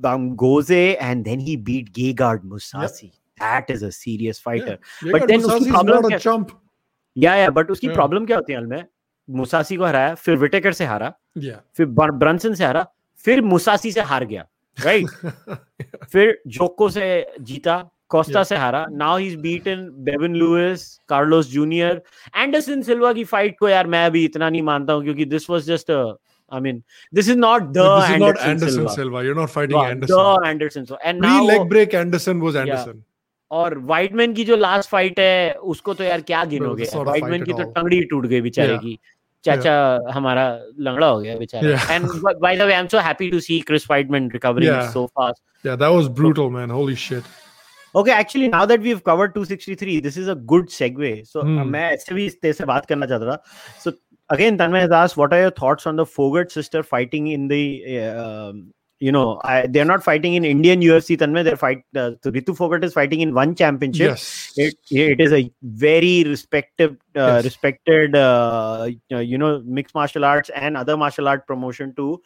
Bamgoze, 0.06 0.98
and 1.10 1.26
then 1.26 1.40
he 1.40 1.56
beat 1.70 1.92
Gegard 1.94 2.44
Musasi. 2.56 3.12
That 3.38 3.70
is 3.70 3.84
a 3.84 3.92
serious 3.92 4.40
fighter. 4.40 4.78
Yeah, 5.04 5.12
But 5.14 5.28
then 5.28 5.40
is 5.40 5.68
problem 5.68 5.96
not 6.02 6.06
a 6.06 6.16
क्या- 6.16 6.22
chump. 6.22 6.52
Yeah, 7.16 7.38
yeah. 7.44 7.54
But 7.60 7.72
उसकी 7.78 7.88
Yeah. 7.88 7.96
Problem 7.96 8.26
क्या 8.26 8.38
होती 8.38 8.54
है 8.54 8.66
में 8.74 8.84
Musashi 9.28 9.76
को 9.78 9.86
हराया 9.86 10.14
फिर 10.26 10.36
Whittaker 10.44 10.74
से 10.74 10.86
हारा 10.86 11.14
Yeah. 11.48 11.58
फिर 11.78 11.86
ब्रंसन 12.26 12.54
से 12.54 12.64
हारा 12.66 12.86
फिर 13.26 13.42
मुसासी 13.54 13.92
से 13.92 14.02
हार 14.12 14.26
गया 14.26 14.46
राइट 14.78 15.08
फिर 16.12 16.38
जोको 16.58 16.90
से 16.90 17.08
जीता 17.50 17.78
कोस्टा 18.10 18.34
Yeah. 18.40 18.48
से 18.50 18.56
हारा 18.64 18.86
now 19.02 19.18
he 19.18 19.28
is 19.28 19.38
beaten 19.42 19.88
Bevin 20.10 20.36
Lewis 20.36 20.84
Carlos 21.10 21.50
Junior 21.52 22.02
Anderson 22.36 22.82
Silva 22.90 23.14
की 23.14 23.24
फाइट 23.34 23.58
को 23.60 23.70
यार 23.70 23.88
मैं 23.96 24.06
अभी 24.06 24.24
इतना 24.26 24.50
नहीं 24.50 24.62
मानता 24.72 24.94
हूँ 24.94 25.04
क्योंकि 25.04 25.26
this 25.36 25.50
was 25.50 25.66
just 25.68 25.92
I 26.53 26.61
mean 26.61 26.83
this 27.15 27.29
is 27.29 27.37
not 27.39 27.63
the 27.63 27.79
But 27.79 28.01
this 28.01 28.11
is 28.11 28.21
not 28.21 28.39
Anderson 28.39 28.51
Anderson 28.51 28.71
Silva 28.77 28.95
Silva. 28.95 29.25
You're 29.27 29.39
not 29.41 29.53
fighting 29.57 29.77
the 29.77 29.91
Anderson. 29.91 30.47
Anderson 30.49 30.87
and 31.05 31.21
Pre 31.21 31.29
now 31.29 31.47
leg 31.51 31.69
break 31.75 31.99
Anderson 32.05 32.43
was 32.47 32.59
Anderson. 32.65 33.03
और 33.51 33.79
Whiteman 33.89 34.33
की 34.35 34.45
जो 34.45 34.57
last 34.57 34.91
fight 34.91 35.19
है 35.21 35.53
उसको 35.75 35.95
तो 35.95 36.05
यार 36.05 36.21
क्या 36.31 36.45
गिनोगे 36.53 36.85
that's 36.85 36.97
not 36.97 37.07
a 37.07 37.11
Whiteman 37.11 37.41
fight 37.41 37.47
की 37.47 37.53
at 37.53 37.59
तो 37.59 37.65
all. 37.65 37.75
टंगड़ी 37.75 38.01
टूट 38.13 38.27
गई 38.27 38.41
बेचारे 38.47 38.73
Yeah. 38.73 38.83
की 38.83 38.99
चाचा 39.45 39.75
हमारा 40.15 40.47
लंगड़ा 40.87 41.07
हो 41.07 41.21
गया 41.21 41.37
बेचारा 41.39 41.69
Yeah. 41.75 41.91
And 41.91 42.09
by 42.43 42.57
the 42.57 42.63
way 42.63 42.73
I 42.73 42.81
am 42.81 42.87
so 42.95 42.99
happy 43.09 43.31
to 43.31 43.41
see 43.41 43.59
Chris 43.69 43.91
Weidman 43.91 44.31
recovering 44.33 44.73
Yeah. 44.73 44.91
So 44.93 45.05
fast 45.21 45.43
Yeah, 45.67 45.77
that 45.83 45.93
was 45.99 46.09
brutal, 46.17 46.49
man. 46.57 46.73
Holy 46.79 46.95
shit. 47.05 47.29
Okay, 47.95 48.13
actually, 48.17 48.49
now 48.51 48.59
that 48.71 48.83
we've 48.87 48.99
covered 49.07 49.33
263, 49.37 49.95
this 50.07 50.17
is 50.23 50.27
a 50.33 50.35
good 50.53 50.69
segue. 50.75 51.09
So, 51.31 51.45
Hmm. 51.47 51.57
uh, 51.61 51.65
मैं 51.77 51.85
ऐसे 51.93 52.15
भी 52.15 52.29
तेरे 52.43 52.53
से 52.59 52.65
बात 52.71 52.87
करना 52.91 53.07
चाहता 53.13 53.31
था. 53.31 53.39
So, 53.85 53.93
Again, 54.32 54.58
Tanmay 54.58 54.82
has 54.82 54.92
asked, 54.92 55.18
what 55.18 55.34
are 55.34 55.42
your 55.42 55.52
thoughts 55.52 55.86
on 55.86 55.98
the 55.98 56.06
Phogat 56.06 56.52
sister 56.52 56.84
fighting 56.84 57.28
in 57.28 57.48
the? 57.48 58.00
Uh, 58.00 58.50
um, 58.50 58.74
you 59.00 59.12
know, 59.12 59.42
I, 59.44 59.66
they're 59.68 59.84
not 59.84 60.04
fighting 60.04 60.36
in 60.36 60.46
Indian 60.46 60.80
UFC. 60.80 61.18
Tanmay, 61.18 61.44
they're 61.44 61.58
fight. 61.58 61.84
Uh, 61.96 62.12
Ritu 62.24 62.56
Phogat 62.56 62.84
is 62.84 62.94
fighting 62.94 63.22
in 63.22 63.34
one 63.34 63.56
championship. 63.56 64.12
Yes. 64.12 64.54
It, 64.56 64.76
it 64.90 65.20
is 65.20 65.34
a 65.34 65.52
very 65.64 66.24
respected, 66.24 66.92
uh, 67.16 67.42
yes. 67.42 67.44
respected, 67.44 68.16
uh, 68.16 68.90
you 69.10 69.38
know, 69.38 69.62
mixed 69.66 69.96
martial 69.96 70.24
arts 70.24 70.50
and 70.52 70.78
other 70.78 70.96
martial 70.96 71.28
art 71.28 71.46
promotion 71.48 71.94
too. 71.96 72.22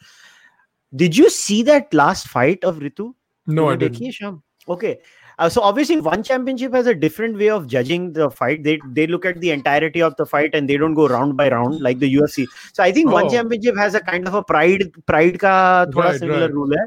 Did 0.94 1.16
you 1.16 1.30
see 1.30 1.62
that 1.64 1.92
last 1.92 2.28
fight 2.28 2.62
of 2.62 2.76
Ritu? 2.76 3.14
No, 3.46 3.70
I 3.70 3.76
didn't. 3.76 4.42
Okay, 4.68 4.98
uh, 5.38 5.48
so 5.48 5.60
obviously 5.60 6.00
one 6.00 6.22
championship 6.22 6.72
has 6.72 6.86
a 6.86 6.94
different 6.94 7.36
way 7.38 7.48
of 7.50 7.66
judging 7.66 8.12
the 8.12 8.30
fight 8.30 8.62
they 8.64 8.78
they 8.92 9.06
look 9.06 9.24
at 9.24 9.40
the 9.40 9.50
entirety 9.50 10.02
of 10.02 10.16
the 10.16 10.26
fight 10.26 10.54
and 10.54 10.68
they 10.68 10.76
don't 10.76 10.94
go 10.94 11.06
round 11.08 11.36
by 11.36 11.48
round 11.50 11.80
like 11.80 11.98
the 11.98 12.14
UFC 12.14 12.46
so 12.72 12.82
i 12.82 12.90
think 12.92 13.10
one 13.10 13.26
Oh. 13.26 13.30
championship 13.36 13.76
has 13.76 13.94
a 13.94 14.00
kind 14.00 14.26
of 14.26 14.34
a 14.34 14.42
pride 14.42 14.84
pride 15.06 15.38
ka 15.44 15.54
thoda 15.86 16.04
Right, 16.10 16.18
similar 16.24 16.40
right. 16.46 16.54
rule 16.60 16.74
hai 16.78 16.86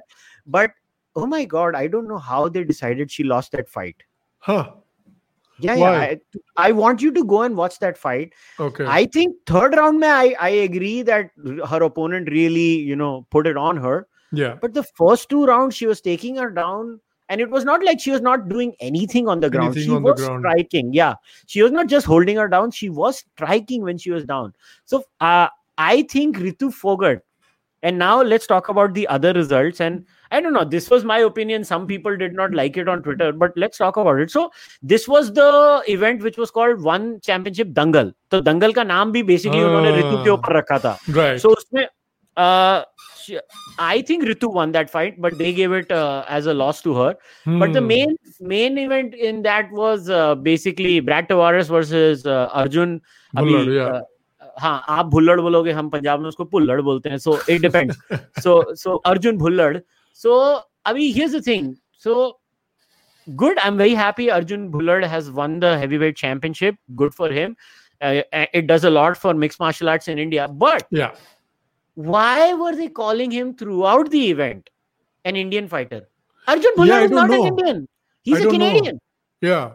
but 0.57 0.71
oh 1.15 1.25
my 1.37 1.45
god 1.45 1.75
i 1.75 1.87
don't 1.87 2.07
know 2.07 2.17
how 2.17 2.47
they 2.49 2.63
decided 2.63 3.11
she 3.11 3.23
lost 3.23 3.51
that 3.51 3.69
fight 3.77 4.05
Huh. 4.39 4.71
yeah 5.59 5.75
Why? 5.75 5.91
yeah 5.91 6.15
I, 6.57 6.69
I 6.69 6.71
want 6.71 7.01
you 7.01 7.11
to 7.15 7.23
go 7.25 7.41
and 7.43 7.55
watch 7.61 7.79
that 7.79 7.97
fight 7.97 8.33
Okay. 8.67 8.85
i 8.87 9.05
think 9.05 9.35
third 9.45 9.75
round 9.79 9.99
mein, 9.99 10.11
i 10.11 10.35
i 10.39 10.49
agree 10.67 11.01
that 11.09 11.31
her 11.73 11.81
opponent 11.87 12.29
really 12.31 12.69
you 12.91 12.95
know 12.95 13.11
put 13.37 13.47
it 13.53 13.57
on 13.57 13.77
her 13.87 14.07
yeah. 14.31 14.55
but 14.61 14.73
the 14.73 14.83
first 14.83 15.27
two 15.29 15.45
rounds, 15.45 15.75
she 15.75 15.87
was 15.87 16.01
taking 16.01 16.35
her 16.35 16.49
down, 16.51 16.99
and 17.29 17.39
it 17.39 17.49
was 17.49 17.63
not 17.63 17.83
like 17.83 17.99
she 17.99 18.11
was 18.11 18.21
not 18.21 18.49
doing 18.49 18.73
anything 18.79 19.27
on 19.27 19.39
the 19.39 19.49
ground. 19.49 19.77
Anything 19.77 19.83
she 19.83 20.03
was 20.03 20.19
ground. 20.19 20.41
striking. 20.41 20.93
Yeah. 20.93 21.13
She 21.45 21.61
was 21.61 21.71
not 21.71 21.87
just 21.87 22.05
holding 22.05 22.37
her 22.37 22.47
down. 22.47 22.71
She 22.71 22.89
was 22.89 23.23
striking 23.35 23.83
when 23.83 23.97
she 23.97 24.11
was 24.11 24.25
down. 24.25 24.53
So 24.85 25.03
uh, 25.21 25.47
I 25.77 26.03
think 26.03 26.37
Ritu 26.37 26.73
Phogat. 26.73 27.21
And 27.81 27.97
now 27.97 28.21
let's 28.21 28.45
talk 28.45 28.67
about 28.67 28.93
the 28.93 29.07
other 29.07 29.31
results. 29.31 29.79
And 29.79 30.05
I 30.31 30.41
don't 30.41 30.51
know, 30.51 30.65
this 30.65 30.89
was 30.89 31.05
my 31.05 31.19
opinion. 31.19 31.63
Some 31.63 31.87
people 31.87 32.17
did 32.17 32.33
not 32.33 32.53
like 32.53 32.75
it 32.75 32.89
on 32.89 33.01
Twitter, 33.03 33.31
but 33.31 33.53
let's 33.55 33.77
talk 33.77 33.95
about 33.95 34.19
it. 34.19 34.31
So 34.31 34.51
this 34.81 35.07
was 35.07 35.31
the 35.31 35.81
event 35.87 36.21
which 36.21 36.37
was 36.37 36.51
called 36.51 36.81
One 36.81 37.21
Championship 37.21 37.69
Dangal. 37.69 38.13
So 38.31 38.41
Dangal 38.41 38.75
ka 38.75 38.83
naam 38.83 39.13
bhi 39.13 39.25
basically 39.25 39.61
uh, 39.61 39.69
उन्होंने 39.69 39.97
ऋतु 39.97 40.23
के 40.23 40.29
ऊपर 40.29 40.61
रखा 40.61 40.99
Right. 41.15 41.39
So 41.39 41.55
उसमें 41.55 41.87
she, 43.29 43.39
I 43.77 44.01
think 44.01 44.23
Ritu 44.23 44.51
won 44.59 44.71
that 44.73 44.89
fight, 44.89 45.19
but 45.21 45.37
they 45.37 45.53
gave 45.53 45.71
it 45.79 45.91
uh, 45.91 46.25
as 46.27 46.45
a 46.45 46.53
loss 46.53 46.81
to 46.81 46.93
her. 46.95 47.15
Hmm. 47.45 47.59
But 47.59 47.73
the 47.73 47.79
hmm. 47.79 47.87
main 47.87 48.15
main 48.53 48.77
event 48.77 49.13
in 49.31 49.41
that 49.43 49.71
was 49.71 50.09
uh, 50.09 50.35
basically 50.35 50.99
Brad 50.99 51.29
Tavares 51.29 51.69
versus 51.69 52.25
uh, 52.25 52.49
Arjun. 52.53 53.01
Bhullar, 53.35 53.65
Abhi, 53.65 53.75
yeah. 53.75 53.85
Uh, 53.97 54.01
हाँ 54.59 54.83
आप 54.89 55.05
भुल्लड़ 55.05 55.39
बोलोगे 55.41 55.71
हम 55.71 55.89
पंजाब 55.89 56.19
में 56.19 56.27
उसको 56.27 56.43
पुल्लड़ 56.43 56.81
so 56.81 56.99
so 57.01 57.19
so 57.19 57.39
it 57.49 57.61
so 57.61 58.41
so 58.41 58.75
so 58.75 58.95
Arjun 58.95 59.37
Bhullar 59.37 59.77
so 60.13 60.33
अभी 60.85 61.13
good. 63.35 63.59
I'm 63.59 63.77
very 63.77 63.93
happy 63.93 64.31
Arjun 64.31 64.71
Bhullar 64.71 65.03
has 65.07 65.29
won 65.29 65.59
the 65.59 65.77
heavyweight 65.77 66.15
championship. 66.15 66.75
Good 66.95 67.13
for 67.13 67.29
him. 67.29 67.55
Uh, 68.01 68.23
it 68.31 68.67
does 68.67 68.83
a 68.83 68.89
lot 68.89 69.17
for 69.17 69.33
mixed 69.33 69.59
martial 69.59 69.89
arts 69.89 70.07
in 70.07 70.17
India. 70.17 70.47
But 70.47 70.87
yeah, 70.89 71.11
why 71.99 72.53
were 72.53 72.75
they 72.75 72.87
calling 72.87 73.31
him 73.31 73.53
throughout 73.55 74.09
the 74.11 74.29
event 74.31 74.69
an 75.25 75.35
Indian 75.35 75.67
fighter? 75.67 76.07
Arjun 76.47 76.71
Bhullar 76.77 76.87
Yeah, 76.87 77.01
is 77.03 77.11
not 77.11 77.29
don't 77.29 77.41
an. 77.41 77.47
Indian. 77.59 77.87
He's 78.23 78.37
I 78.37 78.39
a 78.39 78.43
don't 78.43 78.53
know. 78.53 78.59
Canadian. 78.59 78.99
Yeah. 79.41 79.71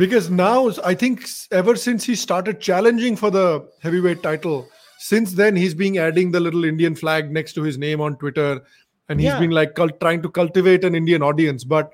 because 0.00 0.30
now 0.30 0.70
I 0.84 0.94
think 0.94 1.22
ever 1.60 1.74
since 1.76 2.04
he 2.04 2.14
started 2.14 2.60
challenging 2.60 3.16
for 3.16 3.30
the 3.30 3.68
heavyweight 3.82 4.22
title, 4.22 4.68
since 4.98 5.32
then 5.32 5.56
he's 5.56 5.74
been 5.74 5.96
adding 5.98 6.30
the 6.30 6.40
little 6.40 6.64
Indian 6.64 6.94
flag 6.94 7.30
next 7.38 7.54
to 7.54 7.62
his 7.62 7.78
name 7.78 8.00
on 8.00 8.16
Twitter, 8.16 8.62
and 9.08 9.20
he's 9.20 9.28
Yeah. 9.30 9.40
been 9.40 9.50
like 9.50 9.74
cult- 9.74 9.98
trying 10.00 10.22
to 10.22 10.30
cultivate 10.30 10.84
an 10.84 10.94
Indian 10.94 11.22
audience. 11.30 11.64
But 11.64 11.90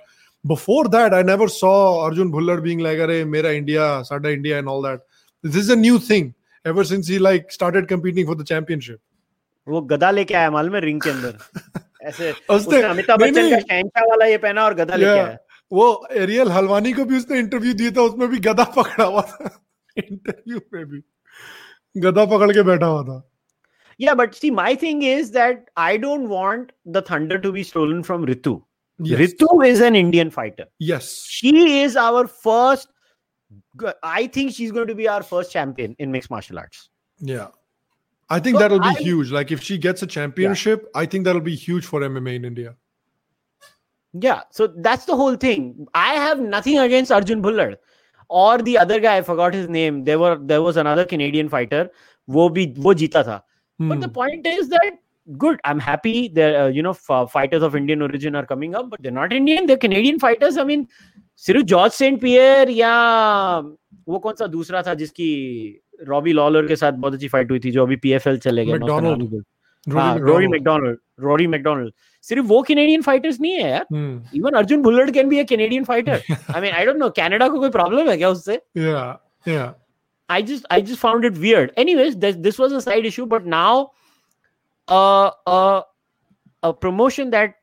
before 0.53 0.85
that, 0.97 1.15
I 1.15 1.23
never 1.23 1.49
saw 1.49 2.03
Arjun 2.05 2.31
Bhullar 2.37 2.63
being 2.69 2.85
like, 2.89 2.99
"Arey, 3.07 3.21
mera 3.37 3.55
India, 3.63 3.89
sada 4.11 4.33
India," 4.39 4.59
and 4.59 4.69
all 4.75 4.83
that. 4.83 5.01
This 5.43 5.57
is 5.65 5.71
a 5.71 5.81
new 5.87 5.99
thing 5.99 6.35
ever 6.73 6.85
since 6.93 7.09
he 7.15 7.19
like 7.19 7.51
started 7.59 7.89
competing 7.89 8.27
for 8.27 8.35
the 8.35 8.45
championship. 8.53 9.01
वो 9.69 9.81
गदा 9.81 10.11
लेके 10.11 10.35
आया 10.35 10.51
मालूम 10.51 10.75
है 10.75 10.81
ring 10.81 11.01
के 11.01 11.11
अंदर? 11.11 11.39
ऐसे 12.03 12.33
उसने 12.51 12.83
अमिताभ 12.83 13.21
बच्चन 13.21 13.51
का 13.51 13.59
शहनशाह 13.59 14.05
वाला 14.05 14.27
ये 14.27 14.39
पहना 14.39 14.65
और 14.65 14.75
गदा 14.75 14.97
लेके 14.97 15.11
आया। 15.11 15.37
वो 15.73 16.07
एरियल 16.13 16.51
हलवानी 16.51 16.93
को 16.93 17.05
भी 17.05 17.17
उसने 17.17 17.39
इंटरव्यू 17.39 17.75
दिया 17.75 17.91
था 17.91 18.03
उसमें 18.03 18.29
भी 18.29 18.39
गदा 18.39 18.65
पकड़ा 18.77 19.05
हुआ 19.05 19.23
था। 19.23 19.51
इंटरव्यू 19.99 20.61
में 20.75 20.85
भी। 20.87 21.03
गदा 21.97 22.25
पकड़ 22.25 22.53
के 22.53 22.63
बैठा 22.63 22.87
हुआ 22.87 23.03
था। 23.03 23.31
Yeah 24.01 24.15
but 24.15 24.35
see 24.35 24.51
my 24.51 24.77
thing 24.77 25.05
is 25.05 25.33
that 25.33 25.65
I 25.79 25.99
don't 25.99 26.29
want 26.29 26.73
the 26.89 27.05
thunder 27.11 27.39
to 27.39 27.53
be 27.53 27.65
stolen 27.65 28.03
from 28.03 28.25
Ritu 28.27 28.61
Ritu 29.01 29.63
is 29.63 29.85
an 29.85 29.97
Indian 29.97 30.29
fighter 30.31 30.69
yes 30.83 31.11
she 31.31 31.83
is 31.83 31.99
our 31.99 32.27
first 32.27 32.89
I 34.05 34.29
think 34.29 34.53
she 34.53 34.65
is 34.65 34.73
going 34.73 34.89
to 34.89 34.95
be 34.95 35.07
our 35.07 35.23
first 35.23 35.53
champion 35.53 35.97
in 36.01 36.09
mix 36.09 36.33
martial 36.33 36.59
arts 36.59 36.89
yeah 37.23 37.51
I 38.35 38.41
think 38.41 38.59
that'll 38.59 38.81
be 38.81 38.89
I, 38.89 38.95
huge. 38.95 39.31
Like 39.31 39.53
if 39.57 39.63
she 39.63 39.79
gets 39.79 40.03
a 40.03 40.07
championship, 40.07 40.83
yeah. 40.83 41.01
I 41.03 41.07
think 41.07 41.25
that'll 41.25 41.49
be 41.49 41.55
huge 41.55 41.87
for 41.87 42.01
MMA 42.01 42.35
in 42.37 42.45
India. 42.45 42.75
Yeah, 44.13 44.43
so 44.51 44.67
that's 44.89 45.05
the 45.05 45.17
whole 45.17 45.37
thing. 45.37 45.87
I 45.95 46.15
have 46.15 46.41
nothing 46.41 46.79
against 46.79 47.13
Arjun 47.13 47.43
Bhullar 47.43 47.77
or 48.29 48.59
the 48.59 48.77
other 48.79 48.99
guy. 49.01 49.17
I 49.19 49.23
forgot 49.23 49.55
his 49.55 49.69
name. 49.69 50.03
There 50.05 50.19
were 50.19 50.37
there 50.53 50.63
was 50.63 50.77
another 50.77 51.05
Canadian 51.05 51.49
fighter. 51.49 51.91
Wo 52.27 52.49
bhi, 52.49 52.67
wo 52.79 52.95
jita 53.05 53.25
tha. 53.31 53.43
Hmm. 53.79 53.89
But 53.89 54.01
the 54.01 54.09
hmm. 54.09 54.19
point 54.21 54.47
is 54.47 54.69
that 54.69 54.99
good. 55.39 55.61
I'm 55.65 55.79
happy 55.79 56.29
that 56.41 56.61
uh, 56.63 56.67
you 56.67 56.83
know 56.83 56.97
f- 56.99 57.31
fighters 57.31 57.63
of 57.63 57.77
Indian 57.77 58.03
origin 58.03 58.35
are 58.43 58.47
coming 58.47 58.75
up, 58.75 58.91
but 58.91 59.03
they're 59.03 59.19
not 59.21 59.33
Indian. 59.33 59.67
They're 59.67 59.85
Canadian 59.87 60.19
fighters. 60.19 60.57
I 60.57 60.65
mean, 60.65 60.89
Siru, 61.37 61.65
George 61.65 61.93
Saint 61.93 62.21
Pierre, 62.21 62.69
yeah. 62.71 63.63
वो 64.09 64.19
कौन 64.21 64.35
सा 64.39 64.47
दूसरा 64.53 64.83
था 64.87 64.95
जिसकी 64.95 65.29
Robbie 66.09 66.33
Lawler 66.33 66.67
के 66.67 66.77
साथ 66.77 66.93
बहुत 66.93 67.15
अच्छी 67.15 67.29
फाइट 67.29 67.51
हुई 67.51 67.61
थी 67.65 67.71
जो 67.71 67.83
अभी 67.83 67.97
पीएफएल 67.97 68.39
चले 68.39 68.65
गए 68.67 68.73
रोरी 70.21 70.47
मैकडोनल्ड 70.49 70.99
रोरी 71.21 71.47
मैकडोनल्ड 71.47 71.93
सिर्फ़ 72.25 72.47
वो 72.47 72.61
कैनेडियन 72.63 73.03
फाइटर्स 73.03 73.41
नहीं 73.41 73.53
है 73.53 73.71
यार। 73.71 73.87
Even 74.37 74.53
Arjun 74.59 74.83
बुलर्ड 74.83 75.11
can 75.15 75.29
be 75.29 75.39
a 75.39 75.43
Canadian 75.49 75.85
fighter 75.85 76.23
I 76.55 76.61
mean 76.61 76.73
I 76.73 76.85
don't 76.87 76.97
know 76.97 77.09
Canada 77.19 77.49
को 77.49 77.59
कोई 77.61 77.71
प्रॉब्लम 77.71 78.09
है 78.11 78.17
क्या 78.17 78.29
उससे? 78.29 78.61
This 82.17 82.61
was 82.61 82.73
a 82.73 82.79
side 82.79 83.07
issue 83.07 83.27
but 83.27 83.47
now 83.47 83.85
a 84.89 86.71
promotion 86.81 87.31
that 87.31 87.55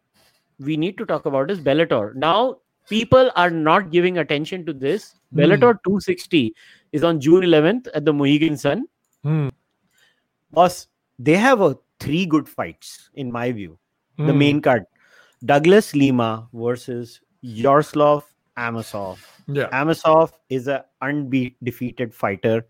we 0.59 0.77
need 0.77 0.97
to 0.97 1.03
talk 1.03 1.27
about 1.27 1.51
is 1.51 1.61
Bellator 1.63 2.11
now 2.17 2.51
people 2.91 3.31
are 3.37 3.51
not 3.51 3.89
giving 3.89 4.17
attention 4.17 4.63
to 4.63 4.73
this 4.73 5.13
Bellator 5.33 5.75
260 5.87 6.47
is 6.92 7.04
on 7.04 7.20
June 7.20 7.42
11th 7.42 7.88
at 7.94 8.04
the 8.04 8.12
Mohegan 8.12 8.56
Sun. 8.56 8.84
Hmm. 9.22 9.48
Boss, 10.50 10.86
they 11.18 11.34
have 11.36 11.60
a 11.60 11.76
three 12.00 12.24
good 12.26 12.48
fights 12.48 13.10
in 13.14 13.30
my 13.32 13.52
view. 13.52 13.78
The 14.18 14.32
Hmm. 14.32 14.38
main 14.38 14.60
card: 14.62 14.84
Douglas 15.44 15.94
Lima 15.94 16.48
versus 16.52 17.20
Yaroslav 17.42 18.24
Amosov. 18.56 19.18
Yeah. 19.46 19.68
Amosov 19.80 20.32
is 20.48 20.68
a 20.68 20.84
undefeated 21.02 22.14
fighter. 22.14 22.66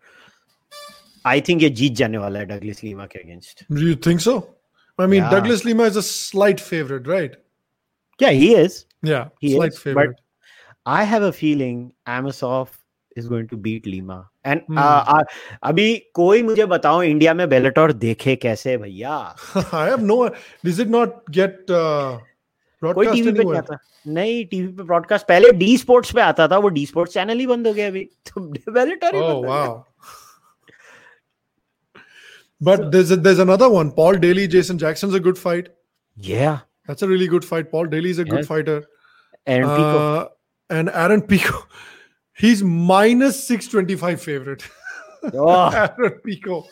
I 1.24 1.40
think 1.40 1.62
ये 1.62 1.68
जीत 1.78 1.92
जाने 2.00 2.18
वाला 2.18 2.38
है 2.40 2.46
डगलिस 2.46 2.82
Lima 2.84 3.06
के 3.12 3.18
against 3.18 3.64
Do 3.78 3.86
you 3.86 3.94
think 4.06 4.20
so? 4.24 4.34
I 4.98 5.06
mean, 5.12 5.22
Yeah. 5.22 5.30
Douglas 5.30 5.64
Lima 5.68 5.84
is 5.92 5.96
a 6.00 6.02
slight 6.08 6.60
favorite, 6.66 7.06
right? 7.12 7.34
Yeah, 8.24 8.30
he 8.42 8.50
is. 8.58 8.76
Yeah. 9.02 9.28
He 9.40 9.54
slight 9.54 9.72
is, 9.72 9.78
but- 9.78 9.82
favorite. 9.82 10.20
I 10.86 11.02
have 11.12 11.24
a 11.28 11.32
feeling 11.38 11.80
Amosov 12.16 12.76
is 13.17 13.27
going 13.27 13.47
to 13.51 13.57
beat 13.67 13.85
Lima. 13.85 14.17
And 14.51 14.61
Hmm. 14.67 14.77
uh, 14.77 15.03
uh, 15.15 15.23
अभी 15.69 15.87
कोई 16.15 16.41
मुझे 16.43 16.65
बताओ 16.73 17.01
India 17.03 17.33
में 17.33 17.47
Bellator 17.49 17.91
देखे 18.03 18.35
कैसे 18.45 18.75
भैया 18.77 19.15
I 19.55 19.85
have 19.91 20.03
no. 20.11 20.17
Does 20.67 20.79
it 20.85 20.91
not 20.97 21.17
get 21.39 21.71
uh, 21.81 22.19
कोई 22.83 23.05
TV 23.11 23.31
पे 23.31 23.43
नहीं 23.43 23.55
आता 23.57 23.77
नहीं 24.07 24.45
टीवी 24.51 24.67
पे 24.77 24.83
ब्रॉडकास्ट 24.83 25.27
पहले 25.27 25.51
डी 25.57 25.77
स्पोर्ट्स 25.77 26.11
पे 26.15 26.21
आता 26.21 26.47
था 26.51 26.57
वो 26.65 26.69
डी 26.77 26.85
स्पोर्ट्स 26.85 27.13
चैनल 27.13 27.39
ही 27.39 27.47
बंद 27.47 27.67
हो 27.67 27.73
गया 27.73 27.87
अभी 27.87 28.03
तो 28.29 28.41
बेलेटोर 28.71 29.15
ही 29.15 29.21
Oh 29.21 29.41
बंद 29.43 29.49
हो 29.49 29.85
But 32.69 32.81
So- 32.81 32.89
there's 32.93 33.11
a, 33.11 33.15
there's 33.27 33.39
another 33.39 33.67
one. 33.73 33.91
Paul 33.91 34.17
Daly, 34.23 34.47
Jason 34.55 34.77
Jackson's 34.81 35.15
a 35.15 35.19
good 35.27 35.37
fight. 35.43 35.69
Yeah, 36.17 36.59
That's 36.87 37.01
a 37.05 37.07
really 37.07 37.27
good 37.27 37.45
fight. 37.51 37.71
Paul 37.71 37.87
Daly 37.93 38.11
is 38.15 38.19
a 38.19 38.25
yeah. 38.25 38.33
good 38.35 38.47
fighter. 38.49 38.75
and 39.47 39.63
Pico. 39.69 40.01
Uh, 40.01 40.27
and 40.79 40.89
Aaron 41.03 41.21
Pico, 41.29 41.61
he's 42.41 42.63
minus 42.63 43.41
625 43.47 44.21
favorite. 44.21 44.67
Oh, 45.33 45.69
Aaron 45.99 46.19
Pico, 46.25 46.65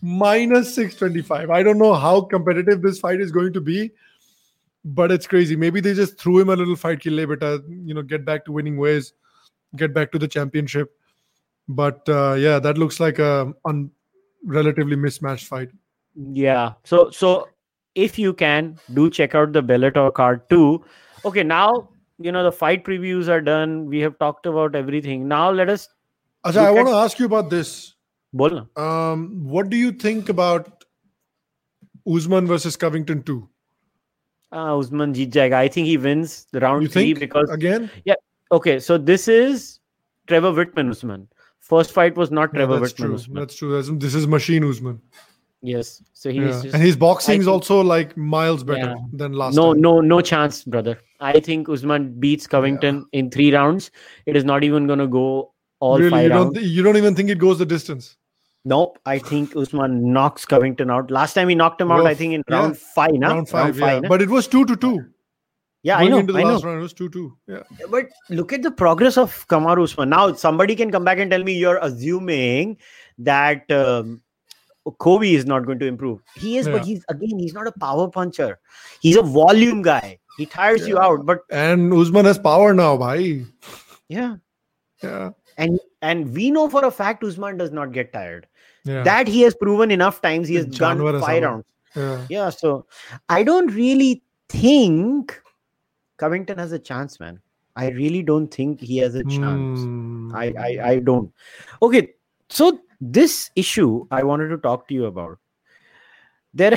minus 0.00 0.72
625. 0.74 1.50
I 1.50 1.62
don't 1.62 1.78
know 1.78 1.94
how 1.94 2.20
competitive 2.20 2.80
this 2.80 3.00
fight 3.00 3.20
is 3.20 3.32
going 3.32 3.52
to 3.54 3.60
be, 3.60 3.90
but 4.84 5.10
it's 5.10 5.26
crazy. 5.26 5.56
Maybe 5.56 5.80
they 5.80 5.94
just 5.94 6.18
threw 6.18 6.38
him 6.38 6.48
a 6.48 6.56
little 6.56 6.76
fight, 6.76 7.00
kill 7.00 7.26
beta, 7.26 7.62
you 7.68 7.92
know, 7.92 8.02
get 8.02 8.24
back 8.24 8.44
to 8.44 8.52
winning 8.52 8.76
ways, 8.76 9.12
get 9.76 9.92
back 9.92 10.12
to 10.12 10.18
the 10.18 10.28
championship. 10.28 10.96
But 11.68 12.08
uh, 12.08 12.34
yeah, 12.34 12.60
that 12.60 12.78
looks 12.78 13.00
like 13.00 13.18
a 13.18 13.52
un- 13.64 13.90
relatively 14.44 14.96
mismatched 14.96 15.46
fight. 15.46 15.70
Yeah. 16.14 16.74
So 16.84 17.10
so 17.10 17.48
if 17.94 18.18
you 18.18 18.32
can 18.32 18.78
do 18.94 19.10
check 19.10 19.34
out 19.34 19.52
the 19.52 19.62
Bellator 19.62 20.12
card 20.14 20.48
too. 20.48 20.84
Okay, 21.24 21.42
now 21.42 21.88
you 22.20 22.32
know 22.32 22.42
the 22.44 22.52
fight 22.52 22.84
previews 22.84 23.28
are 23.28 23.40
done. 23.40 23.86
We 23.86 24.00
have 24.00 24.18
talked 24.18 24.46
about 24.46 24.74
everything. 24.74 25.26
Now 25.28 25.50
let 25.50 25.68
us 25.68 25.88
Acha, 26.44 26.58
I 26.58 26.70
want 26.70 26.88
at- 26.88 26.92
to 26.92 26.96
ask 26.98 27.18
you 27.18 27.26
about 27.26 27.50
this. 27.50 27.94
bolna. 28.40 28.66
Um, 28.76 29.22
what 29.54 29.70
do 29.70 29.76
you 29.76 29.92
think 29.92 30.28
about 30.28 30.84
Usman 32.16 32.46
versus 32.46 32.76
Covington 32.76 33.22
2? 33.22 33.48
Uh, 34.52 34.78
Usman 34.78 35.14
jeet 35.14 35.30
jayega. 35.32 35.54
I 35.54 35.68
think 35.68 35.86
he 35.86 35.96
wins 35.96 36.46
the 36.52 36.60
round 36.60 36.82
You 36.82 36.88
three 36.88 37.12
because 37.14 37.50
again? 37.50 37.90
Yeah. 38.04 38.14
Okay, 38.52 38.78
so 38.80 38.98
this 38.98 39.28
is 39.28 39.78
Trevor 40.26 40.52
Wittman 40.52 40.90
Usman. 40.90 41.28
First 41.60 41.92
fight 41.92 42.16
was 42.16 42.30
not 42.30 42.50
Yeah, 42.52 42.60
Trevor 42.60 42.80
that's 42.80 42.92
Wittman 42.94 42.96
true. 43.06 43.14
Usman. 43.14 43.40
That's 43.40 43.54
true. 43.54 43.72
That's- 43.72 43.98
This 44.06 44.14
is 44.14 44.26
Machine 44.26 44.64
Usman. 44.64 45.00
Yes. 45.62 46.02
So 46.14 46.30
he's 46.30 46.40
Yeah. 46.40 46.62
just 46.62 46.74
And 46.74 46.82
his 46.82 46.96
boxing 46.96 47.40
is 47.40 47.46
also 47.48 47.80
like 47.82 48.16
miles 48.16 48.64
better 48.64 48.78
Yeah. 48.80 48.94
than 49.12 49.32
last 49.34 49.54
no 49.54 49.72
time. 49.74 49.82
no 49.82 50.00
no 50.00 50.20
chance, 50.20 50.64
brother. 50.64 50.98
I 51.20 51.38
think 51.40 51.68
Usman 51.68 52.18
beats 52.18 52.46
Covington 52.46 53.06
in 53.12 53.30
three 53.30 53.52
rounds. 53.54 53.90
It 54.26 54.36
is 54.36 54.44
not 54.44 54.64
even 54.64 54.86
gonna 54.86 55.06
go 55.06 55.52
all 55.80 55.98
really, 55.98 56.10
five 56.10 56.24
you 56.24 56.30
rounds. 56.30 56.54
don't, 56.54 56.64
you 56.64 56.82
don't 56.82 56.96
even 56.96 57.14
think 57.14 57.28
it 57.30 57.38
goes 57.38 57.58
the 57.58 57.66
distance. 57.66 58.16
Nope, 58.64 58.98
I 59.06 59.18
think 59.18 59.54
Usman 59.56 60.12
knocks 60.12 60.44
Covington 60.44 60.90
out. 60.90 61.10
Last 61.10 61.34
time 61.34 61.48
he 61.48 61.54
knocked 61.54 61.80
him 61.80 61.90
out, 61.90 62.06
I 62.06 62.14
think 62.14 62.34
in 62.34 62.42
Yeah. 62.48 62.56
round 62.56 62.76
five, 62.78 63.12
na? 63.12 63.28
Round 63.28 63.48
five, 63.48 63.78
yeah. 63.78 64.00
na? 64.00 64.08
But 64.08 64.20
it 64.22 64.28
was 64.28 64.46
two 64.48 64.64
to 64.66 64.76
two. 64.76 64.98
yeah, 65.82 65.96
I 65.96 66.08
know, 66.08 66.18
into 66.18 66.34
the 66.34 66.40
I 66.40 66.42
know. 66.42 66.58
round, 66.60 66.78
it 66.78 66.82
was 66.82 66.92
two 66.92 67.08
two. 67.08 67.36
Yeah. 67.48 67.62
But 67.90 68.08
look 68.28 68.52
at 68.52 68.62
the 68.62 68.70
progress 68.70 69.16
of 69.16 69.46
Kamaru 69.48 69.84
Usman. 69.84 70.10
Now 70.10 70.32
somebody 70.34 70.74
can 70.76 70.90
come 70.90 71.04
back 71.04 71.18
and 71.18 71.30
tell 71.30 71.42
me 71.42 71.54
you're 71.54 71.78
assuming 71.82 72.76
that 73.18 73.70
um, 73.70 74.20
Colby 74.98 75.34
is 75.34 75.46
not 75.46 75.66
going 75.66 75.78
to 75.78 75.86
improve. 75.86 76.20
He 76.36 76.56
is, 76.58 76.66
Yeah. 76.66 76.72
but 76.72 76.84
he's 76.84 77.04
again, 77.08 77.38
he's 77.38 77.54
not 77.54 77.66
a 77.66 77.72
power 77.72 78.08
puncher. 78.08 78.58
He's 79.00 79.16
a 79.16 79.22
volume 79.22 79.82
guy. 79.82 80.18
He 80.38 80.46
tires 80.46 80.86
you 80.88 80.98
out. 80.98 81.26
But 81.26 81.40
And 81.50 81.92
Usman 81.92 82.24
has 82.24 82.38
power 82.38 82.72
now, 82.74 82.96
bhai. 82.96 83.44
yeah, 84.08 84.36
Yeah. 85.02 85.30
and 85.58 85.78
and 86.02 86.32
we 86.34 86.50
know 86.50 86.68
for 86.68 86.84
a 86.84 86.90
fact 86.90 87.22
Usman 87.24 87.56
does 87.58 87.70
not 87.72 87.92
get 87.92 88.12
tired. 88.12 88.46
Yeah. 88.84 89.02
That 89.02 89.28
he 89.28 89.42
has 89.42 89.54
proven 89.54 89.90
enough 89.90 90.22
times. 90.22 90.48
He 90.48 90.54
has 90.54 90.64
done 90.66 90.98
five 91.20 91.42
rounds. 91.42 91.64
yeah. 91.94 92.26
Yeah, 92.30 92.48
so 92.50 92.86
I 93.28 93.42
don't 93.42 93.74
really 93.74 94.22
think 94.48 95.40
Covington 96.16 96.56
has 96.58 96.72
a 96.72 96.78
chance, 96.78 97.20
man. 97.20 97.40
I 97.76 97.88
really 97.90 98.22
don't 98.22 98.48
think 98.48 98.80
he 98.80 98.98
has 98.98 99.14
a 99.14 99.24
chance. 99.24 99.80
Hmm. 99.80 100.32
I, 100.34 100.46
I 100.58 100.70
I 100.92 100.98
don't. 100.98 101.32
Okay, 101.82 102.14
so 102.48 102.80
this 103.00 103.50
issue 103.56 104.06
I 104.10 104.22
wanted 104.22 104.48
to 104.48 104.58
talk 104.58 104.88
to 104.88 104.94
you 104.94 105.06
about. 105.06 105.38
There, 106.54 106.76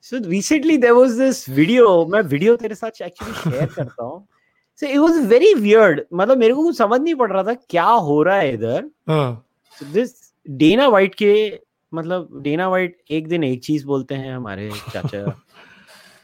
so 0.00 0.20
recently 0.20 0.76
there 0.76 0.94
was 0.94 1.16
this 1.16 1.46
video. 1.46 2.04
मैं 2.06 2.22
video 2.28 2.56
तेरे 2.56 2.74
साथ 2.74 3.02
actually 3.02 3.34
share 3.34 3.66
करता 3.66 4.04
हूँ. 4.04 4.26
So 4.74 4.86
it 4.86 4.98
was 4.98 5.26
very 5.26 5.54
weird. 5.54 6.06
मतलब 6.12 6.38
मेरे 6.38 6.54
को 6.54 6.62
कुछ 6.62 6.76
समझ 6.76 7.00
नहीं 7.00 7.14
पड़ 7.14 7.32
रहा 7.32 7.42
था 7.42 7.54
क्या 7.54 7.84
हो 7.84 8.22
रहा 8.22 8.36
है 8.36 8.52
इधर. 8.54 8.90
Huh. 9.08 9.36
So 9.78 9.84
this 9.92 10.32
Dana 10.50 10.88
White 10.88 11.14
के 11.14 11.60
मतलब 11.94 12.40
डेना 12.42 12.68
वाइट 12.68 12.96
एक 13.10 13.28
दिन 13.28 13.44
एक 13.44 13.62
चीज़ 13.64 13.86
बोलते 13.86 14.14
हैं 14.14 14.34
हमारे 14.36 14.70
चाचा 14.92 15.24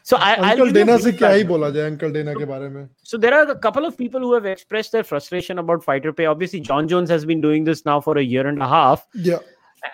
So 0.09 0.17
I, 0.17 0.37
Uncle 0.51 0.71
Dana 0.73 0.97
से 0.99 1.11
क्या 1.13 1.29
ही 1.31 1.43
बोला 1.45 1.69
जाए 1.71 1.91
Uncle 1.91 2.13
Dana 2.13 2.35
के 2.35 2.45
बारे 2.51 2.89
So 3.03 3.19
there 3.19 3.35
are 3.35 3.47
a 3.51 3.55
couple 3.55 3.85
of 3.85 3.97
people 3.97 4.21
who 4.21 4.33
have 4.33 4.47
expressed 4.47 4.93
their 4.93 5.05
frustration 5.05 5.59
about 5.59 5.85
fighter 5.85 6.13
pay. 6.15 6.25
Obviously, 6.25 6.61
Jon 6.61 6.89
Jones 6.89 7.11
has 7.11 7.27
been 7.27 7.43
doing 7.43 7.65
this 7.65 7.85
now 7.85 8.01
for 8.01 8.17
a 8.17 8.23
year 8.23 8.47
and 8.47 8.63
a 8.63 8.69
half. 8.69 9.07
Yeah. 9.13 9.41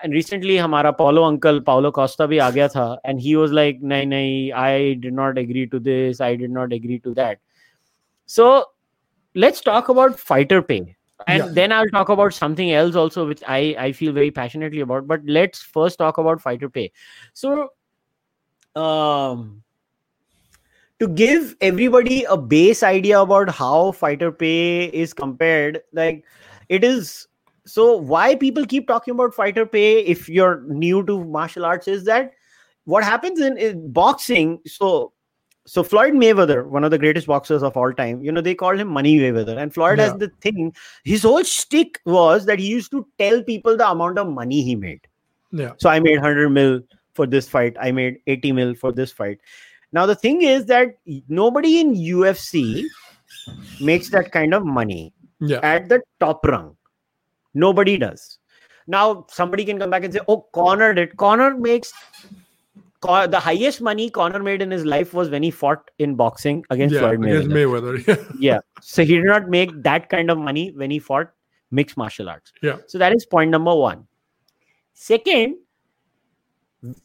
And 0.03 0.13
recently, 0.13 0.57
our 0.57 0.93
Paulo 0.93 1.25
uncle 1.25 1.59
Paulo 1.59 1.91
Costa 1.91 2.27
भी 2.27 2.39
आ 2.39 2.97
and 3.03 3.19
he 3.19 3.35
was 3.35 3.51
like, 3.51 3.81
नहीं 3.81 4.07
नहीं, 4.07 4.53
I 4.53 4.93
did 4.93 5.13
not 5.13 5.37
agree 5.37 5.67
to 5.67 5.79
this, 5.79 6.21
I 6.21 6.37
did 6.37 6.49
not 6.49 6.71
agree 6.71 6.99
to 6.99 7.13
that. 7.15 7.39
So 8.25 8.63
let's 9.33 9.59
talk 9.59 9.89
about 9.89 10.17
fighter 10.17 10.61
pay. 10.61 10.95
And 11.27 11.43
yeah. 11.43 11.49
then 11.51 11.73
I'll 11.73 11.89
talk 11.89 12.07
about 12.07 12.33
something 12.33 12.71
else 12.71 12.95
also, 12.95 13.27
which 13.27 13.43
I, 13.45 13.75
I 13.77 13.91
feel 13.91 14.13
very 14.13 14.31
passionately 14.31 14.79
about. 14.79 15.07
But 15.07 15.23
let's 15.25 15.61
first 15.61 15.99
talk 15.99 16.17
about 16.17 16.39
fighter 16.39 16.69
pay. 16.69 16.93
So, 17.33 17.69
um, 18.77 19.61
to 21.05 21.13
give 21.13 21.55
everybody 21.61 22.23
a 22.23 22.37
base 22.37 22.83
idea 22.83 23.19
about 23.19 23.49
how 23.49 23.91
fighter 23.91 24.31
pay 24.31 24.85
is 24.85 25.13
compared, 25.13 25.81
like 25.93 26.23
it 26.69 26.83
is 26.83 27.27
so 27.65 27.95
why 27.95 28.35
people 28.35 28.65
keep 28.65 28.87
talking 28.87 29.13
about 29.13 29.33
fighter 29.33 29.65
pay 29.65 29.99
if 30.01 30.29
you're 30.29 30.61
new 30.67 31.03
to 31.03 31.23
martial 31.25 31.65
arts 31.65 31.87
is 31.87 32.03
that 32.05 32.33
what 32.83 33.03
happens 33.03 33.39
in, 33.39 33.57
in 33.57 33.91
boxing 33.91 34.59
so 34.67 35.11
so 35.65 35.81
floyd 35.81 36.13
mayweather 36.13 36.67
one 36.67 36.83
of 36.83 36.91
the 36.91 36.97
greatest 36.97 37.25
boxers 37.25 37.63
of 37.63 37.75
all 37.75 37.91
time 37.91 38.21
you 38.23 38.31
know 38.31 38.41
they 38.41 38.53
called 38.53 38.79
him 38.79 38.87
money 38.87 39.17
mayweather 39.17 39.57
and 39.57 39.73
floyd 39.73 39.97
has 39.97 40.13
the 40.19 40.27
thing 40.41 40.71
his 41.03 41.23
whole 41.23 41.43
stick 41.43 41.99
was 42.05 42.45
that 42.45 42.59
he 42.59 42.67
used 42.67 42.91
to 42.91 43.07
tell 43.17 43.41
people 43.41 43.75
the 43.75 43.89
amount 43.89 44.19
of 44.19 44.27
money 44.27 44.61
he 44.61 44.75
made 44.75 45.01
Yeah. 45.51 45.71
so 45.77 45.89
I 45.89 45.99
made 45.99 46.17
100 46.17 46.49
mil 46.49 46.81
for 47.15 47.25
this 47.25 47.47
fight. 47.47 47.77
I 47.81 47.91
made 47.91 48.17
80 48.27 48.51
mil 48.51 48.75
for 48.75 48.91
this 48.91 49.11
fight. 49.11 49.39
Now 49.91 50.05
the 50.05 50.15
thing 50.15 50.41
is 50.41 50.65
that 50.65 50.97
nobody 51.27 51.79
in 51.79 51.93
UFC 51.95 52.83
makes 53.79 54.09
that 54.09 54.31
kind 54.31 54.53
of 54.53 54.65
money 54.65 55.13
या 55.41 55.59
at 55.63 55.89
the 55.89 56.01
top 56.19 56.45
rung. 56.45 56.75
Nobody 57.53 57.97
does. 57.97 58.39
Now 58.87 59.25
somebody 59.29 59.65
can 59.65 59.79
come 59.79 59.89
back 59.89 60.03
and 60.03 60.13
say, 60.13 60.19
"Oh, 60.27 60.41
Conor 60.53 60.93
did." 60.93 61.17
Conor 61.17 61.55
makes 61.57 61.93
the 63.05 63.39
highest 63.39 63.81
money 63.81 64.09
Conor 64.09 64.41
made 64.41 64.61
in 64.61 64.71
his 64.71 64.83
life 64.83 65.13
was 65.13 65.29
when 65.29 65.43
he 65.43 65.51
fought 65.51 65.91
in 65.99 66.15
boxing 66.15 66.63
against 66.69 66.95
yeah 66.95 67.01
Floyd 67.01 67.23
against 67.23 67.49
Mayweather. 67.49 67.97
Mayweather 67.97 68.07
yeah 68.07 68.35
yeah, 68.39 68.59
so 68.81 69.03
he 69.03 69.15
did 69.15 69.25
not 69.25 69.49
make 69.49 69.71
that 69.83 70.09
kind 70.09 70.31
of 70.31 70.37
money 70.37 70.71
when 70.71 70.89
he 70.91 70.99
fought 70.99 71.31
mixed 71.71 71.97
martial 71.97 72.29
arts. 72.29 72.51
Yeah. 72.61 72.77
So 72.87 72.97
that 72.97 73.15
is 73.15 73.25
point 73.25 73.51
number 73.51 73.75
one. 73.75 74.07
Second, 74.93 75.57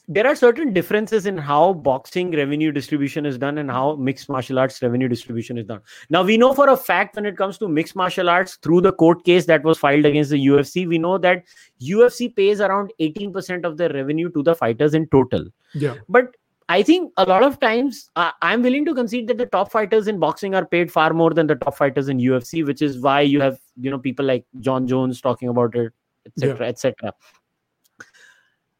there 0.08 0.26
are 0.26 0.34
certain 0.34 0.72
differences 0.72 1.26
in 1.26 1.36
how 1.36 1.72
boxing 1.72 2.30
revenue 2.32 2.72
distribution 2.72 3.26
is 3.26 3.38
done 3.38 3.58
and 3.58 3.70
how 3.70 3.96
mixed 3.96 4.28
martial 4.28 4.58
arts 4.58 4.82
revenue 4.82 5.08
distribution 5.08 5.58
is 5.58 5.66
done. 5.66 5.80
Now, 6.08 6.22
we 6.22 6.36
know 6.36 6.52
for 6.54 6.68
a 6.68 6.76
fact 6.76 7.16
when 7.16 7.26
it 7.26 7.36
comes 7.36 7.58
to 7.58 7.68
mixed 7.68 7.96
martial 7.96 8.28
arts 8.28 8.56
through 8.56 8.80
the 8.82 8.92
court 8.92 9.24
case 9.24 9.46
that 9.46 9.62
was 9.62 9.78
filed 9.78 10.04
against 10.04 10.30
the 10.30 10.46
UFC, 10.46 10.88
we 10.88 10.98
know 10.98 11.18
that 11.18 11.44
UFC 11.80 12.34
pays 12.34 12.60
around 12.60 12.92
18% 13.00 13.64
of 13.64 13.76
their 13.76 13.90
revenue 13.90 14.30
to 14.32 14.42
the 14.42 14.54
fighters 14.54 14.94
in 14.94 15.06
total. 15.08 15.44
yeah 15.74 15.94
But 16.08 16.34
I 16.68 16.84
think 16.84 17.12
a 17.16 17.24
lot 17.24 17.42
of 17.42 17.58
times 17.58 18.10
uh, 18.14 18.30
I'm 18.42 18.62
willing 18.62 18.84
to 18.84 18.94
concede 18.94 19.26
that 19.26 19.38
the 19.38 19.46
top 19.46 19.72
fighters 19.72 20.06
in 20.06 20.20
boxing 20.20 20.54
are 20.54 20.64
paid 20.64 20.92
far 20.92 21.12
more 21.12 21.30
than 21.34 21.48
the 21.48 21.56
top 21.56 21.76
fighters 21.76 22.08
in 22.08 22.18
UFC, 22.18 22.64
which 22.64 22.80
is 22.80 23.00
why 23.00 23.22
you 23.22 23.40
have 23.40 23.58
you 23.76 23.90
know 23.90 23.98
people 23.98 24.24
like 24.24 24.44
Jon 24.60 24.86
Jones 24.86 25.20
talking 25.20 25.48
about 25.48 25.74
it, 25.74 25.92
etc., 26.26 26.68
etc. 26.68 27.12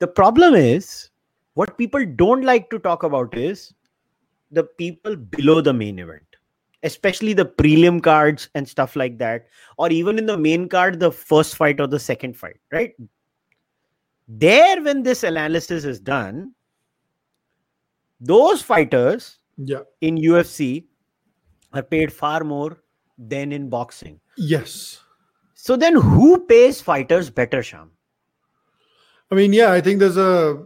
The 0.00 0.08
problem 0.08 0.54
is 0.54 1.10
what 1.54 1.78
people 1.78 2.04
don't 2.04 2.42
like 2.42 2.68
to 2.70 2.78
talk 2.78 3.02
about 3.02 3.36
is 3.36 3.72
the 4.50 4.64
people 4.64 5.14
below 5.14 5.60
the 5.60 5.72
main 5.72 5.98
event, 5.98 6.24
especially 6.82 7.32
the 7.34 7.44
prelim 7.44 8.02
cards 8.02 8.48
and 8.54 8.68
stuff 8.68 8.96
like 8.96 9.18
that, 9.18 9.46
or 9.76 9.90
even 9.90 10.18
in 10.18 10.26
the 10.26 10.36
main 10.36 10.68
card, 10.68 10.98
the 10.98 11.12
first 11.12 11.56
fight 11.56 11.80
or 11.80 11.86
the 11.86 11.98
second 11.98 12.36
fight, 12.36 12.56
right? 12.72 12.94
There, 14.26 14.82
when 14.82 15.02
this 15.02 15.22
analysis 15.22 15.84
is 15.84 16.00
done, 16.00 16.54
those 18.20 18.62
fighters 18.62 19.38
yeah 19.56 19.80
in 20.00 20.16
UFC 20.16 20.84
are 21.72 21.82
paid 21.82 22.12
far 22.12 22.44
more 22.44 22.82
than 23.18 23.52
in 23.52 23.68
boxing. 23.68 24.20
yes 24.36 25.00
So 25.54 25.76
then 25.76 25.94
who 25.94 26.46
pays 26.46 26.80
fighters 26.80 27.28
better, 27.28 27.62
Sham? 27.62 27.90
I 29.30 29.34
mean, 29.34 29.52
yeah, 29.52 29.72
I 29.72 29.80
think 29.80 30.00
there's 30.00 30.16
a 30.16 30.62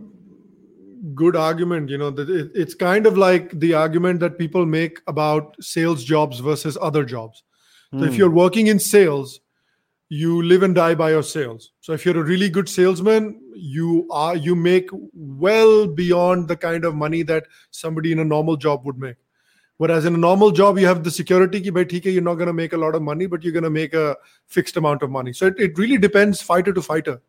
good 1.14 1.36
argument. 1.36 1.90
You 1.90 1.98
know, 1.98 2.10
that 2.10 2.30
it, 2.30 2.50
it's 2.54 2.74
kind 2.74 3.06
of 3.06 3.18
like 3.18 3.58
the 3.58 3.74
argument 3.74 4.20
that 4.20 4.38
people 4.38 4.66
make 4.66 5.00
about 5.06 5.56
sales 5.60 6.04
jobs 6.04 6.40
versus 6.40 6.78
other 6.80 7.04
jobs. 7.04 7.42
So 7.98 8.04
if 8.06 8.14
Hmm. 8.14 8.18
you're 8.18 8.30
working 8.30 8.66
in 8.68 8.78
sales, 8.78 9.40
you 10.08 10.42
live 10.42 10.62
and 10.62 10.74
die 10.74 10.94
by 10.94 11.10
your 11.10 11.22
sales. 11.22 11.72
So 11.80 11.92
if 11.92 12.04
you're 12.04 12.18
a 12.18 12.24
really 12.24 12.48
good 12.48 12.68
salesman, 12.68 13.40
you 13.54 14.06
are 14.10 14.36
you 14.36 14.54
make 14.54 14.88
well 15.14 15.86
beyond 15.86 16.48
the 16.48 16.56
kind 16.56 16.84
of 16.84 16.94
money 16.94 17.22
that 17.22 17.46
somebody 17.70 18.12
in 18.12 18.18
a 18.18 18.24
normal 18.24 18.56
job 18.56 18.84
would 18.84 18.98
make. 18.98 19.16
Whereas 19.76 20.04
in 20.04 20.14
a 20.14 20.18
normal 20.18 20.52
job, 20.52 20.78
you 20.78 20.86
have 20.86 21.02
the 21.02 21.10
security 21.10 21.60
ki, 21.60 21.70
bhai, 21.70 21.86
hai, 21.90 22.10
you're 22.10 22.22
not 22.22 22.36
going 22.36 22.46
to 22.46 22.52
make 22.52 22.72
a 22.72 22.76
lot 22.76 22.94
of 22.94 23.02
money, 23.02 23.26
but 23.26 23.42
you're 23.42 23.52
going 23.52 23.64
to 23.64 23.70
make 23.70 23.92
a 23.92 24.16
fixed 24.46 24.76
amount 24.76 25.02
of 25.02 25.10
money. 25.10 25.32
So 25.32 25.46
it, 25.46 25.54
it 25.58 25.78
really 25.78 25.98
depends 25.98 26.40
fighter 26.40 26.72
to 26.72 26.80
fighter 26.82 27.20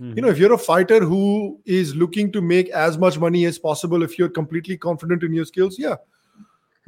you 0.00 0.22
know 0.22 0.28
if 0.28 0.38
you're 0.38 0.52
a 0.52 0.58
fighter 0.58 1.00
who 1.00 1.60
is 1.64 1.96
looking 1.96 2.30
to 2.30 2.40
make 2.40 2.68
as 2.70 2.96
much 2.96 3.18
money 3.18 3.44
as 3.46 3.58
possible 3.58 4.02
if 4.04 4.16
you're 4.18 4.28
completely 4.28 4.76
confident 4.76 5.24
in 5.24 5.32
your 5.32 5.44
skills 5.44 5.78
yeah 5.78 5.96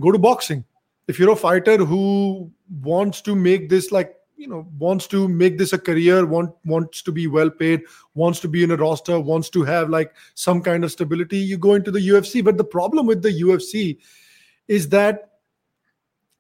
go 0.01 0.11
to 0.11 0.19
boxing. 0.19 0.65
If 1.09 1.19
you're 1.19 1.33
a 1.33 1.37
fighter 1.37 1.77
who 1.77 2.51
wants 2.83 3.21
to 3.23 3.35
make 3.35 3.69
this 3.69 3.93
like 3.93 4.15
you 4.37 4.49
know 4.49 4.67
wants 4.79 5.07
to 5.09 5.29
make 5.29 5.59
this 5.59 5.73
a 5.75 5.79
career 5.79 6.25
want 6.25 6.55
wants 6.65 7.03
to 7.03 7.13
be 7.13 7.27
well 7.27 7.51
paid 7.51 7.83
wants 8.15 8.41
to 8.41 8.49
be 8.49 8.63
in 8.63 8.71
a 8.71 8.77
roster 8.77 9.21
wants 9.21 9.51
to 9.51 9.63
have 9.65 9.91
like 9.91 10.15
some 10.35 10.63
kind 10.63 10.83
of 10.83 10.91
stability 10.91 11.37
you 11.37 11.59
go 11.59 11.75
into 11.75 11.91
the 11.91 12.09
ufc 12.09 12.43
but 12.43 12.57
the 12.57 12.65
problem 12.65 13.05
with 13.05 13.21
the 13.21 13.43
ufc 13.43 13.99
is 14.67 14.89
that 14.89 15.30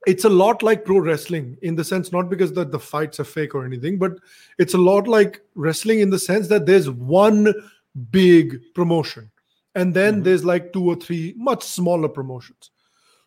it's 0.06 0.24
a 0.24 0.28
lot 0.28 0.62
like 0.62 0.84
pro 0.84 0.98
wrestling 0.98 1.56
in 1.62 1.74
the 1.74 1.84
sense 1.84 2.10
not 2.12 2.30
because 2.30 2.52
the, 2.52 2.64
the 2.64 2.78
fights 2.78 3.20
are 3.20 3.24
fake 3.24 3.54
or 3.54 3.64
anything 3.66 3.98
but 3.98 4.12
it's 4.58 4.74
a 4.74 4.78
lot 4.78 5.06
like 5.06 5.40
wrestling 5.54 6.00
in 6.00 6.10
the 6.10 6.18
sense 6.18 6.48
that 6.48 6.64
there's 6.66 6.88
one 6.88 7.52
big 8.10 8.58
promotion 8.74 9.30
and 9.74 9.92
then 9.94 10.20
Mhm. 10.20 10.24
there's 10.24 10.44
like 10.44 10.72
two 10.72 10.84
or 10.86 10.96
three 10.96 11.34
much 11.36 11.62
smaller 11.62 12.08
promotions 12.08 12.70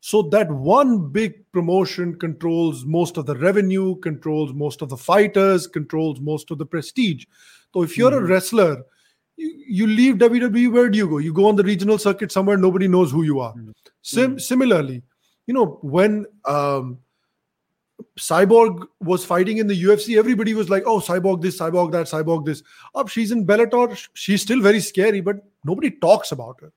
so 0.01 0.21
that 0.23 0.51
one 0.51 1.09
big 1.09 1.35
promotion 1.51 2.17
controls 2.19 2.83
most 2.85 3.17
of 3.17 3.25
the 3.27 3.35
revenue 3.37 3.95
controls 3.97 4.51
most 4.53 4.81
of 4.81 4.89
the 4.89 4.97
fighters 4.97 5.67
controls 5.67 6.19
most 6.19 6.49
of 6.51 6.57
the 6.57 6.65
prestige 6.65 7.25
so 7.73 7.83
if 7.83 7.97
you're 7.97 8.17
a 8.17 8.21
Mhm. 8.21 8.29
wrestler 8.29 8.83
you, 9.37 9.53
you 9.67 9.87
leave 9.87 10.15
wwe 10.15 10.71
where 10.71 10.89
do 10.89 10.97
you 10.97 11.07
go 11.07 11.17
you 11.19 11.31
go 11.33 11.45
on 11.45 11.55
the 11.55 11.63
regional 11.63 11.97
circuit 11.97 12.31
somewhere 12.31 12.57
nobody 12.57 12.87
knows 12.87 13.11
who 13.11 13.23
you 13.23 13.39
are 13.39 13.53
Mhm. 13.53 13.73
Sim- 14.01 14.35
Mhm. 14.37 14.41
similarly 14.41 15.01
you 15.47 15.53
know 15.53 15.79
when 15.81 16.25
um 16.45 16.99
cyborg 18.19 18.85
was 18.99 19.23
fighting 19.25 19.57
in 19.57 19.67
the 19.67 19.83
ufc 19.83 20.17
everybody 20.17 20.53
was 20.53 20.69
like 20.69 20.83
oh 20.85 20.99
cyborg 20.99 21.41
this 21.41 21.59
cyborg 21.59 21.91
that 21.91 22.05
cyborg 22.07 22.45
this. 22.45 22.63
Up 22.95 23.07
she's 23.07 23.31
in 23.31 23.45
bellator. 23.45 24.07
She's 24.13 24.41
still 24.41 24.61
very 24.61 24.79
scary 24.79 25.21
but 25.21 25.37
nobody 25.63 25.91
talks 25.91 26.31
about 26.31 26.59
her 26.61 26.71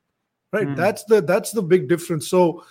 right? 0.53 0.67
Hmm. 0.67 0.75
that's 0.75 1.03
the 1.05 1.21
that's 1.21 1.51
the 1.51 1.61
big 1.61 1.87
difference. 1.87 2.27
So 2.27 2.63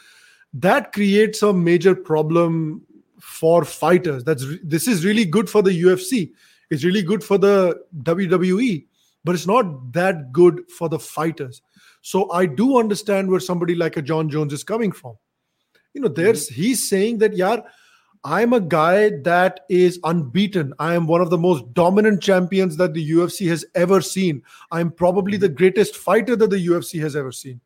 that 0.54 0.92
creates 0.92 1.42
a 1.42 1.52
major 1.52 1.94
problem 1.94 2.82
for 3.20 3.64
fighters. 3.64 4.24
That's 4.24 4.44
this 4.62 4.88
is 4.88 5.04
really 5.04 5.24
good 5.24 5.50
for 5.50 5.62
the 5.62 5.82
ufc 5.82 6.32
it's 6.70 6.84
really 6.84 7.02
good 7.02 7.22
for 7.22 7.38
the 7.38 7.80
wwe 8.02 8.86
but 9.24 9.34
it's 9.34 9.46
not 9.46 9.92
that 9.92 10.32
good 10.32 10.70
for 10.70 10.88
the 10.88 10.98
fighters. 10.98 11.62
So 12.02 12.30
i 12.30 12.46
do 12.46 12.78
understand 12.78 13.30
where 13.30 13.40
somebody 13.40 13.74
like 13.74 13.96
a 13.96 14.02
jon 14.02 14.28
jones 14.28 14.52
is 14.52 14.64
coming 14.64 14.92
from 14.92 15.16
you 15.96 16.02
know 16.02 16.08
there's 16.08 16.46
mm-hmm. 16.46 16.62
he's 16.62 16.88
saying 16.88 17.18
that 17.18 17.34
yeah 17.34 17.56
i'm 18.22 18.52
a 18.52 18.60
guy 18.60 19.10
that 19.22 19.60
is 19.68 19.98
unbeaten. 20.04 20.74
I 20.78 20.94
am 20.94 21.06
one 21.06 21.20
of 21.20 21.30
the 21.30 21.38
most 21.38 21.72
dominant 21.74 22.22
champions 22.22 22.76
that 22.76 22.92
the 22.92 23.10
ufc 23.12 23.48
has 23.48 23.64
ever 23.74 24.00
seen. 24.00 24.42
I'm 24.70 24.90
probably 24.90 25.38
the 25.38 25.48
mm-hmm. 25.48 25.56
greatest 25.56 25.96
fighter 25.96 26.36
that 26.36 26.50
the 26.50 26.66
ufc 26.68 27.00
has 27.00 27.16
ever 27.16 27.32
seen. 27.32 27.60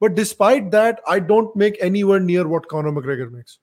But 0.00 0.16
despite 0.16 0.70
that 0.72 1.00
i 1.06 1.20
don't 1.20 1.54
make 1.54 1.78
anywhere 1.80 2.20
near 2.20 2.48
what 2.48 2.68
conor 2.68 2.92
mcgregor 2.92 3.30
makes. 3.30 3.58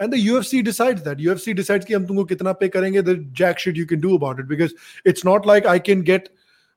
And 0.00 0.12
the 0.12 0.26
ufc 0.28 0.64
decides 0.64 1.02
that. 1.02 1.18
Ufc 1.18 1.54
decides 1.54 1.86
hum 1.92 2.06
tumko 2.06 2.26
kitna 2.30 2.58
pay 2.58 2.70
karenge 2.70 3.04
the 3.04 3.18
jack 3.42 3.58
shit 3.58 3.76
you 3.76 3.86
can 3.86 4.00
do 4.00 4.14
about 4.14 4.40
it. 4.40 4.48
Because 4.48 4.74
it's 5.04 5.24
not 5.24 5.44
like 5.44 5.66
i 5.66 5.78
can 5.78 6.02
get 6.02 6.30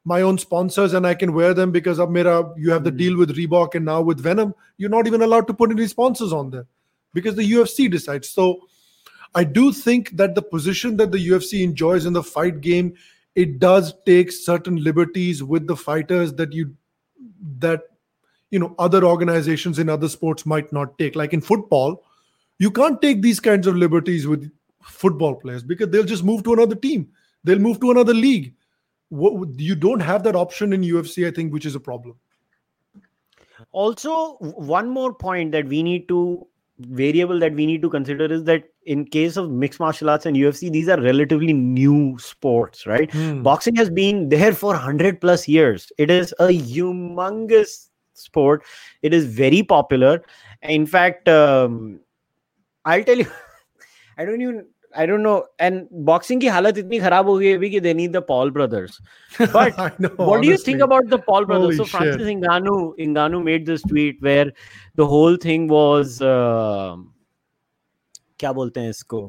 my 0.08 0.22
own 0.22 0.38
sponsors 0.38 0.94
and 0.94 1.06
I 1.06 1.14
can 1.14 1.34
wear 1.34 1.54
them 1.54 1.72
because 1.72 2.00
of 2.00 2.10
Mera, 2.10 2.36
you 2.56 2.72
have 2.72 2.84
the 2.86 2.92
Mm. 2.92 2.98
deal 2.98 3.18
with 3.18 3.36
Reebok 3.36 3.76
and 3.76 3.86
now 3.86 4.02
with 4.02 4.24
Venum. 4.24 4.54
You're 4.78 4.90
not 4.90 5.06
even 5.08 5.22
allowed 5.22 5.48
to 5.48 5.54
put 5.54 5.72
any 5.72 5.88
sponsors 5.88 6.32
on 6.32 6.50
there 6.52 6.66
because 7.14 7.36
the 7.36 7.44
UFC 7.52 7.90
decides. 7.90 8.30
So 8.30 8.62
I 9.36 9.44
do 9.44 9.74
think 9.74 10.16
that 10.16 10.34
the 10.36 10.42
position 10.42 10.96
that 10.98 11.12
the 11.12 11.20
UFC 11.28 11.62
enjoys 11.64 12.06
in 12.06 12.14
the 12.14 12.24
fight 12.24 12.62
game, 12.62 12.94
it 13.36 13.60
does 13.60 13.94
take 14.06 14.32
certain 14.32 14.82
liberties 14.84 15.44
with 15.44 15.68
the 15.68 15.76
fighters 15.76 16.34
that 16.36 16.54
you 16.54 16.74
that 17.60 17.82
you 18.50 18.60
know 18.60 18.74
other 18.80 19.04
organizations 19.04 19.78
in 19.78 19.90
other 19.90 20.08
sports 20.10 20.46
might 20.46 20.72
not 20.72 20.98
take 20.98 21.16
like 21.22 21.34
in 21.34 21.42
football 21.42 22.04
you 22.60 22.72
can't 22.78 23.02
take 23.02 23.22
these 23.22 23.40
kinds 23.48 23.68
of 23.68 23.76
liberties 23.76 24.26
with 24.26 24.50
football 24.82 25.36
players 25.42 25.64
because 25.72 25.90
they'll 25.90 26.12
just 26.12 26.24
move 26.30 26.44
to 26.44 26.54
another 26.54 26.76
team 26.86 27.08
they'll 27.44 27.60
move 27.66 27.80
to 27.82 27.92
another 27.92 28.14
league 28.14 28.54
what, 29.10 29.50
you 29.60 29.76
don't 29.76 30.00
have 30.00 30.24
that 30.24 30.36
option 30.36 30.74
in 30.74 30.82
ufc 30.82 31.28
i 31.28 31.32
think 31.32 31.54
which 31.54 31.66
is 31.66 31.76
a 31.76 31.80
problem 31.80 32.16
also 33.72 34.36
one 34.40 34.90
more 34.90 35.14
point 35.14 35.52
that 35.52 35.66
we 35.68 35.82
need 35.82 36.08
to 36.08 36.46
variable 36.80 37.40
that 37.40 37.54
we 37.54 37.66
need 37.66 37.82
to 37.82 37.90
consider 37.90 38.26
is 38.26 38.44
that 38.44 38.64
in 38.86 39.04
case 39.06 39.36
of 39.36 39.50
mixed 39.50 39.80
martial 39.80 40.10
arts 40.10 40.26
and 40.26 40.36
UFC, 40.36 40.72
these 40.72 40.88
are 40.88 41.02
relatively 41.02 41.54
new 41.54 42.18
sports, 42.20 42.86
right? 42.86 43.12
Hmm. 43.12 43.42
Boxing 43.42 43.76
has 43.76 43.90
been 43.90 44.30
there 44.30 44.54
for 44.54 44.74
100 44.74 45.20
plus 45.20 45.48
years. 45.48 45.92
It 45.98 46.12
is 46.12 46.34
a 46.40 46.48
humongous 46.48 47.90
sport. 48.14 48.64
It 49.02 49.14
is 49.14 49.26
very 49.26 49.64
popular. 49.64 50.24
In 50.62 50.86
fact, 50.86 51.28
um, 51.28 52.00
I'll 52.86 53.04
tell 53.04 53.18
you, 53.18 53.28
I 54.18 54.26
don't 54.26 54.42
even 54.42 54.68
I 54.98 55.08
don't 55.08 55.22
know 55.22 55.36
and 55.62 55.82
boxing 56.06 56.42
की 56.42 56.48
हालत 56.48 56.78
इतनी 56.78 57.00
खराब 57.00 57.30
हो 57.30 57.38
गई 57.38 57.48
है 57.48 57.70
कि 57.70 57.80
they 57.80 57.94
need 57.94 58.12
the 58.12 58.24
Paul 58.28 58.52
brothers 58.52 58.98
but 59.42 59.56
what 59.56 60.02
do 60.02 60.42
you 60.44 60.56
think 60.68 60.82
about 60.82 61.10
the 61.10 61.22
Paul 61.28 61.46
brothers 61.46 61.78
so 61.78 61.84
Francis 61.84 62.28
Ngannou 62.28 62.96
Ngannou 63.00 63.40
made 63.40 63.66
this 63.66 63.82
tweet 63.88 64.24
where 64.24 64.54
the 64.98 65.10
whole 65.14 65.38
thing 65.46 65.70
was 65.72 66.18
क्या 68.40 68.52
बोलते 68.52 68.80
हैं 68.80 68.90
इसको? 68.90 69.22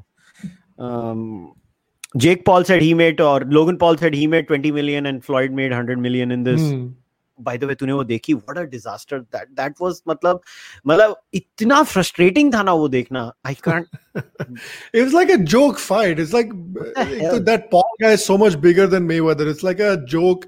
Jake 2.17 2.45
Paul 2.47 2.63
said 2.65 2.83
he 2.83 2.93
made 2.95 3.21
और 3.21 3.49
Logan 3.49 3.77
Paul 3.77 3.97
said 3.97 4.15
he 4.15 4.27
made 4.27 4.47
20 4.53 4.73
million 4.73 5.07
and 5.07 5.21
Floyd 5.23 5.55
made 5.55 5.73
100 5.75 5.97
million 5.99 6.33
in 6.33 6.43
this 6.45 6.61
by 7.41 7.59
the 7.59 7.65
way 7.65 7.75
तूने 7.75 7.93
वो 7.93 8.05
देखी 8.05 8.35
what 8.35 8.59
a 8.59 8.63
disaster 8.71 9.19
that 9.19 9.49
that 9.61 9.75
was 9.83 10.01
मतलब 10.09 10.41
मतलब 10.87 11.17
इतना 11.35 11.83
फ्रस्ट्रेटिंग 11.83 12.53
था 12.55 12.63
ना 12.63 12.73
वो 12.73 12.89
देखना 12.89 13.31
I 13.47 13.55
can't 13.65 13.87
it 14.17 15.03
was 15.03 15.15
like 15.15 15.31
a 15.31 15.37
joke 15.57 15.79
fight 15.79 16.21
it's 16.21 16.35
like 16.35 16.53
that 17.51 17.69
Paul 17.73 17.97
guy 18.03 18.15
is 18.15 18.21
so 18.21 18.39
much 18.47 18.55
bigger 18.67 18.87
than 18.97 19.03
Mayweather 19.13 19.49
it's 19.51 19.65
like 19.65 19.81
a 19.81 19.95
joke 20.17 20.45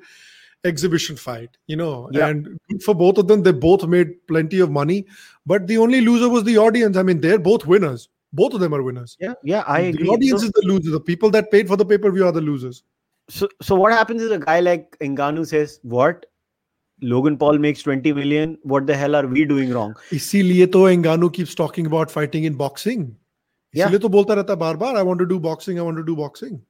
exhibition 0.65 1.17
fight, 1.17 1.57
you 1.67 1.77
know. 1.77 2.09
Yeah. 2.13 2.29
And 2.29 2.59
for 2.85 2.95
both 2.95 3.19
of 3.19 3.29
them, 3.29 3.43
they 3.43 3.53
both 3.53 3.87
made 3.87 4.27
plenty 4.27 4.61
of 4.61 4.71
money, 4.71 5.07
but 5.47 5.67
the 5.67 5.79
only 5.79 6.01
loser 6.01 6.29
was 6.29 6.45
the 6.45 6.57
audience. 6.59 6.97
I 6.97 7.03
mean, 7.03 7.21
they're 7.21 7.39
both 7.39 7.67
winners. 7.67 8.09
Both 8.33 8.55
of 8.55 8.61
them 8.61 8.75
are 8.75 8.83
winners. 8.83 9.17
Yeah, 9.19 9.35
yeah, 9.43 9.65
I 9.67 9.83
the 9.83 9.89
agree. 9.89 10.09
Audience 10.09 10.43
so, 10.43 10.47
is 10.47 10.53
the 10.53 10.63
loser. 10.65 10.91
The 10.91 11.01
people 11.01 11.31
that 11.31 11.51
paid 11.51 11.67
for 11.67 11.77
the 11.77 11.85
pay 11.85 11.99
per 11.99 12.11
view 12.11 12.27
are 12.27 12.33
the 12.33 12.41
losers. 12.41 12.85
So, 13.29 13.49
so 13.61 13.75
what 13.75 13.93
happens 13.93 14.23
is 14.23 14.31
a 14.31 14.39
guy 14.39 14.61
like 14.61 14.97
Ngannou 15.01 15.47
says, 15.47 15.81
"What? 15.83 16.27
Logan 17.03 17.37
Paul 17.37 17.59
makes 17.59 17.83
20 17.83 18.13
million. 18.13 18.59
What 18.63 18.87
the 18.87 18.97
hell 18.97 19.15
are 19.15 19.27
we 19.27 19.45
doing 19.45 19.73
wrong? 19.73 19.95
इसीलिए 20.13 20.67
तो 20.67 20.89
Ngannou 21.03 21.33
keeps 21.33 21.55
talking 21.55 21.87
about 21.87 22.11
fighting 22.11 22.45
in 22.45 22.55
boxing. 22.55 23.07
इसीलिए 23.75 23.99
तो 23.99 24.09
बोलता 24.09 24.35
रहता 24.35 24.55
बार 24.55 24.77
बार 24.77 24.97
I 24.97 25.03
want 25.03 25.19
to 25.21 25.27
do 25.27 25.41
boxing, 25.41 25.79
I 25.79 25.83
want 25.83 25.97
to 25.97 26.05
do 26.05 26.17
boxing. 26.17 26.61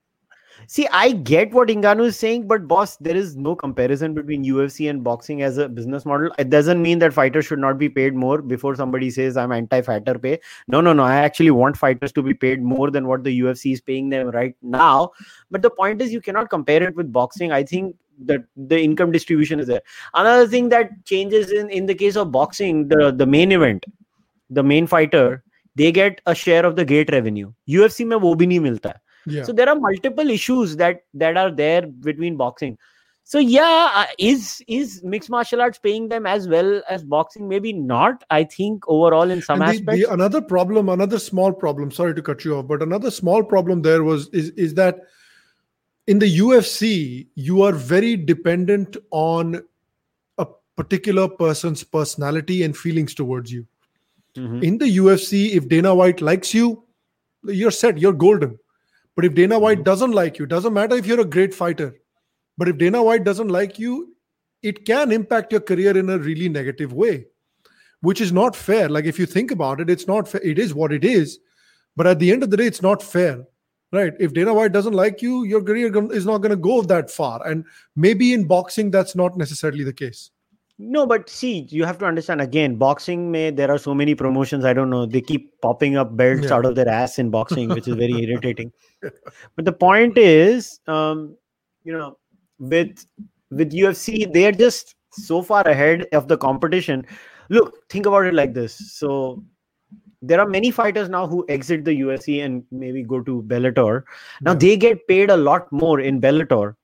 See, 0.67 0.87
I 0.93 1.13
get 1.13 1.53
what 1.53 1.69
Ngannou 1.69 2.07
is 2.07 2.19
saying, 2.19 2.47
but 2.47 2.69
boss, 2.69 2.97
there 2.97 3.17
is 3.17 3.37
no 3.37 3.55
comparison 3.57 4.15
between 4.15 4.45
UFC 4.45 4.91
and 4.91 5.03
boxing 5.03 5.43
as 5.43 5.59
a 5.59 5.69
business 5.69 6.05
model. 6.05 6.31
It 6.39 6.51
doesn't 6.51 6.83
mean 6.83 6.99
that 6.99 7.15
fighters 7.15 7.47
should 7.47 7.59
not 7.59 7.79
be 7.79 7.89
paid 7.89 8.15
more 8.15 8.43
before 8.43 8.75
somebody 8.75 9.11
says 9.11 9.37
I'm 9.37 9.53
anti-fighter 9.53 10.19
pay. 10.19 10.39
No, 10.69 10.81
no, 10.81 10.93
no. 10.93 11.03
I 11.03 11.17
actually 11.17 11.51
want 11.51 11.77
fighters 11.77 12.13
to 12.13 12.23
be 12.23 12.35
paid 12.35 12.63
more 12.63 12.91
than 12.91 13.07
what 13.07 13.25
the 13.25 13.41
UFC 13.41 13.73
is 13.73 13.81
paying 13.81 14.11
them 14.11 14.31
right 14.31 14.55
now. 14.63 15.11
But 15.51 15.63
the 15.63 15.71
point 15.71 16.03
is 16.03 16.13
you 16.13 16.21
cannot 16.21 16.51
compare 16.51 16.83
it 16.83 16.95
with 16.95 17.13
boxing. 17.13 17.53
I 17.53 17.63
think 17.63 17.97
that 18.26 18.44
the 18.56 18.80
income 18.82 19.12
distribution 19.12 19.60
is 19.60 19.68
there. 19.68 19.82
Another 20.14 20.48
thing 20.48 20.70
that 20.70 20.90
changes 21.06 21.52
in 21.52 21.70
in 21.70 21.86
the 21.86 21.96
case 21.96 22.16
of 22.16 22.32
boxing, 22.32 22.88
the 22.88 23.12
the 23.12 23.26
main 23.26 23.52
event, 23.52 23.86
the 24.50 24.64
main 24.64 24.88
fighter, 24.88 25.44
they 25.76 25.92
get 25.92 26.22
a 26.26 26.36
share 26.36 26.66
of 26.66 26.76
the 26.76 26.86
gate 26.86 27.12
revenue. 27.12 27.52
UFC 27.68 28.06
में 28.06 28.16
वो 28.18 28.36
भी 28.36 28.48
नहीं 28.48 28.60
मिलता 28.60 28.90
है. 28.90 28.96
Yeah. 29.28 29.44
So 29.44 29.54
there 29.54 29.68
are 29.68 29.76
multiple 29.76 30.30
issues 30.30 30.76
that 30.78 31.02
that 31.14 31.36
are 31.38 31.52
there 31.52 31.88
between 31.88 32.38
boxing. 32.38 32.78
So 33.28 33.40
yeah, 33.40 33.90
uh, 33.96 34.06
is 34.20 34.62
is 34.68 35.02
mixed 35.04 35.32
martial 35.32 35.60
arts 35.60 35.80
paying 35.80 36.10
them 36.10 36.28
as 36.28 36.48
well 36.48 36.84
as 36.88 37.04
boxing? 37.04 37.48
Maybe 37.50 37.74
not. 37.74 38.24
I 38.30 38.44
think 38.44 38.84
overall 38.88 39.32
in 39.32 39.42
some 39.42 39.62
And 39.62 39.72
the- 39.72 39.80
aspects. 39.80 40.06
the, 40.06 40.14
another 40.14 40.42
problem, 40.42 40.90
another 40.90 41.18
small 41.18 41.52
problem. 41.52 41.90
Sorry 41.90 42.14
to 42.14 42.22
cut 42.22 42.46
you 42.46 42.56
off, 42.56 42.68
but 42.68 42.84
another 42.84 43.10
small 43.10 43.44
problem 43.44 43.82
there 43.82 44.04
was 44.04 44.28
is 44.30 44.52
is 44.52 44.76
that 44.76 45.00
in 46.07 46.19
the 46.19 46.39
UFC 46.39 47.29
you 47.35 47.63
are 47.63 47.73
very 47.73 48.17
dependent 48.17 48.97
on 49.11 49.63
a 50.39 50.47
particular 50.77 51.29
person's 51.29 51.85
personality 51.85 52.63
and 52.63 52.77
feelings 52.77 53.15
towards 53.15 53.53
you. 53.53 53.67
Mhm. 54.37 54.63
In 54.63 54.79
the 54.79 54.87
UFC, 54.87 55.53
if 55.53 55.69
Dana 55.69 55.95
White 55.95 56.21
likes 56.21 56.55
you, 56.55 56.85
you're 57.45 57.71
set. 57.71 57.99
You're 57.99 58.13
golden. 58.13 58.59
But 59.17 59.25
if 59.25 59.35
Dana 59.35 59.59
White 59.59 59.85
doesn't 59.85 60.13
like 60.13 60.39
you, 60.39 60.45
it 60.45 60.51
doesn't 60.51 60.73
matter 60.73 60.97
if 60.97 61.07
you're 61.07 61.21
a 61.21 61.25
great 61.25 61.53
fighter. 61.53 61.95
But 62.57 62.69
if 62.69 62.79
Dana 62.79 63.03
White 63.03 63.25
doesn't 63.25 63.49
like 63.49 63.79
you, 63.79 64.15
it 64.63 64.85
can 64.85 65.11
impact 65.11 65.53
your 65.53 65.61
career 65.61 65.97
in 65.97 66.11
a 66.11 66.19
really 66.19 66.49
negative 66.49 66.93
way 66.93 67.27
which 68.03 68.21
is 68.21 68.33
not 68.33 68.57
fair. 68.57 68.89
Like 68.89 69.05
if 69.05 69.19
you 69.19 69.27
think 69.27 69.51
about 69.51 69.81
it, 69.81 69.91
it's 69.91 70.07
not 70.07 70.29
fair. 70.29 70.41
It 70.43 70.59
is 70.59 70.75
what 70.75 70.93
it 70.93 71.05
is, 71.05 71.39
but 71.97 72.07
at 72.07 72.19
the 72.19 72.33
end 72.33 72.43
of 72.43 72.51
the 72.51 72.57
day, 72.57 72.67
it's 72.67 72.83
not 72.83 73.03
fair, 73.03 73.45
right? 73.93 74.13
If 74.19 74.33
Dana 74.33 74.55
White 74.55 74.73
doesn't 74.73 74.95
like 74.95 75.23
you, 75.23 75.45
your 75.45 75.63
career 75.63 75.91
is 76.13 76.27
not 76.27 76.39
going 76.39 76.51
to 76.51 76.57
go 76.57 76.83
that 76.83 77.11
far. 77.11 77.47
And 77.47 77.65
maybe 77.97 78.33
in 78.33 78.45
boxing, 78.47 78.91
that's 78.91 79.15
not 79.15 79.37
necessarily 79.37 79.85
the 79.85 79.93
case. 79.93 80.31
No, 80.83 81.07
but 81.07 81.29
see, 81.29 81.67
you 81.69 81.85
have 81.85 81.99
to 81.99 82.07
understand 82.07 82.41
again, 82.41 82.77
boxing 82.77 83.31
may 83.31 83.51
there 83.51 83.71
are 83.71 83.77
so 83.77 83.95
many 83.95 84.15
promotions. 84.15 84.65
I 84.65 84.73
don't 84.73 84.89
know. 84.89 85.05
They 85.05 85.21
keep 85.21 85.61
popping 85.61 85.97
up 85.97 86.17
belts 86.17 86.45
Yeah. 86.47 86.55
out 86.55 86.65
of 86.65 86.75
their 86.75 86.89
ass 86.89 87.19
in 87.19 87.29
boxing, 87.31 87.69
which 87.69 87.87
is 87.87 87.97
very 87.97 88.15
irritating. 88.23 88.73
But 89.57 89.67
the 89.67 89.73
point 89.73 90.17
is, 90.17 90.81
um, 90.87 91.37
you 91.85 91.93
know, 91.93 92.17
with 92.59 93.05
with 93.51 93.73
UFC, 93.73 94.33
they 94.33 94.47
are 94.47 94.53
just 94.53 94.95
so 95.13 95.43
far 95.43 95.69
ahead 95.69 96.07
of 96.13 96.29
the 96.29 96.39
competition. 96.39 97.05
Look, 97.51 97.87
think 97.91 98.07
about 98.07 98.25
it 98.25 98.33
like 98.33 98.55
this. 98.55 98.75
So 98.95 99.45
there 100.22 100.40
are 100.42 100.48
many 100.50 100.72
fighters 100.72 101.10
now 101.10 101.26
who 101.28 101.46
exit 101.50 101.86
the 101.86 101.94
UFC 102.00 102.44
and 102.46 102.64
maybe 102.72 103.04
go 103.04 103.22
to 103.22 103.42
Bellator. 103.54 104.04
Now 104.42 104.54
Yeah. 104.54 104.60
they 104.66 104.78
get 104.86 105.08
paid 105.08 105.30
a 105.30 105.38
lot 105.38 105.72
more 105.72 106.00
in 106.00 106.20
Bellator. 106.22 106.76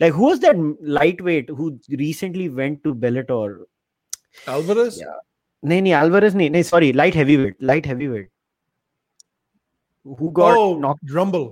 Like 0.00 0.12
who 0.12 0.28
was 0.30 0.40
that 0.40 0.60
lightweight 0.98 1.48
who 1.50 1.70
recently 2.02 2.48
went 2.60 2.82
to 2.84 2.94
Bellator? 3.06 3.48
Alvarez? 4.48 5.00
Yeah. 5.00 5.18
नहीं 5.62 5.82
नहीं 5.82 5.92
Alvarez 5.94 6.34
नहीं 6.34 6.50
नहीं 6.50 6.62
sorry 6.68 6.92
light 7.00 7.14
heavyweight 7.14 7.56
light 7.70 7.84
heavyweight 7.86 8.28
who 10.06 10.30
got 10.38 10.56
oh, 10.60 10.78
knocked 10.84 11.10
Rumble. 11.18 11.44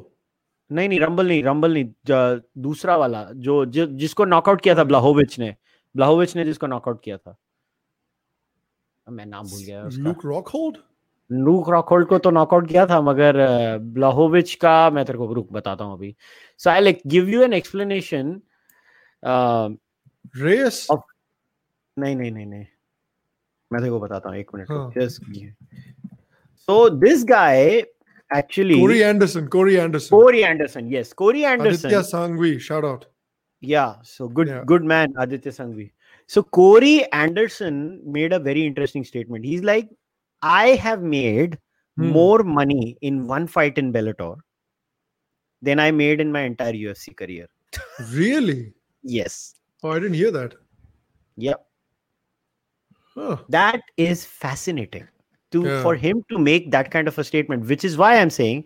नहीं 0.70 0.88
नहीं 0.88 0.98
rumble 1.00 1.26
नहीं 1.28 1.42
rumble 1.44 1.72
नहीं 1.72 1.84
ज- 2.06 2.40
दूसरा 2.64 2.96
वाला 2.96 3.22
जो 3.46 3.64
जि, 3.66 3.86
जिसको 3.86 4.24
नॉकआउट 4.24 4.60
किया 4.60 4.74
था 4.76 4.84
ब्लाहोविच 4.84 5.38
ने 5.38 5.54
ब्लाहोविच 5.96 6.34
ने 6.36 6.44
जिसको 6.44 6.66
नॉकआउट 6.66 7.02
किया 7.04 7.16
था 7.18 7.36
अब 9.06 9.12
मैं 9.12 9.26
नाम 9.26 9.46
भूल 9.46 9.62
गया 9.64 9.82
उसका 9.84 10.02
Luke 10.10 10.24
Rockhold? 10.32 10.76
लू 11.29 11.61
क्रॉकहोल्ड 11.63 12.07
को 12.07 12.17
तो 12.19 12.31
नॉकआउट 12.31 12.67
किया 12.69 12.85
था 12.87 12.99
मगर 13.01 13.37
ब्लाहोविच 13.93 14.53
का 14.61 14.89
मैं 14.89 15.05
तेरे 15.05 15.17
को 15.17 15.33
रुक 15.33 15.51
बताता 15.51 15.83
हूँ 15.83 15.93
अभी। 15.93 16.15
So 16.59 16.69
I 16.69 16.81
like 16.81 17.01
give 17.07 17.29
you 17.29 17.41
an 17.43 17.53
explanation 17.53 18.39
race 20.37 20.87
नहीं 20.91 22.15
नहीं 22.15 22.31
नहीं 22.31 22.45
नहीं। 22.45 22.65
मैं 23.71 23.81
तेरे 23.81 23.91
को 23.91 23.99
बताता 23.99 24.29
हूँ 24.29 24.37
एक 24.37 24.51
minute 24.55 24.67
so 26.67 26.87
this 26.89 27.23
guy 27.29 27.61
actually 28.31 28.79
Cory 28.79 28.99
Anderson 28.99 29.47
Cory 29.47 29.75
Anderson 29.75 30.15
Cory 30.15 30.41
Anderson 30.41 30.93
yes 30.93 31.13
Cory 31.13 31.41
Anderson 31.43 31.87
Aditya 31.87 32.01
Sanghvi 32.03 32.57
shout 32.59 32.85
out 32.85 33.03
yeah 33.63 33.85
so 34.05 34.27
good 34.29 34.49
good 34.67 34.85
man 34.87 35.13
Aditya 35.21 35.51
Sanghvi 35.51 35.89
so 36.29 36.41
Cory 36.51 36.97
Anderson 36.97 37.75
made 38.15 38.33
a 38.33 38.37
very 38.47 38.65
interesting 38.65 39.05
statement 39.05 39.45
he 39.45 39.53
is 39.55 39.63
like 39.65 39.89
I 40.53 40.75
have 40.87 41.01
made 41.01 41.57
Hmm. 41.97 42.09
more 42.15 42.43
money 42.43 42.97
in 43.01 43.25
one 43.27 43.47
fight 43.47 43.77
in 43.81 43.91
Bellator 43.93 44.35
than 45.61 45.79
I 45.79 45.91
made 45.91 46.19
in 46.23 46.31
my 46.31 46.41
entire 46.41 46.73
UFC 46.73 47.13
career. 47.23 47.47
Really? 48.11 48.73
Yes. 49.01 49.55
Oh, 49.83 49.91
I 49.91 49.99
didn't 49.99 50.15
hear 50.15 50.31
that. 50.31 50.55
Yep. 51.37 51.65
Huh. 53.13 53.37
That 53.49 53.81
is 53.97 54.25
fascinating. 54.25 55.07
To 55.55 55.61
Yeah. 55.63 55.81
for 55.83 55.95
him 55.95 56.21
to 56.31 56.37
make 56.37 56.71
that 56.71 56.89
kind 56.93 57.07
of 57.07 57.17
a 57.17 57.23
statement, 57.23 57.65
which 57.71 57.85
is 57.89 57.95
why 57.99 58.07
I'm 58.19 58.31
saying 58.37 58.63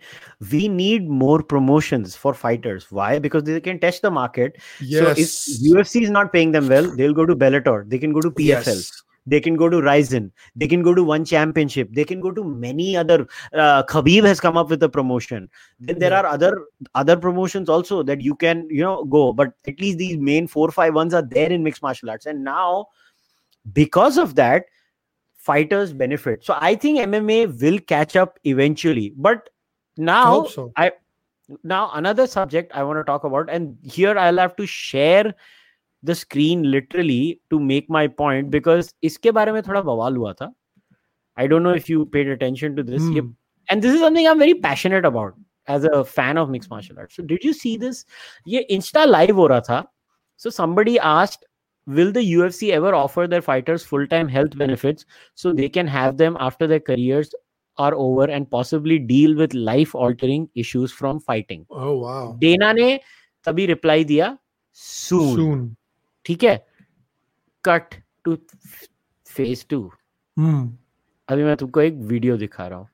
we 0.51 0.67
need 0.67 1.07
more 1.07 1.43
promotions 1.43 2.15
for 2.15 2.33
fighters. 2.33 2.87
Why? 2.99 3.19
Because 3.19 3.43
they 3.43 3.59
can 3.67 3.79
test 3.83 4.01
the 4.01 4.09
market. 4.09 4.57
Yes. 4.81 5.03
So 5.03 5.11
if 5.25 5.61
UFC 5.73 6.01
is 6.07 6.09
not 6.09 6.33
paying 6.33 6.51
them 6.57 6.67
well, 6.67 6.89
they'll 6.95 7.13
go 7.13 7.27
to 7.27 7.35
Bellator. 7.35 7.87
They 7.87 7.99
can 7.99 8.11
go 8.19 8.21
to 8.21 8.31
PFL. 8.31 8.79
Yes. 8.79 9.03
They 9.25 9.39
can 9.39 9.55
go 9.55 9.69
to 9.69 9.81
Rizin. 9.81 10.31
They 10.55 10.67
can 10.67 10.81
go 10.81 10.93
to 10.93 11.03
One 11.03 11.25
Championship. 11.25 11.89
They 11.91 12.03
can 12.03 12.19
go 12.19 12.31
to 12.31 12.43
many 12.43 12.97
other. 12.97 13.27
Uh, 13.53 13.83
Khabib 13.83 14.23
has 14.23 14.39
come 14.39 14.57
up 14.57 14.69
with 14.69 14.81
a 14.83 14.89
promotion. 14.89 15.49
Then 15.79 15.99
there 15.99 16.13
are 16.13 16.25
other 16.25 16.65
other 16.95 17.15
promotions 17.17 17.69
also 17.69 18.03
that 18.03 18.21
you 18.21 18.35
can 18.35 18.67
you 18.69 18.81
know 18.81 19.03
go. 19.05 19.33
But 19.33 19.53
at 19.67 19.79
least 19.79 19.97
these 19.97 20.17
main 20.17 20.47
four 20.47 20.71
five 20.71 20.93
ones 20.93 21.13
are 21.13 21.21
there 21.21 21.51
in 21.51 21.63
mixed 21.63 21.81
martial 21.81 22.09
arts. 22.09 22.25
And 22.25 22.43
now 22.43 22.87
because 23.73 24.17
of 24.17 24.35
that 24.35 24.65
fighters 25.35 25.93
benefit 25.93 26.43
so 26.43 26.55
i 26.59 26.75
think 26.75 26.99
mma 26.99 27.61
will 27.61 27.79
catch 27.79 28.17
up 28.17 28.37
eventually 28.43 29.13
but 29.15 29.49
now 29.97 30.41
hope 30.41 30.51
so. 30.51 30.71
I 30.75 30.91
now 31.63 31.91
another 31.93 32.27
subject 32.27 32.71
I 32.73 32.83
want 32.83 32.99
to 32.99 33.03
talk 33.03 33.23
about, 33.23 33.49
and 33.49 33.77
here 33.83 34.17
I'll 34.17 34.37
have 34.37 34.55
to 34.57 34.65
share 34.65 35.33
the 36.02 36.14
screen 36.14 36.62
literally 36.62 37.40
to 37.50 37.58
make 37.70 37.86
my 37.90 38.06
point 38.08 38.50
because 38.50 38.94
इसके 39.02 39.30
बारे 39.30 39.52
में 39.52 39.62
थोड़ा 39.62 39.80
बवाल 39.80 40.16
हुआ 40.16 40.32
था. 40.32 40.54
I 41.40 41.48
don't 41.48 41.64
know 41.66 41.74
if 41.74 41.90
you 41.90 42.04
paid 42.16 42.28
attention 42.38 42.76
to 42.78 42.82
this. 42.90 43.02
ये- 43.12 43.22
Hmm. 43.22 43.32
And 43.72 43.82
this 43.82 43.94
is 43.94 44.00
something 44.02 44.28
I'm 44.28 44.42
very 44.42 44.54
passionate 44.54 45.04
about 45.04 45.32
as 45.68 45.84
a 45.84 46.04
fan 46.18 46.36
of 46.36 46.50
mixed 46.52 46.70
martial 46.70 46.98
arts. 46.98 47.16
So 47.16 47.26
did 47.32 47.44
you 47.44 47.52
see 47.52 47.76
this? 47.86 48.04
ये 48.48 48.66
Insta 48.70 49.06
live 49.06 49.36
हो 49.36 49.46
रहा 49.46 49.60
था. 49.60 49.84
So 50.44 50.50
somebody 50.60 50.96
asked, 50.98 51.44
will 51.88 52.12
the 52.12 52.22
UFC 52.34 52.70
ever 52.70 52.92
offer 52.94 53.26
their 53.28 53.42
fighters 53.46 53.82
full-time 53.82 54.28
health 54.28 54.56
benefits 54.56 55.06
so 55.34 55.52
they 55.52 55.68
can 55.68 55.88
have 55.88 56.16
them 56.16 56.36
after 56.48 56.68
their 56.68 56.82
careers 56.90 57.32
are 57.78 57.92
over 57.94 58.28
and 58.36 58.50
possibly 58.50 58.98
deal 58.98 59.36
with 59.40 59.54
life-altering 59.54 60.48
issues 60.56 60.92
from 60.92 61.18
fighting? 61.20 61.64
Oh 61.70 61.94
wow. 61.98 62.38
Dana 62.38 62.72
ने 62.72 63.00
तभी 63.44 63.66
reply 63.66 64.04
दिया 64.04 64.38
soon. 64.72 65.34
Soon. 65.36 65.76
ठीक 66.29 66.43
है? 66.43 66.67
Cut 67.65 67.95
to 68.23 68.35
phase 69.25 69.65
two. 69.69 69.91
अभी 71.29 71.43
मैं 71.43 71.55
तुमको 71.55 71.81
एक 71.81 71.93
video 71.93 72.37
दिखा 72.37 72.67
रहा 72.67 72.79
हूँ। 72.79 72.87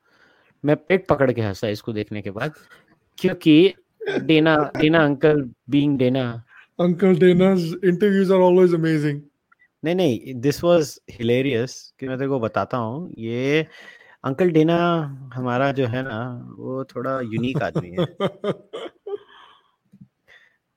मैं 0.65 0.75
पेट 0.75 1.07
पकड़ 1.07 1.31
के 1.31 1.41
हंसा 1.41 1.67
इसको 1.67 1.93
देखने 1.93 2.21
के 2.21 2.31
बाद 2.31 2.53
क्योंकि 3.17 3.73
Dana 4.21 4.71
Dana 4.77 5.03
uncle 5.05 5.51
being 5.69 5.97
Dana 5.97 6.43
Uncle 6.81 7.13
Dana's 7.13 7.67
interviews 7.85 8.31
are 8.31 8.39
always 8.39 8.73
amazing. 8.75 9.19
नहीं 9.83 9.95
नहीं 9.95 10.33
दिस 10.35 10.63
वाज 10.63 10.99
हिलेरियस 11.11 11.93
कि 11.99 12.07
मैं 12.07 12.17
तेरे 12.17 12.29
को 12.29 12.39
बताता 12.39 12.77
हूँ। 12.77 13.13
ये 13.17 13.67
अंकल 14.23 14.49
डेना 14.49 14.77
हमारा 15.33 15.71
जो 15.71 15.87
है 15.87 16.03
ना 16.03 16.49
वो 16.57 16.83
थोड़ा 16.83 17.21
यूनिक 17.21 17.57
आदमी 17.57 17.89
है। 17.89 17.97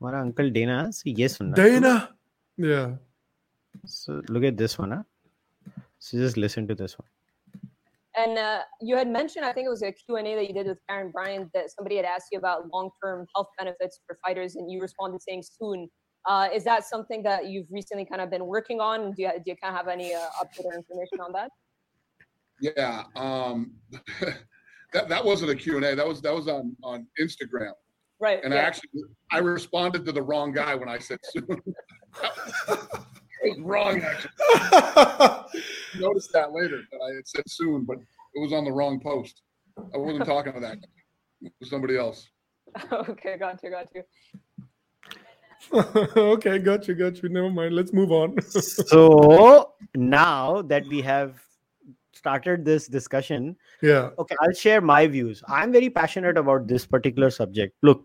हमारा 0.00 0.20
अंकल 0.20 0.50
डेना 0.50 0.90
ये 1.06 1.28
सुनना। 1.28 1.56
Dana. 1.56 2.17
Yeah. 2.58 2.96
so 3.86 4.20
look 4.28 4.42
at 4.44 4.56
this 4.56 4.78
one 4.78 4.90
huh? 4.90 5.02
so 6.00 6.18
just 6.18 6.36
listen 6.36 6.66
to 6.68 6.74
this 6.74 6.98
one 6.98 7.08
And 8.18 8.36
uh, 8.36 8.62
you 8.80 8.96
had 8.96 9.06
mentioned, 9.08 9.44
I 9.44 9.52
think 9.52 9.66
it 9.66 9.70
was 9.70 9.82
a 9.82 9.92
Q&A 9.92 10.34
that 10.34 10.46
you 10.48 10.54
did 10.54 10.66
with 10.66 10.78
Karen 10.88 11.10
Bryant, 11.12 11.50
that 11.54 11.70
somebody 11.70 11.96
had 12.00 12.04
asked 12.04 12.28
you 12.32 12.38
about 12.38 12.66
long-term 12.74 13.26
health 13.34 13.46
benefits 13.60 14.00
for 14.04 14.18
fighters, 14.24 14.56
and 14.56 14.64
you 14.72 14.80
responded 14.80 15.22
saying 15.22 15.44
soon. 15.58 15.88
Uh, 16.28 16.48
is 16.52 16.64
that 16.64 16.82
something 16.84 17.22
that 17.28 17.46
you've 17.50 17.68
recently 17.70 18.04
kind 18.04 18.20
of 18.20 18.28
been 18.28 18.46
working 18.46 18.80
on? 18.80 19.12
Do 19.12 19.22
you, 19.22 19.30
do 19.36 19.46
you 19.52 19.56
kind 19.62 19.72
of 19.72 19.76
have 19.80 19.86
any 19.96 20.08
uh, 20.14 20.42
update 20.42 20.64
or 20.64 20.74
information 20.82 21.20
on 21.26 21.30
that? 21.38 21.50
Yeah, 22.60 23.04
um, 23.14 23.58
that 24.92 25.08
that 25.12 25.24
wasn't 25.24 25.50
a 25.52 25.54
Q 25.54 25.76
and 25.76 25.84
A. 25.84 25.94
That 25.94 26.08
was 26.12 26.20
that 26.22 26.34
was 26.34 26.48
on 26.48 26.74
on 26.82 27.06
Instagram, 27.20 27.74
Right. 28.18 28.40
and 28.42 28.52
I 28.52 28.56
actually 28.68 28.90
I 29.30 29.38
responded 29.38 30.04
to 30.06 30.12
the 30.18 30.22
wrong 30.22 30.50
guy 30.50 30.74
when 30.74 30.88
I 30.88 30.98
said 30.98 31.20
soon. 31.22 31.46
it 33.42 33.56
was 33.56 33.58
wrong. 33.60 34.02
Actually, 34.02 34.30
noticed 36.00 36.32
that 36.32 36.52
later 36.52 36.82
that 36.90 36.98
I 36.98 37.14
had 37.16 37.26
said 37.26 37.44
soon, 37.46 37.84
but 37.84 37.98
it 37.98 38.40
was 38.40 38.52
on 38.52 38.64
the 38.64 38.72
wrong 38.72 39.00
post. 39.00 39.42
I 39.94 39.98
wasn't 39.98 40.26
talking 40.26 40.52
to 40.54 40.60
that. 40.60 40.78
It 41.42 41.52
was 41.60 41.70
somebody 41.70 41.96
else. 41.96 42.28
okay, 42.92 43.36
got 43.38 43.62
you, 43.62 43.70
got 43.70 43.88
you. 43.94 44.02
okay, 46.16 46.58
got 46.58 46.86
you, 46.88 46.94
got 46.94 47.22
you. 47.22 47.28
Never 47.28 47.50
mind. 47.50 47.74
Let's 47.74 47.92
move 47.92 48.12
on. 48.12 48.40
so 48.42 49.72
now 49.94 50.62
that 50.62 50.86
we 50.88 51.00
have 51.00 51.40
started 52.18 52.64
this 52.64 52.88
discussion 52.88 53.56
yeah. 53.80 54.10
okay 54.18 54.34
i'll 54.42 54.52
share 54.52 54.80
my 54.80 55.06
views 55.06 55.42
i'm 55.48 55.72
very 55.72 55.88
passionate 55.88 56.36
about 56.36 56.66
this 56.66 56.84
particular 56.84 57.30
subject 57.30 57.76
look 57.82 58.04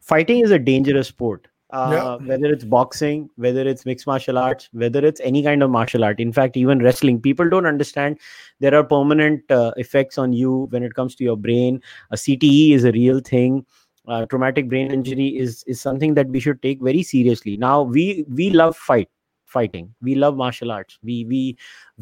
fighting 0.00 0.44
is 0.44 0.52
a 0.52 0.58
dangerous 0.58 1.08
sport 1.08 1.48
uh, 1.70 1.90
Yeah. 1.92 2.26
whether 2.26 2.46
it's 2.46 2.64
boxing 2.64 3.28
whether 3.36 3.60
it's 3.68 3.84
mixed 3.84 4.06
martial 4.06 4.38
arts 4.38 4.68
whether 4.72 5.04
it's 5.04 5.20
any 5.20 5.42
kind 5.42 5.62
of 5.62 5.70
martial 5.70 6.02
art 6.02 6.18
in 6.18 6.32
fact 6.32 6.56
even 6.56 6.78
wrestling 6.78 7.20
people 7.20 7.48
don't 7.48 7.66
understand 7.66 8.18
there 8.60 8.74
are 8.74 8.82
permanent 8.84 9.50
uh, 9.50 9.72
effects 9.76 10.16
on 10.18 10.32
you 10.32 10.66
when 10.70 10.82
it 10.82 10.94
comes 10.94 11.14
to 11.16 11.24
your 11.24 11.36
brain. 11.36 11.80
A 12.10 12.16
cte 12.16 12.72
is 12.72 12.84
a 12.84 12.92
real 12.92 13.20
thing. 13.20 13.66
Uh, 14.06 14.24
traumatic 14.26 14.68
brain 14.70 14.90
injury 14.90 15.28
is 15.36 15.62
is 15.64 15.80
something 15.80 16.14
that 16.14 16.28
we 16.28 16.40
should 16.40 16.62
take 16.62 16.80
very 16.80 17.02
seriously. 17.02 17.56
Now 17.58 17.82
we 17.82 18.24
we 18.28 18.50
love 18.50 18.74
fight 18.76 19.10
fighting. 19.48 19.92
We 20.02 20.14
love 20.14 20.36
martial 20.36 20.70
arts. 20.70 20.98
We 21.02 21.24
we 21.24 21.56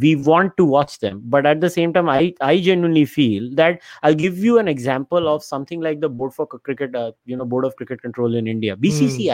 we 0.05 0.17
want 0.17 0.57
to 0.57 0.65
watch 0.65 0.99
them. 0.99 1.23
But 1.25 1.47
at 1.47 1.61
the 1.61 1.71
same 1.71 1.93
time 1.93 2.09
i 2.09 2.35
i 2.41 2.59
genuinely 2.61 3.05
feel 3.05 3.49
that 3.61 3.81
i'll 4.03 4.19
give 4.23 4.39
you 4.47 4.59
an 4.63 4.69
example 4.73 5.29
of 5.35 5.45
something 5.45 5.81
like 5.81 6.01
the 6.01 6.09
board 6.09 6.35
for 6.35 6.47
cricket 6.47 6.95
uh, 6.95 7.13
you 7.25 7.37
know 7.37 7.45
board 7.45 7.65
of 7.65 7.77
cricket 7.77 8.03
control 8.03 8.35
in 8.35 8.47
india. 8.55 8.77
Bcci 8.77 9.31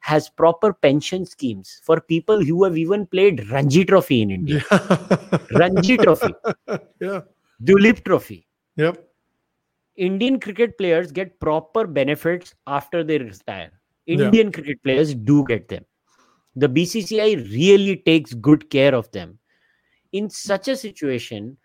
has 0.00 0.28
proper 0.30 0.72
pension 0.72 1.26
schemes 1.26 1.80
for 1.84 2.00
people 2.00 2.42
who 2.44 2.64
have 2.64 2.78
even 2.78 3.06
played 3.06 3.44
ranji 3.50 3.84
trophy 3.84 4.22
in 4.22 4.30
india. 4.30 4.62
Yeah. 4.70 5.58
ranji 5.58 5.96
trophy. 5.96 6.34
Yeah. 7.00 7.20
duleep 7.62 8.04
trophy. 8.04 8.46
Yep. 8.76 9.04
indian 9.96 10.40
cricket 10.40 10.78
players 10.78 11.12
get 11.12 11.38
proper 11.40 11.86
benefits 11.86 12.54
after 12.66 13.04
they 13.04 13.18
retire. 13.18 13.70
Yeah. 14.06 14.24
indian 14.26 14.50
cricket 14.52 14.82
players 14.82 15.14
do 15.14 15.44
get 15.48 15.68
them 15.68 15.84
the 16.55 16.69
bcci 16.69 17.35
really 17.53 17.95
takes 17.95 18.33
good 18.33 18.69
care 18.69 18.95
of 18.95 19.11
them 19.11 19.37
in 20.11 20.29
such 20.29 20.67
a 20.67 20.75
situation 20.75 21.57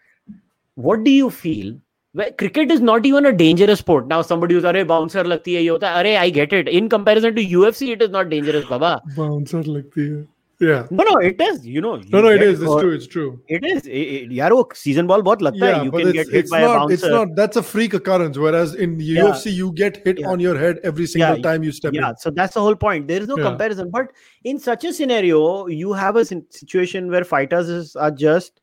what 0.75 1.05
do 1.05 1.11
you 1.11 1.31
feel 1.31 1.79
well, 2.13 2.31
cricket 2.33 2.73
is 2.73 2.81
not 2.81 3.07
even 3.07 3.27
a 3.27 3.33
dangerous 3.33 3.79
sport 3.79 4.09
now 4.09 4.21
somebody 4.21 4.55
who's 4.55 4.65
अरे 4.65 4.85
bouncer 4.85 5.25
लगती 5.25 5.55
है 5.55 5.63
ये 5.63 5.69
होता 5.69 5.91
है 5.91 5.97
अरे 5.97 6.17
I 6.17 6.31
get 6.31 6.53
it 6.53 6.69
in 6.69 6.89
comparison 6.89 7.37
to 7.37 7.45
UFC 7.45 7.93
it 7.93 8.03
is 8.03 8.11
not 8.11 8.31
dangerous 8.31 8.65
baba 8.65 9.01
Bouncer 9.17 9.63
लगती 9.63 10.09
है. 10.09 10.27
Yeah. 10.63 10.87
no 10.97 11.05
no 11.09 11.13
it 11.27 11.39
is 11.45 11.67
you 11.67 11.81
know 11.85 11.91
No, 11.97 12.19
you 12.19 12.23
no, 12.25 12.29
it 12.29 12.39
get 12.41 12.49
is. 12.49 12.63
It's 12.63 12.71
hurt. 12.71 12.81
true. 12.81 12.91
It's 12.97 13.07
true. 13.13 13.29
it 13.57 13.63
is 13.69 13.87
I- 13.87 14.01
I- 14.17 14.35
यार 14.39 14.53
वो 14.53 14.65
season 14.81 15.07
ball 15.11 15.23
बहुत 15.29 15.43
लगता 15.47 15.61
Yeah, 15.67 15.79
है 15.79 15.85
you 15.87 15.93
but 15.95 16.03
can 16.03 16.09
it's, 16.11 16.17
get 16.19 16.33
hit 16.35 16.39
it's 16.41 16.51
by 16.55 16.59
a 16.61 16.67
not. 16.67 16.75
bouncer 16.81 16.95
It's 16.99 17.07
not. 17.15 17.31
That's 17.39 17.61
a 17.61 17.63
freak 17.69 17.95
occurrence. 17.99 18.41
Whereas 18.43 18.75
in 18.87 18.99
the 18.99 19.07
Yeah. 19.13 19.23
UFC, 19.29 19.55
you 19.61 19.71
get 19.81 19.97
hit 20.09 20.21
Yeah. 20.25 20.29
on 20.35 20.43
your 20.47 20.53
head 20.65 20.83
every 20.91 21.07
single 21.15 21.37
Yeah, 21.39 21.47
time 21.49 21.65
you 21.69 21.73
step 21.79 21.97
yeah 21.99 22.11
in. 22.11 22.19
so 22.25 22.33
that's 22.41 22.59
the 22.59 22.65
whole 22.67 22.77
point 22.85 23.09
there 23.13 23.23
is 23.27 23.31
no 23.33 23.39
Yeah. 23.41 23.49
comparison 23.49 23.91
but 23.97 24.13
in 24.53 24.61
such 24.67 24.85
a 24.91 24.93
scenario 24.99 25.41
you 25.79 25.95
have 26.03 26.21
a 26.25 26.27
sin- 26.33 26.45
situation 26.59 27.09
where 27.17 27.25
fighters 27.33 27.73
is, 27.79 27.97
are 28.09 28.11
just 28.27 28.61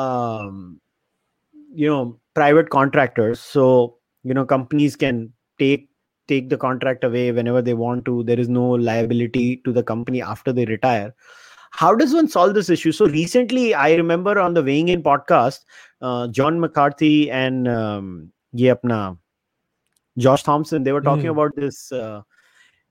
um 0.00 0.60
you 1.84 1.88
know 1.94 2.18
private 2.42 2.68
contractors 2.76 3.40
so 3.40 3.70
you 4.30 4.34
know 4.40 4.44
companies 4.52 4.96
can 5.06 5.24
take 5.64 5.88
take 6.27 6.49
the 6.49 6.57
contract 6.57 7.03
away 7.03 7.31
whenever 7.31 7.61
they 7.61 7.73
want 7.73 8.05
to. 8.05 8.23
There 8.23 8.39
is 8.39 8.49
no 8.49 8.65
liability 8.65 9.57
to 9.65 9.71
the 9.71 9.83
company 9.83 10.21
after 10.21 10.51
they 10.53 10.65
retire. 10.65 11.13
How 11.71 11.95
does 11.95 12.13
one 12.13 12.27
solve 12.27 12.53
this 12.53 12.69
issue? 12.69 12.91
So 12.91 13.05
recently 13.07 13.73
i 13.73 13.93
remember 13.95 14.39
on 14.39 14.53
the 14.53 14.63
weighing 14.63 14.89
in 14.89 15.03
podcast 15.03 15.65
uh, 16.01 16.27
john 16.27 16.59
mccarthy 16.59 17.29
and 17.31 17.67
um, 17.67 18.31
josh 20.17 20.43
thomson 20.43 20.83
they 20.83 20.91
were 20.91 21.01
talking 21.01 21.29
Mm. 21.29 21.31
about 21.31 21.55
this 21.55 21.91
uh, 21.91 22.21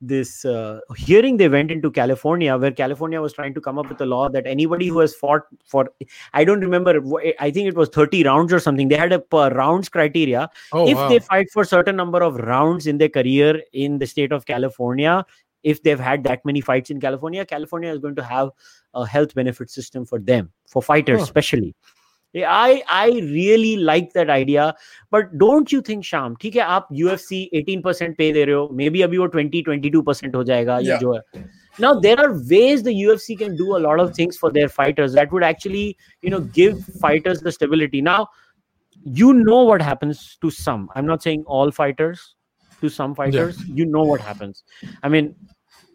this 0.00 0.44
uh, 0.44 0.78
hearing 0.96 1.38
they 1.38 1.48
went 1.48 1.70
into 1.70 1.90
california 1.90 2.56
where 2.58 2.70
california 2.70 3.20
was 3.20 3.32
trying 3.32 3.54
to 3.54 3.60
come 3.60 3.78
up 3.78 3.88
with 3.88 4.00
a 4.00 4.06
law 4.06 4.28
that 4.28 4.46
anybody 4.46 4.88
who 4.88 4.98
has 4.98 5.14
fought 5.14 5.42
for 5.64 5.88
i 6.34 6.44
don't 6.44 6.60
remember, 6.60 7.00
I 7.40 7.50
think 7.50 7.66
it 7.66 7.74
was 7.74 7.88
30 7.88 8.24
rounds 8.24 8.52
or 8.52 8.60
something 8.60 8.88
they 8.88 8.96
had 8.96 9.12
a 9.12 9.18
per 9.20 9.48
rounds 9.50 9.88
criteria 9.88 10.50
Oh 10.72 10.86
if 10.86 10.96
wow. 10.96 11.08
they 11.08 11.18
fight 11.18 11.46
for 11.50 11.64
certain 11.64 11.96
number 11.96 12.22
of 12.22 12.36
rounds 12.36 12.86
in 12.86 12.98
their 12.98 13.08
career 13.08 13.62
in 13.72 13.98
the 13.98 14.06
state 14.06 14.32
of 14.32 14.44
california 14.44 15.24
if 15.62 15.82
they've 15.82 15.98
had 15.98 16.24
that 16.24 16.44
many 16.44 16.60
fights 16.60 16.90
in 16.90 17.00
california 17.00 17.46
california 17.46 17.90
is 17.90 17.98
going 17.98 18.16
to 18.16 18.22
have 18.22 18.50
a 18.92 19.06
health 19.06 19.34
benefit 19.34 19.70
system 19.70 20.04
for 20.04 20.18
them 20.18 20.52
for 20.68 20.82
fighters 20.82 21.20
Huh. 21.20 21.24
especially 21.24 21.74
i 22.37 22.81
i 22.89 23.09
really 23.09 23.75
like 23.77 24.09
that 24.15 24.29
idea 24.29 24.73
but 25.15 25.23
don't 25.43 25.73
you 25.73 25.81
think 25.89 26.05
sham 26.13 26.35
ठीक 26.41 26.55
है 26.55 26.61
आप 26.61 26.87
UFC 26.93 27.45
18% 27.55 28.15
पे 28.17 28.31
दे 28.31 28.45
रहे 28.45 28.55
हो 28.55 28.69
maybe 28.81 29.03
अभी 29.03 29.17
वो 29.17 29.27
20 29.27 29.63
22% 29.69 30.35
हो 30.35 30.43
जाएगा 30.43 30.73
या 30.73 30.79
Yeah. 30.79 30.99
जो 30.99 31.13
है 31.13 31.21
now 31.81 31.91
there 32.05 32.19
are 32.23 32.31
ways 32.53 32.83
the 32.87 32.93
UFC 33.05 33.35
can 33.41 33.57
do 33.61 33.67
a 33.77 33.81
lot 33.87 34.01
of 34.03 34.09
things 34.19 34.39
for 34.43 34.53
their 34.57 34.69
fighters 34.79 35.17
that 35.17 35.33
would 35.33 35.45
actually 35.49 35.85
you 36.25 36.33
know 36.33 36.41
give 36.59 36.75
fighters 37.05 37.41
the 37.41 37.51
stability 37.51 38.01
now 38.01 38.25
you 39.19 39.33
know 39.33 39.59
what 39.69 39.81
happens 39.81 40.19
to 40.45 40.49
some 40.49 40.87
i'm 40.95 41.07
not 41.11 41.23
saying 41.27 41.43
all 41.57 41.71
fighters 41.71 42.35
to 42.81 42.89
some 42.89 43.15
fighters 43.15 43.61
you 43.79 43.85
know 43.85 44.03
what 44.03 44.21
happens 44.21 44.63
i 45.03 45.09
mean 45.09 45.33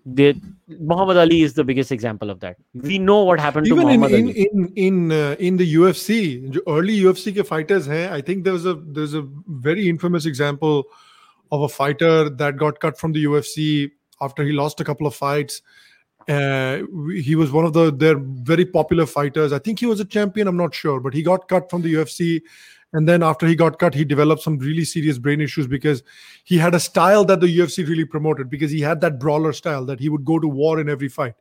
the 0.05 0.35
Muhammad 0.67 1.17
Ali 1.17 1.41
is 1.41 1.53
the 1.53 1.63
biggest 1.63 1.91
example 1.91 2.29
of 2.29 2.39
that. 2.39 2.57
We 2.73 2.97
know 2.97 3.23
what 3.23 3.39
happened 3.39 3.67
Even 3.67 3.79
to 3.79 3.85
Muhammad 3.85 4.11
in, 4.11 4.25
Ali. 4.25 4.49
In 4.51 4.73
in 4.75 5.11
uh, 5.11 5.35
in 5.39 5.57
the 5.57 5.75
UFC, 5.75 6.57
early 6.67 6.99
UFC 6.99 7.31
ke 7.31 7.45
fighters. 7.45 7.87
I 7.87 8.21
think 8.21 8.43
there 8.43 8.53
was 8.53 8.65
a 8.65 8.75
there's 8.75 9.13
a 9.13 9.27
very 9.47 9.87
infamous 9.89 10.25
example 10.25 10.85
of 11.51 11.61
a 11.61 11.69
fighter 11.69 12.29
that 12.29 12.57
got 12.57 12.79
cut 12.79 12.97
from 12.97 13.11
the 13.11 13.23
UFC 13.25 13.91
after 14.21 14.43
he 14.43 14.51
lost 14.51 14.79
a 14.79 14.83
couple 14.83 15.05
of 15.05 15.15
fights. 15.15 15.61
Uh, 16.27 16.83
he 17.13 17.35
was 17.35 17.51
one 17.51 17.65
of 17.65 17.73
the 17.73 17.91
their 17.91 18.17
very 18.17 18.65
popular 18.65 19.05
fighters. 19.05 19.53
I 19.53 19.59
think 19.59 19.79
he 19.79 19.85
was 19.85 19.99
a 19.99 20.05
champion. 20.05 20.47
I'm 20.47 20.57
not 20.57 20.73
sure, 20.73 20.99
but 20.99 21.13
he 21.13 21.21
got 21.21 21.47
cut 21.47 21.69
from 21.69 21.81
the 21.81 21.93
UFC 21.93 22.41
and 22.93 23.07
then 23.07 23.23
after 23.23 23.47
he 23.47 23.55
got 23.55 23.79
cut, 23.79 23.93
he 23.93 24.03
developed 24.03 24.41
some 24.41 24.57
really 24.57 24.83
serious 24.83 25.17
brain 25.17 25.39
issues 25.39 25.65
because 25.65 26.03
he 26.43 26.57
had 26.57 26.75
a 26.75 26.79
style 26.79 27.23
that 27.25 27.39
the 27.39 27.47
UFC 27.47 27.87
really 27.87 28.03
promoted 28.05 28.49
because 28.49 28.69
he 28.69 28.81
had 28.81 28.99
that 29.01 29.17
brawler 29.19 29.53
style 29.53 29.85
that 29.85 29.99
he 29.99 30.09
would 30.09 30.25
go 30.25 30.39
to 30.39 30.47
war 30.47 30.79
in 30.79 30.89
every 30.89 31.07
fight. 31.07 31.35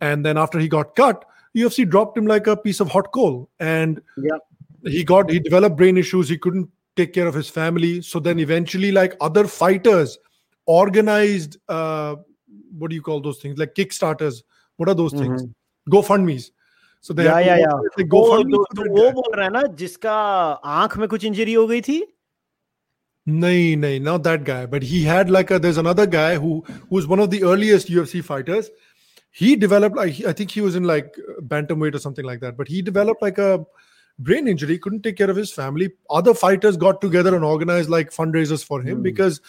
And 0.00 0.24
then 0.24 0.38
after 0.38 0.58
he 0.58 0.68
got 0.68 0.96
cut, 0.96 1.24
UFC 1.54 1.88
dropped 1.88 2.16
him 2.16 2.26
like 2.26 2.46
a 2.46 2.56
piece 2.56 2.80
of 2.80 2.88
hot 2.90 3.12
coal. 3.12 3.50
And 3.60 4.00
Yeah. 4.16 4.38
he 4.84 5.04
got 5.04 5.30
he 5.30 5.38
developed 5.40 5.76
brain 5.76 5.98
issues. 5.98 6.28
He 6.28 6.38
couldn't 6.38 6.70
take 6.96 7.12
care 7.12 7.26
of 7.26 7.34
his 7.34 7.48
family. 7.50 8.00
So 8.00 8.18
then 8.18 8.38
eventually, 8.38 8.92
like 8.92 9.14
other 9.20 9.46
fighters, 9.46 10.18
organized 10.66 11.58
uh 11.68 12.16
what 12.78 12.88
do 12.88 12.96
you 12.96 13.02
call 13.02 13.20
those 13.20 13.38
things? 13.40 13.58
Like 13.58 13.74
Kickstarters. 13.74 14.42
What 14.76 14.88
are 14.88 14.94
those 14.94 15.12
things? 15.12 15.44
GoFundMe's. 15.90 16.50
So 17.01 17.13
they 17.13 17.23
Yeah, 17.25 17.35
have 17.35 17.43
to 17.43 17.49
yeah, 17.49 17.57
yeah. 17.57 17.73
organize, 17.73 17.97
like, 17.97 18.07
वो 18.09 18.21
GoFundMe 18.27 18.51
तो, 18.53 18.63
for 18.65 18.75
तो 18.75 18.83
that 18.83 18.91
वो 18.91 19.03
guy. 19.07 19.11
बोल 19.21 19.35
रहा 19.35 19.45
है 19.45 19.51
ना 19.53 19.61
जिसका 19.81 20.13
आंख 20.81 20.97
में 20.97 21.07
कुछ 21.09 21.25
इंजरी 21.25 21.53
हो 21.53 21.67
गई 21.67 21.81
थी 21.89 22.01
Nahin, 23.27 23.81
nahin, 23.81 24.03
not 24.03 24.23
that 24.23 24.43
guy. 24.45 24.65
But 24.65 24.83
he 24.83 25.03
had 25.03 25.29
like 25.29 25.51
a 25.51 25.59
there's 25.59 25.77
another 25.77 26.05
guy 26.05 26.35
who 26.35 26.63
who 26.67 26.95
was 26.97 27.07
one 27.07 27.19
of 27.19 27.29
the 27.29 27.43
earliest 27.43 27.89
UFC 27.89 28.23
fighters. 28.23 28.69
He 29.31 29.55
developed 29.55 29.97
like 29.97 30.21
I 30.25 30.31
think 30.33 30.51
he 30.51 30.61
was 30.61 30.75
in 30.75 30.83
like 30.85 31.17
bantamweight 31.41 31.93
or 31.93 31.99
something 31.99 32.23
like 32.25 32.39
that. 32.39 32.55
But 32.57 32.69
he 32.69 32.81
developed 32.81 33.21
like 33.21 33.37
a 33.37 33.65
brain 34.17 34.47
injury, 34.47 34.77
couldn't 34.79 35.01
take 35.03 35.17
care 35.17 35.29
of 35.29 35.35
his 35.35 35.51
family. 35.51 35.89
Other 36.09 36.33
fighters 36.33 36.77
got 36.77 37.01
together 37.01 37.35
and 37.35 37.43
organized 37.43 37.89
like 37.89 38.11
fundraisers 38.11 38.63
for 38.63 38.81
him 38.81 38.97
Hmm. 38.97 39.03
because 39.03 39.41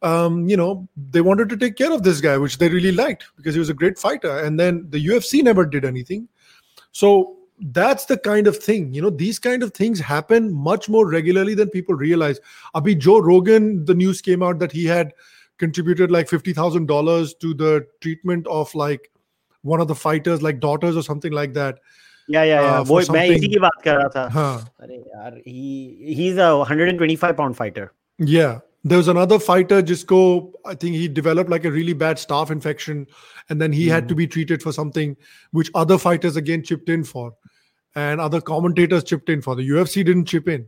um, 0.00 0.48
you 0.48 0.56
know, 0.56 0.88
they 1.10 1.20
wanted 1.20 1.48
to 1.50 1.56
take 1.56 1.76
care 1.76 1.92
of 1.92 2.02
this 2.04 2.20
guy, 2.20 2.36
which 2.38 2.56
they 2.58 2.68
really 2.68 2.92
liked 2.92 3.24
because 3.36 3.54
he 3.54 3.58
was 3.58 3.68
a 3.68 3.74
great 3.74 3.98
fighter. 3.98 4.38
And 4.38 4.58
then 4.58 4.86
the 4.90 5.04
UFC 5.06 5.42
never 5.42 5.66
did 5.66 5.84
anything. 5.84 6.28
So 6.92 7.36
that's 7.60 8.04
the 8.06 8.16
kind 8.16 8.46
of 8.46 8.56
thing, 8.56 8.92
you 8.94 9.02
know, 9.02 9.10
these 9.10 9.38
kind 9.38 9.62
of 9.62 9.72
things 9.72 9.98
happen 9.98 10.52
much 10.52 10.88
more 10.88 11.08
regularly 11.08 11.54
than 11.54 11.68
people 11.70 11.94
realize. 11.94 12.40
Abhi 12.74 12.96
Joe 12.98 13.18
Rogan, 13.20 13.84
the 13.84 13.94
news 13.94 14.20
came 14.20 14.42
out 14.42 14.58
that 14.60 14.70
he 14.72 14.84
had 14.84 15.12
contributed 15.58 16.10
like 16.10 16.28
$50,000 16.28 17.38
to 17.40 17.54
the 17.54 17.86
treatment 18.00 18.46
of 18.46 18.72
like 18.74 19.10
one 19.62 19.80
of 19.80 19.88
the 19.88 19.94
fighters, 19.94 20.40
like 20.40 20.60
daughters 20.60 20.96
or 20.96 21.02
something 21.02 21.32
like 21.32 21.52
that. 21.54 21.80
या 22.30 22.42
या 22.44 22.60
या 22.60 22.72
Uh, 22.78 22.84
वो 22.84 22.86
for 22.86 22.96
मैं 22.96 23.04
something- 23.04 23.36
इसी 23.36 23.48
की 23.48 23.58
बात 23.58 23.82
कर 23.84 23.94
रहा 23.96 24.08
था 24.14 24.24
Huh. 24.32 24.64
अरे 24.80 24.96
यार 24.96 25.36
he 25.46 26.16
he's 26.16 26.40
a 26.46 26.48
125 26.62 27.36
pound 27.38 27.56
fighter 27.60 27.86
Yeah. 28.32 28.58
There 28.85 28.97
was 28.97 29.07
another 29.07 29.39
fighter, 29.39 29.81
Jisco, 29.81 30.51
I 30.65 30.75
think 30.75 30.95
he 30.95 31.07
developed 31.07 31.49
like 31.49 31.63
a 31.63 31.71
really 31.71 31.93
bad 31.93 32.17
staph 32.17 32.49
infection, 32.51 33.07
and 33.49 33.61
then 33.61 33.71
he 33.71 33.87
had 33.87 34.09
to 34.09 34.15
be 34.15 34.27
treated 34.27 34.61
for 34.61 34.73
something 34.73 35.15
which 35.51 35.71
other 35.73 35.97
fighters 35.97 36.35
again 36.35 36.63
chipped 36.63 36.89
in 36.89 37.05
for, 37.05 37.33
and 37.95 38.19
other 38.19 38.41
commentators 38.41 39.05
chipped 39.05 39.29
in 39.29 39.41
for. 39.41 39.55
The 39.55 39.67
UFC 39.69 40.03
didn't 40.03 40.25
chip 40.25 40.49
in. 40.49 40.67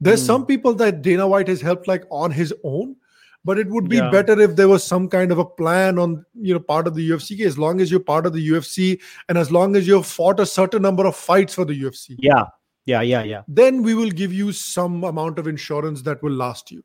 There's 0.00 0.20
Hmm. 0.22 0.26
some 0.26 0.46
people 0.46 0.72
that 0.74 1.02
Dana 1.02 1.28
White 1.28 1.48
has 1.48 1.60
helped 1.60 1.86
like 1.86 2.04
on 2.10 2.30
his 2.30 2.54
own, 2.64 2.96
but 3.44 3.58
it 3.58 3.68
would 3.68 3.86
be 3.88 3.96
Yeah. 3.96 4.10
better 4.10 4.40
if 4.40 4.56
there 4.56 4.68
was 4.68 4.82
some 4.82 5.08
kind 5.08 5.30
of 5.30 5.38
a 5.38 5.44
plan 5.44 5.98
on 5.98 6.24
you 6.40 6.54
know 6.54 6.60
part 6.60 6.86
of 6.86 6.94
the 6.94 7.06
UFC. 7.10 7.44
As 7.44 7.58
long 7.58 7.82
as 7.82 7.90
you're 7.90 8.00
part 8.00 8.24
of 8.24 8.32
the 8.32 8.40
UFC, 8.48 8.98
and 9.28 9.36
as 9.36 9.52
long 9.52 9.76
as 9.76 9.86
you've 9.86 10.06
fought 10.06 10.40
a 10.40 10.46
certain 10.46 10.80
number 10.80 11.04
of 11.06 11.14
fights 11.16 11.54
for 11.54 11.66
the 11.66 11.74
UFC, 11.74 12.16
yeah 12.18 12.46
yeah 12.86 13.00
yeah 13.02 13.22
yeah 13.22 13.42
then 13.46 13.82
we 13.82 13.94
will 13.94 14.10
give 14.10 14.32
you 14.32 14.52
some 14.52 15.04
amount 15.04 15.38
of 15.38 15.46
insurance 15.46 16.00
that 16.02 16.22
will 16.22 16.32
last 16.32 16.70
you. 16.70 16.82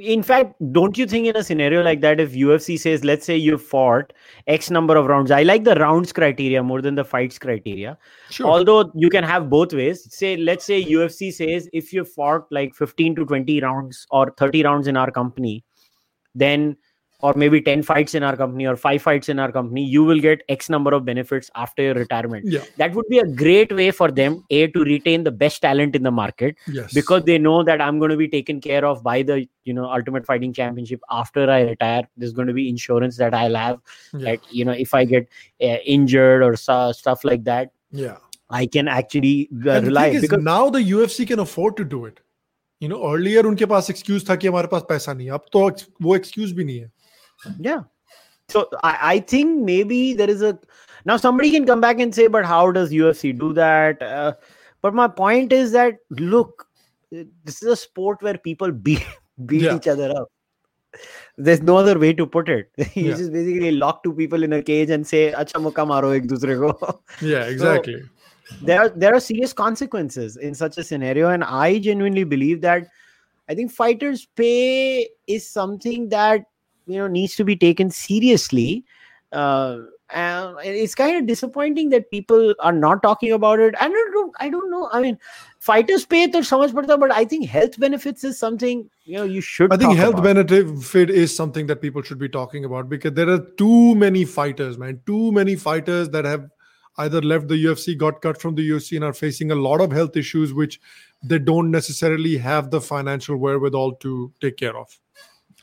In 0.00 0.22
fact 0.22 0.54
don't 0.72 0.96
you 0.96 1.06
think 1.06 1.26
in 1.26 1.36
a 1.36 1.44
scenario 1.44 1.82
like 1.82 2.00
that 2.00 2.20
if 2.20 2.32
ufc 2.32 2.78
says 2.78 3.04
let's 3.04 3.26
say 3.26 3.36
you 3.36 3.58
fought 3.58 4.12
x 4.46 4.70
number 4.70 4.96
of 4.96 5.06
rounds 5.06 5.30
i 5.30 5.42
like 5.42 5.64
the 5.64 5.74
rounds 5.74 6.12
criteria 6.12 6.62
more 6.62 6.80
than 6.80 6.94
the 6.94 7.04
fights 7.04 7.38
criteria 7.38 7.98
Sure. 8.30 8.46
although 8.46 8.90
you 8.94 9.10
can 9.10 9.24
have 9.24 9.50
both 9.50 9.72
ways 9.72 10.06
say 10.14 10.36
let's 10.36 10.64
say 10.64 10.84
ufc 10.84 11.32
says 11.32 11.68
if 11.72 11.92
you 11.92 12.04
fought 12.04 12.46
like 12.50 12.74
15 12.74 13.16
to 13.16 13.24
20 13.26 13.60
rounds 13.60 14.06
or 14.10 14.32
30 14.38 14.62
rounds 14.62 14.86
in 14.86 14.96
our 14.96 15.10
company 15.10 15.64
then 16.34 16.76
or 17.21 17.33
maybe 17.41 17.59
10 17.61 17.81
fights 17.81 18.13
in 18.13 18.23
our 18.23 18.35
company 18.39 18.65
or 18.67 18.75
5 18.75 19.01
fights 19.01 19.29
in 19.29 19.39
our 19.39 19.51
company 19.51 19.83
you 19.91 20.03
will 20.07 20.19
get 20.19 20.41
x 20.49 20.69
number 20.73 20.93
of 20.93 21.05
benefits 21.05 21.49
after 21.55 21.81
your 21.81 21.93
retirement 21.93 22.43
yeah. 22.55 22.65
that 22.81 22.93
would 22.93 23.07
be 23.13 23.19
a 23.19 23.25
great 23.41 23.71
way 23.77 23.89
for 23.99 24.11
them 24.11 24.35
a 24.49 24.67
to 24.73 24.83
retain 24.83 25.23
the 25.23 25.31
best 25.31 25.61
talent 25.61 25.95
in 25.95 26.03
the 26.03 26.11
market 26.11 26.57
Yes. 26.67 26.93
because 26.93 27.23
they 27.29 27.37
know 27.37 27.63
that 27.63 27.81
i'm 27.85 27.99
going 27.99 28.11
to 28.11 28.17
be 28.17 28.27
taken 28.27 28.59
care 28.65 28.83
of 28.85 29.01
by 29.07 29.15
the 29.23 29.47
you 29.63 29.73
know 29.73 29.85
ultimate 29.99 30.25
fighting 30.25 30.51
championship 30.59 30.99
after 31.09 31.49
i 31.49 31.61
retire 31.61 32.03
there's 32.17 32.33
going 32.33 32.47
to 32.49 32.53
be 32.59 32.67
insurance 32.73 33.17
that 33.23 33.33
i'll 33.33 33.55
have 33.55 33.79
Yeah. 34.13 34.19
that 34.25 34.51
you 34.59 34.65
know 34.65 34.73
if 34.85 34.93
i 34.93 35.03
get 35.05 35.27
uh, 35.61 35.77
injured 35.97 36.43
or 36.43 36.55
so, 36.57 36.91
stuff 36.91 37.23
like 37.23 37.45
that 37.45 37.71
yeah. 37.91 38.17
i 38.49 38.65
can 38.65 38.87
actually 38.89 39.49
uh, 39.53 39.71
And 39.77 39.85
the 39.85 39.89
rely 39.89 40.05
thing 40.09 40.15
is, 40.15 40.21
because 40.29 40.43
now 40.43 40.69
the 40.69 40.83
UFC 40.91 41.25
can 41.33 41.39
afford 41.39 41.77
to 41.77 41.85
do 41.85 42.05
it. 42.05 42.19
You 42.81 42.89
know, 42.89 42.97
earlier 43.09 43.41
उनके 43.49 43.65
पास 43.71 43.89
excuse 43.89 44.23
था 44.29 44.35
कि 44.35 44.47
हमारे 44.47 44.67
पास 44.71 44.81
पैसा 44.89 45.13
नहीं 45.13 45.27
है. 45.27 45.33
अब 45.33 45.45
तो 45.53 45.59
ex- 45.69 45.85
वो 46.01 46.17
excuse 46.17 46.51
भी 46.57 46.63
नहीं 46.63 46.79
है. 46.79 46.91
yeah 47.58 47.82
so 48.48 48.68
I, 48.82 48.98
I 49.14 49.20
think 49.20 49.62
maybe 49.62 50.14
there 50.14 50.30
is 50.30 50.42
a 50.42 50.58
now 51.04 51.16
somebody 51.16 51.50
can 51.50 51.66
come 51.66 51.80
back 51.80 52.00
and 52.00 52.14
say 52.14 52.26
but 52.26 52.44
how 52.44 52.70
does 52.70 52.90
ufc 52.90 53.38
do 53.38 53.52
that 53.54 54.02
uh, 54.02 54.34
but 54.82 54.94
my 54.94 55.08
point 55.08 55.52
is 55.52 55.72
that 55.72 55.98
look 56.10 56.66
this 57.10 57.62
is 57.62 57.68
a 57.68 57.76
sport 57.76 58.22
where 58.22 58.38
people 58.38 58.70
beat 58.72 59.04
beat 59.46 59.62
Yeah. 59.62 59.76
each 59.76 59.88
other 59.88 60.10
up 60.16 60.28
there's 61.38 61.62
no 61.62 61.76
other 61.76 61.98
way 61.98 62.12
to 62.12 62.26
put 62.26 62.48
it 62.48 62.70
you 62.94 63.10
Yeah. 63.10 63.16
just 63.16 63.32
basically 63.32 63.72
lock 63.72 64.02
two 64.02 64.12
people 64.12 64.42
in 64.42 64.52
a 64.52 64.62
cage 64.62 64.90
and 64.90 65.06
say 65.06 65.32
acha 65.32 65.62
muka 65.62 65.86
maro 65.86 66.10
ek 66.10 66.26
dusre 66.32 66.56
ko 66.62 67.02
Yeah, 67.22 67.44
exactly. 67.44 68.02
there 68.68 68.80
are 68.82 68.88
there 68.90 69.14
are 69.14 69.20
serious 69.20 69.52
consequences 69.52 70.36
in 70.36 70.54
such 70.54 70.76
a 70.76 70.84
scenario 70.84 71.28
and 71.34 71.44
i 71.44 71.78
genuinely 71.78 72.24
believe 72.24 72.60
that 72.64 72.88
i 73.48 73.54
think 73.54 73.70
fighters 73.76 74.26
pay 74.40 75.08
is 75.36 75.46
something 75.48 76.08
that 76.14 76.49
you 76.90 76.98
know 76.98 77.06
needs 77.06 77.36
to 77.36 77.44
be 77.44 77.56
taken 77.56 77.90
seriously 77.90 78.84
uh, 79.32 79.78
and 80.12 80.56
it's 80.64 80.94
kind 80.94 81.16
of 81.16 81.26
disappointing 81.26 81.90
that 81.90 82.10
people 82.10 82.54
are 82.58 82.72
not 82.72 83.02
talking 83.02 83.30
about 83.32 83.60
it. 83.60 83.74
I 83.80 83.88
don't 83.88 84.14
know. 84.14 84.32
I 84.40 84.48
don't 84.48 84.70
know. 84.70 84.88
I 84.92 85.00
mean, 85.00 85.18
fighters 85.60 86.04
pay 86.04 86.26
to 86.26 86.42
so 86.42 86.58
much, 86.58 86.74
but 86.74 87.12
I 87.12 87.24
think 87.24 87.48
health 87.48 87.78
benefits 87.78 88.24
is 88.24 88.38
something 88.38 88.90
you 89.04 89.18
know 89.18 89.24
you 89.24 89.40
should. 89.40 89.72
I 89.72 89.76
think 89.76 89.96
health 89.96 90.22
benefit 90.22 91.10
is 91.10 91.34
something 91.34 91.66
that 91.68 91.80
people 91.80 92.02
should 92.02 92.18
be 92.18 92.28
talking 92.28 92.64
about 92.64 92.88
because 92.88 93.12
there 93.12 93.28
are 93.28 93.46
too 93.56 93.94
many 93.94 94.24
fighters, 94.24 94.78
man. 94.78 95.00
Too 95.06 95.30
many 95.30 95.54
fighters 95.54 96.08
that 96.10 96.24
have 96.24 96.48
either 96.98 97.22
left 97.22 97.46
the 97.46 97.64
UFC, 97.64 97.96
got 97.96 98.20
cut 98.20 98.40
from 98.40 98.56
the 98.56 98.68
UFC, 98.68 98.96
and 98.96 99.04
are 99.04 99.12
facing 99.12 99.52
a 99.52 99.54
lot 99.54 99.80
of 99.80 99.92
health 99.92 100.16
issues 100.16 100.52
which 100.52 100.80
they 101.22 101.38
don't 101.38 101.70
necessarily 101.70 102.36
have 102.36 102.70
the 102.70 102.80
financial 102.80 103.36
wherewithal 103.36 103.94
to 103.96 104.32
take 104.40 104.56
care 104.56 104.76
of. 104.76 104.98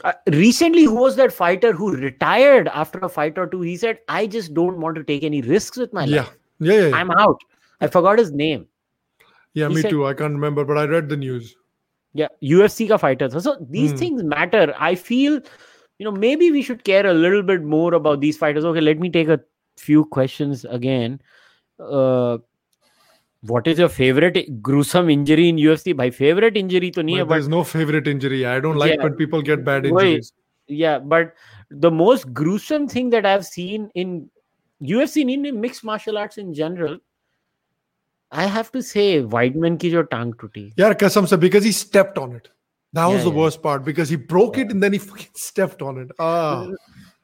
Uh, 0.03 0.13
recently, 0.27 0.83
who 0.83 0.95
was 0.95 1.15
that 1.15 1.33
fighter 1.33 1.71
who 1.73 1.95
retired 1.95 2.67
after 2.69 2.99
a 2.99 3.09
fight 3.09 3.37
or 3.37 3.47
two? 3.47 3.61
He 3.61 3.75
said, 3.77 3.99
"I 4.07 4.27
just 4.27 4.53
don't 4.53 4.79
want 4.79 4.95
to 4.95 5.03
take 5.03 5.23
any 5.23 5.41
risks 5.41 5.77
with 5.77 5.91
my 5.93 6.05
Yeah. 6.05 6.17
life. 6.23 6.37
Yeah, 6.59 6.73
yeah, 6.73 6.87
yeah. 6.89 6.95
I'm 6.95 7.11
out." 7.11 7.41
I 7.81 7.87
forgot 7.87 8.19
his 8.19 8.31
name. 8.31 8.67
yeah 9.53 9.69
he 9.69 9.75
me 9.75 9.81
said- 9.81 9.89
too. 9.89 10.05
I 10.05 10.13
can't 10.13 10.33
remember, 10.33 10.63
but 10.63 10.77
I 10.77 10.85
read 10.85 11.09
the 11.09 11.17
news. 11.17 11.55
Yeah, 12.13 12.27
UFC 12.49 12.87
ka 12.89 12.97
fighter. 12.97 13.27
tha. 13.27 13.41
So 13.41 13.53
these 13.77 13.91
Hmm. 13.91 13.97
things 13.97 14.23
matter. 14.23 14.73
I 14.77 14.93
feel, 14.95 15.39
you 15.99 16.05
know, 16.05 16.11
maybe 16.11 16.51
we 16.51 16.61
should 16.67 16.83
care 16.83 17.05
a 17.07 17.13
little 17.13 17.41
bit 17.43 17.63
more 17.63 17.93
about 17.99 18.19
these 18.25 18.37
fighters. 18.37 18.65
Okay, 18.71 18.81
let 18.81 18.99
me 18.99 19.09
take 19.09 19.27
a 19.29 19.39
few 19.77 20.03
questions 20.17 20.63
again. 20.79 21.19
Uh, 21.79 22.37
what 23.41 23.67
is 23.67 23.79
your 23.79 23.89
favorite 23.89 24.61
gruesome 24.61 25.09
injury 25.09 25.49
in 25.49 25.57
UFC? 25.57 25.95
My 25.95 26.09
favorite 26.09 26.57
injury 26.57 26.91
to 26.91 27.01
nahi 27.01 27.17
hai, 27.17 27.19
But 27.19 27.27
but 27.29 27.35
there's 27.35 27.47
no 27.47 27.63
favorite 27.63 28.07
injury. 28.07 28.45
I 28.45 28.59
don't 28.59 28.77
like 28.77 28.95
Yeah. 28.95 29.03
when 29.03 29.13
people 29.15 29.41
get 29.41 29.63
bad 29.63 29.85
injuries. 29.85 30.33
yeah, 30.67 30.99
but 30.99 31.33
the 31.69 31.91
most 31.91 32.33
gruesome 32.33 32.87
thing 32.87 33.09
that 33.11 33.25
I've 33.25 33.45
seen 33.45 33.89
in 33.95 34.29
UFC 34.81 35.21
in 35.21 35.61
mixed 35.61 35.83
martial 35.83 36.17
arts 36.17 36.37
in 36.37 36.53
general, 36.53 36.97
I 38.31 38.45
have 38.45 38.71
to 38.73 38.81
say, 38.81 39.21
Weidman 39.21 39.79
ki 39.79 39.91
jo 39.91 40.03
tang 40.03 40.33
tuti. 40.33 40.73
Yeah, 40.77 40.93
Kasam 40.93 41.27
said 41.27 41.39
because 41.39 41.63
he 41.63 41.71
stepped 41.71 42.17
on 42.17 42.33
it. 42.35 42.49
That 42.93 43.05
was 43.05 43.17
Yeah, 43.17 43.23
the 43.25 43.29
yeah. 43.31 43.35
worst 43.37 43.61
part 43.61 43.83
because 43.85 44.09
he 44.09 44.15
broke 44.15 44.57
it 44.57 44.71
and 44.71 44.81
then 44.83 44.93
he 44.93 44.99
fucking 44.99 45.31
stepped 45.35 45.81
on 45.81 45.97
it. 45.99 46.11
Ah, 46.19 46.67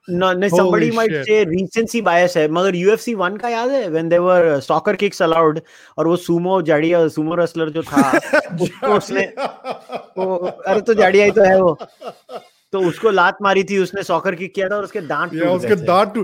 No, 0.07 0.33
no, 0.33 0.47
somebody 0.49 0.89
Holy 0.89 0.95
might 0.97 1.11
shit. 1.11 1.25
say 1.25 1.45
recency 1.45 2.01
bias 2.01 2.35
है 2.37 2.47
मगर 2.51 2.75
UFC 2.75 3.13
one 3.15 3.37
का 3.37 3.49
याद 3.49 3.69
है 3.71 3.89
when 3.91 4.09
there 4.09 4.23
were 4.23 4.59
soccer 4.61 4.95
kicks 5.03 5.21
allowed 5.21 5.61
और 5.97 6.07
वो 6.07 6.17
sumo 6.17 6.61
जाड़िया 6.69 6.99
sumo 7.17 7.37
wrestler 7.39 7.69
जो 7.69 7.83
था 7.83 8.09
उसको 8.61 8.93
उसने 8.95 9.25
वो 10.17 10.35
अरे 10.35 10.81
तो 10.81 10.93
जाड़िया 10.93 11.25
ही 11.25 11.31
तो 11.31 11.43
है 11.43 11.61
वो 11.61 11.77
तो 12.71 12.79
उसको 12.89 13.09
लात 13.09 13.37
मारी 13.41 13.63
थी 13.63 13.77
उसने 13.77 14.03
सॉकर 14.03 14.35
किक 14.35 14.53
किया 14.55 14.69
था 14.69 14.75
और 14.75 14.83
उसके 14.83 15.01
दांत 15.01 15.33
yeah, 15.33 15.55
उसके 15.55 15.75
दांत 15.85 16.17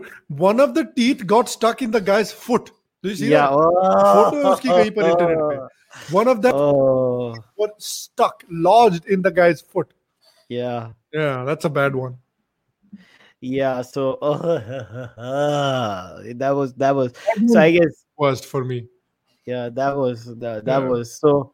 of 0.60 0.76
the 0.76 0.86
teeth 0.98 1.26
got 1.26 1.50
stuck 1.50 1.82
in 1.82 1.92
the 1.92 2.02
guy's 2.02 2.32
foot. 2.32 2.72
Do 3.04 3.10
you 3.10 3.16
see 3.16 3.30
Yeah, 3.30 3.48
that? 3.48 3.56
Photo 3.56 4.38
है 4.38 4.44
उसकी 4.52 4.70
कहीं 4.70 4.92
पर 4.92 5.10
इंटरनेट 5.10 5.38
पे. 5.40 5.68
One 6.14 6.28
of 6.28 6.42
them 6.42 6.56
oh, 6.56 7.36
got 7.58 7.82
stuck, 7.82 8.44
lodged 8.50 9.06
in 9.06 9.22
the 9.22 9.32
guy's 9.32 9.62
foot. 9.62 9.94
yeah. 10.50 10.90
Yeah, 11.14 11.44
that's 11.46 11.66
a 11.66 11.70
bad 11.70 11.96
one. 11.96 12.18
Yeah 13.42 13.82
so 13.82 14.18
that 16.36 16.52
was 16.56 16.74
that 16.74 16.96
was 16.96 17.14
so 17.48 17.60
i 17.60 17.72
guess 17.72 18.06
Worst 18.18 18.46
for 18.46 18.66
me. 18.66 18.86
yeah 19.46 19.70
that 19.70 19.96
was 19.96 20.26
that, 20.26 20.66
that 20.66 20.82
Yeah. 20.82 20.88
was 20.90 21.18
so 21.20 21.54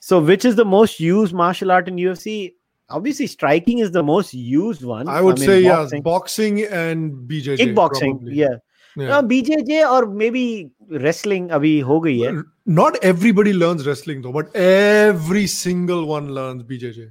so 0.00 0.20
which 0.20 0.44
is 0.44 0.56
the 0.56 0.64
most 0.64 1.00
used 1.00 1.32
martial 1.34 1.72
art 1.72 1.88
in 1.88 1.96
ufc 1.96 2.52
obviously 2.90 3.26
striking 3.26 3.78
is 3.78 3.90
the 3.92 4.02
most 4.02 4.34
used 4.34 4.84
one 4.84 5.08
I 5.08 5.20
would 5.20 5.38
mean, 5.38 5.48
say 5.48 5.60
yeah, 5.60 5.76
boxing- 5.78 6.02
boxing 6.02 6.62
and 6.64 7.12
BJJ. 7.28 7.58
kickboxing 7.62 8.10
probably. 8.20 8.34
yeah 8.44 8.56
Yeah. 8.98 9.08
Uh, 9.16 9.20
no, 9.22 9.28
bjj 9.30 9.80
or 9.94 10.06
maybe 10.20 10.42
wrestling 11.06 11.48
abhi 11.56 11.72
ho 11.88 11.96
gayi 12.04 12.20
hai 12.26 12.36
Not 12.76 12.94
everybody 13.08 13.52
learns 13.62 13.82
wrestling 13.88 14.22
though, 14.26 14.32
but 14.36 14.54
every 14.66 15.42
single 15.54 16.06
one 16.12 16.30
learns 16.38 16.62
BJJ. 16.70 17.08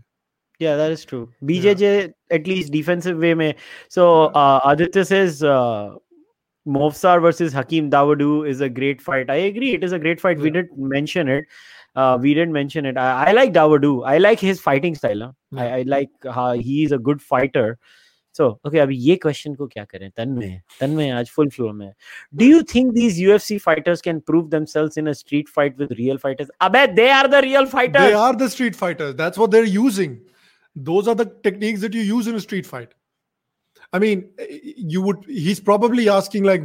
Yeah, 0.59 0.75
that 0.75 0.91
is 0.91 1.03
true. 1.03 1.29
BJJ, 1.43 1.81
yeah. 1.81 2.07
at 2.31 2.47
least 2.47 2.71
defensive 2.71 3.17
way, 3.17 3.33
may. 3.33 3.55
So 3.89 4.25
uh, 4.27 4.61
Aditya 4.65 5.05
says 5.05 5.43
uh, 5.43 5.95
versus 6.65 7.53
Hakeem 7.53 7.91
Dawodu 7.91 8.47
is 8.47 8.61
a 8.61 8.69
great 8.69 9.01
fight. 9.01 9.29
I 9.29 9.35
agree, 9.35 9.73
it 9.73 9.83
is 9.83 9.91
a 9.91 9.99
great 9.99 10.19
fight. 10.19 10.37
Yeah. 10.37 10.43
We 10.43 10.49
didn't 10.49 10.77
mention 10.77 11.27
it. 11.27 11.45
Uh, 11.95 12.17
we 12.21 12.33
didn't 12.33 12.51
mention 12.51 12.85
it. 12.85 12.97
I, 12.97 13.27
I 13.27 13.31
like 13.31 13.53
dawadu 13.53 14.05
I 14.05 14.17
like 14.17 14.39
his 14.39 14.59
fighting 14.59 14.95
style. 14.95 15.19
Huh? 15.21 15.31
Yeah. 15.51 15.61
I, 15.61 15.77
I, 15.77 15.81
like 15.83 16.09
how 16.29 16.53
he 16.53 16.83
is 16.83 16.91
a 16.91 16.97
good 16.97 17.21
fighter. 17.21 17.79
So 18.33 18.59
okay, 18.65 18.79
अभी 18.79 18.95
ये 18.97 19.17
question. 19.21 19.55
को 19.55 19.67
क्या 19.67 19.83
करें 19.83 20.09
तन 20.17 20.29
में 20.29 20.61
तन 20.79 20.89
में 20.89 21.09
आज 21.11 21.29
फुल 21.29 21.49
फ्लो 21.49 21.71
में 21.73 21.91
do 22.35 22.45
you 22.45 22.61
think 22.75 22.91
these 22.93 23.19
UFC 23.19 23.57
fighters 23.57 24.01
can 24.01 24.19
prove 24.19 24.49
themselves 24.49 24.97
in 24.97 25.07
a 25.07 25.11
street 25.21 25.49
fight 25.55 25.79
with 25.79 25.93
real 25.99 26.17
fighters 26.17 26.49
अबे 26.61 26.85
they 26.87 27.09
are 27.09 27.27
the 27.27 27.35
real 27.45 27.65
fighters 27.65 28.05
they 28.05 28.13
are 28.13 28.35
those 30.75 31.07
are 31.07 31.15
the 31.15 31.33
techniques 31.43 31.81
that 31.81 31.93
you 31.93 32.01
use 32.01 32.27
in 32.27 32.35
a 32.35 32.39
street 32.39 32.65
fight. 32.65 32.93
I 33.93 33.99
mean, 33.99 34.29
you 34.49 35.01
would. 35.01 35.23
He's 35.27 35.59
probably 35.59 36.09
asking 36.09 36.43
like, 36.43 36.63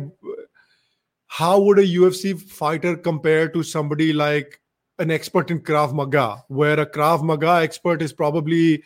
how 1.27 1.61
would 1.61 1.79
a 1.79 1.87
UFC 1.87 2.41
fighter 2.41 2.97
compare 2.97 3.49
to 3.51 3.63
somebody 3.63 4.13
like 4.13 4.61
an 4.99 5.11
expert 5.11 5.51
in 5.51 5.61
Krav 5.61 5.95
Maga, 5.95 6.45
where 6.49 6.79
a 6.79 6.87
Krav 6.87 7.23
Maga 7.23 7.63
expert 7.63 8.03
is 8.03 8.13
probably 8.13 8.83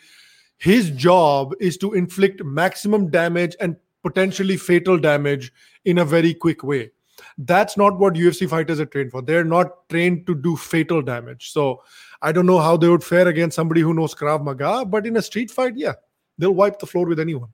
his 0.57 0.91
job 0.91 1.53
is 1.59 1.77
to 1.77 1.93
inflict 1.93 2.43
maximum 2.43 3.09
damage 3.09 3.55
and 3.59 3.75
potentially 4.03 4.57
fatal 4.57 4.97
damage 4.97 5.51
in 5.83 5.97
a 5.97 6.05
very 6.05 6.33
quick 6.33 6.63
way. 6.63 6.91
That's 7.37 7.75
not 7.77 7.97
what 7.97 8.13
UFC 8.13 8.47
fighters 8.47 8.79
are 8.79 8.85
trained 8.85 9.11
for. 9.11 9.21
They're 9.21 9.43
not 9.43 9.89
trained 9.89 10.27
to 10.27 10.35
do 10.35 10.55
fatal 10.55 11.01
damage. 11.01 11.51
So 11.51 11.81
I 12.25 12.31
don't 12.31 12.47
know 12.47 12.57
how 12.57 12.75
they 12.75 12.89
would 12.89 13.03
fare 13.03 13.27
against 13.27 13.55
somebody 13.55 13.81
who 13.81 13.93
knows 13.93 14.15
Krav 14.15 14.43
Maga, 14.43 14.83
but 14.83 15.05
in 15.05 15.15
a 15.15 15.21
street 15.21 15.51
fight, 15.51 15.73
yeah, 15.77 15.93
they'll 16.39 16.55
wipe 16.55 16.79
the 16.79 16.87
floor 16.87 17.05
with 17.05 17.19
anyone. 17.19 17.49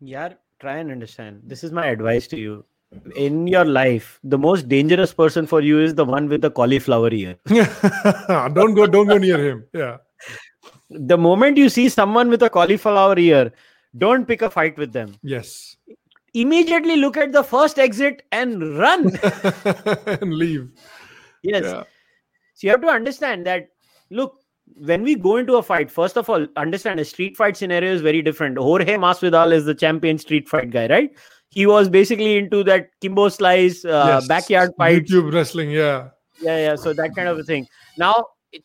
Yeah, 0.00 0.32
try 0.58 0.78
and 0.78 0.90
understand. 0.90 1.42
This 1.44 1.62
is 1.62 1.70
my 1.70 1.84
advice 1.88 2.26
to 2.28 2.38
you. 2.38 2.64
In 3.14 3.46
your 3.46 3.66
life, 3.66 4.18
the 4.24 4.38
most 4.38 4.68
dangerous 4.70 5.12
person 5.12 5.46
for 5.46 5.60
you 5.60 5.80
is 5.80 5.94
the 5.94 6.06
one 6.06 6.30
with 6.30 6.40
the 6.40 6.50
cauliflower 6.50 7.12
ear. 7.12 7.36
don't 7.48 8.72
go, 8.74 8.86
don't 8.86 9.06
go 9.06 9.18
near 9.18 9.38
him. 9.38 9.66
Yeah. 9.74 9.98
The 10.88 11.18
moment 11.18 11.58
you 11.58 11.68
see 11.68 11.90
someone 11.90 12.30
with 12.30 12.42
a 12.42 12.48
cauliflower 12.48 13.18
ear, 13.18 13.52
don't 13.98 14.26
pick 14.26 14.40
a 14.40 14.48
fight 14.48 14.78
with 14.78 14.94
them. 14.94 15.14
Yes. 15.22 15.76
Immediately 16.32 16.96
look 16.96 17.18
at 17.18 17.32
the 17.32 17.44
first 17.44 17.78
exit 17.78 18.22
and 18.32 18.78
run. 18.78 19.12
and 20.06 20.32
leave. 20.32 20.72
yes. 21.42 21.64
Yeah. 21.64 21.84
So 22.54 22.66
you 22.66 22.70
have 22.70 22.80
to 22.80 22.88
understand 22.88 23.46
that 23.46 23.68
look, 24.09 24.39
when 24.77 25.03
we 25.03 25.15
go 25.15 25.37
into 25.37 25.55
a 25.57 25.63
fight, 25.63 25.91
first 25.91 26.17
of 26.17 26.29
all, 26.29 26.45
understand 26.57 26.99
a 26.99 27.05
street 27.05 27.37
fight 27.37 27.55
scenario 27.57 27.93
is 27.93 28.01
very 28.01 28.21
different. 28.21 28.57
Jorge 28.57 28.95
Masvidal 28.97 29.51
is 29.53 29.65
the 29.65 29.75
champion 29.75 30.17
street 30.17 30.49
fight 30.49 30.71
guy, 30.71 30.87
right? 30.87 31.11
He 31.49 31.65
was 31.65 31.87
basically 31.89 32.37
into 32.37 32.63
that 32.65 32.89
Kimbo 33.01 33.29
slice, 33.29 33.85
uh, 33.85 34.05
Yes. 34.15 34.27
backyard 34.27 34.71
fights. 34.77 35.11
YouTube 35.11 35.33
wrestling. 35.33 35.71
Yeah. 35.71 36.09
yeah 36.41 36.57
yeah 36.61 36.75
so 36.75 36.91
that 36.95 37.13
kind 37.17 37.29
of 37.31 37.37
a 37.41 37.43
thing 37.49 37.65
now 38.01 38.13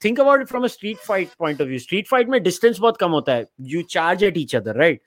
think 0.04 0.18
about 0.22 0.40
it 0.44 0.48
from 0.52 0.64
a 0.64 0.68
street 0.68 0.98
fight 1.08 1.34
point 1.42 1.61
of 1.64 1.68
view 1.72 1.78
street 1.82 2.08
fight 2.12 2.28
में 2.32 2.38
distance 2.46 2.78
बहुत 2.84 2.96
कम 3.02 3.11
होता 3.16 3.34
है 3.34 3.44
you 3.74 3.82
charge 3.92 4.24
at 4.28 4.40
each 4.40 4.54
other 4.61 4.72
right 4.80 4.98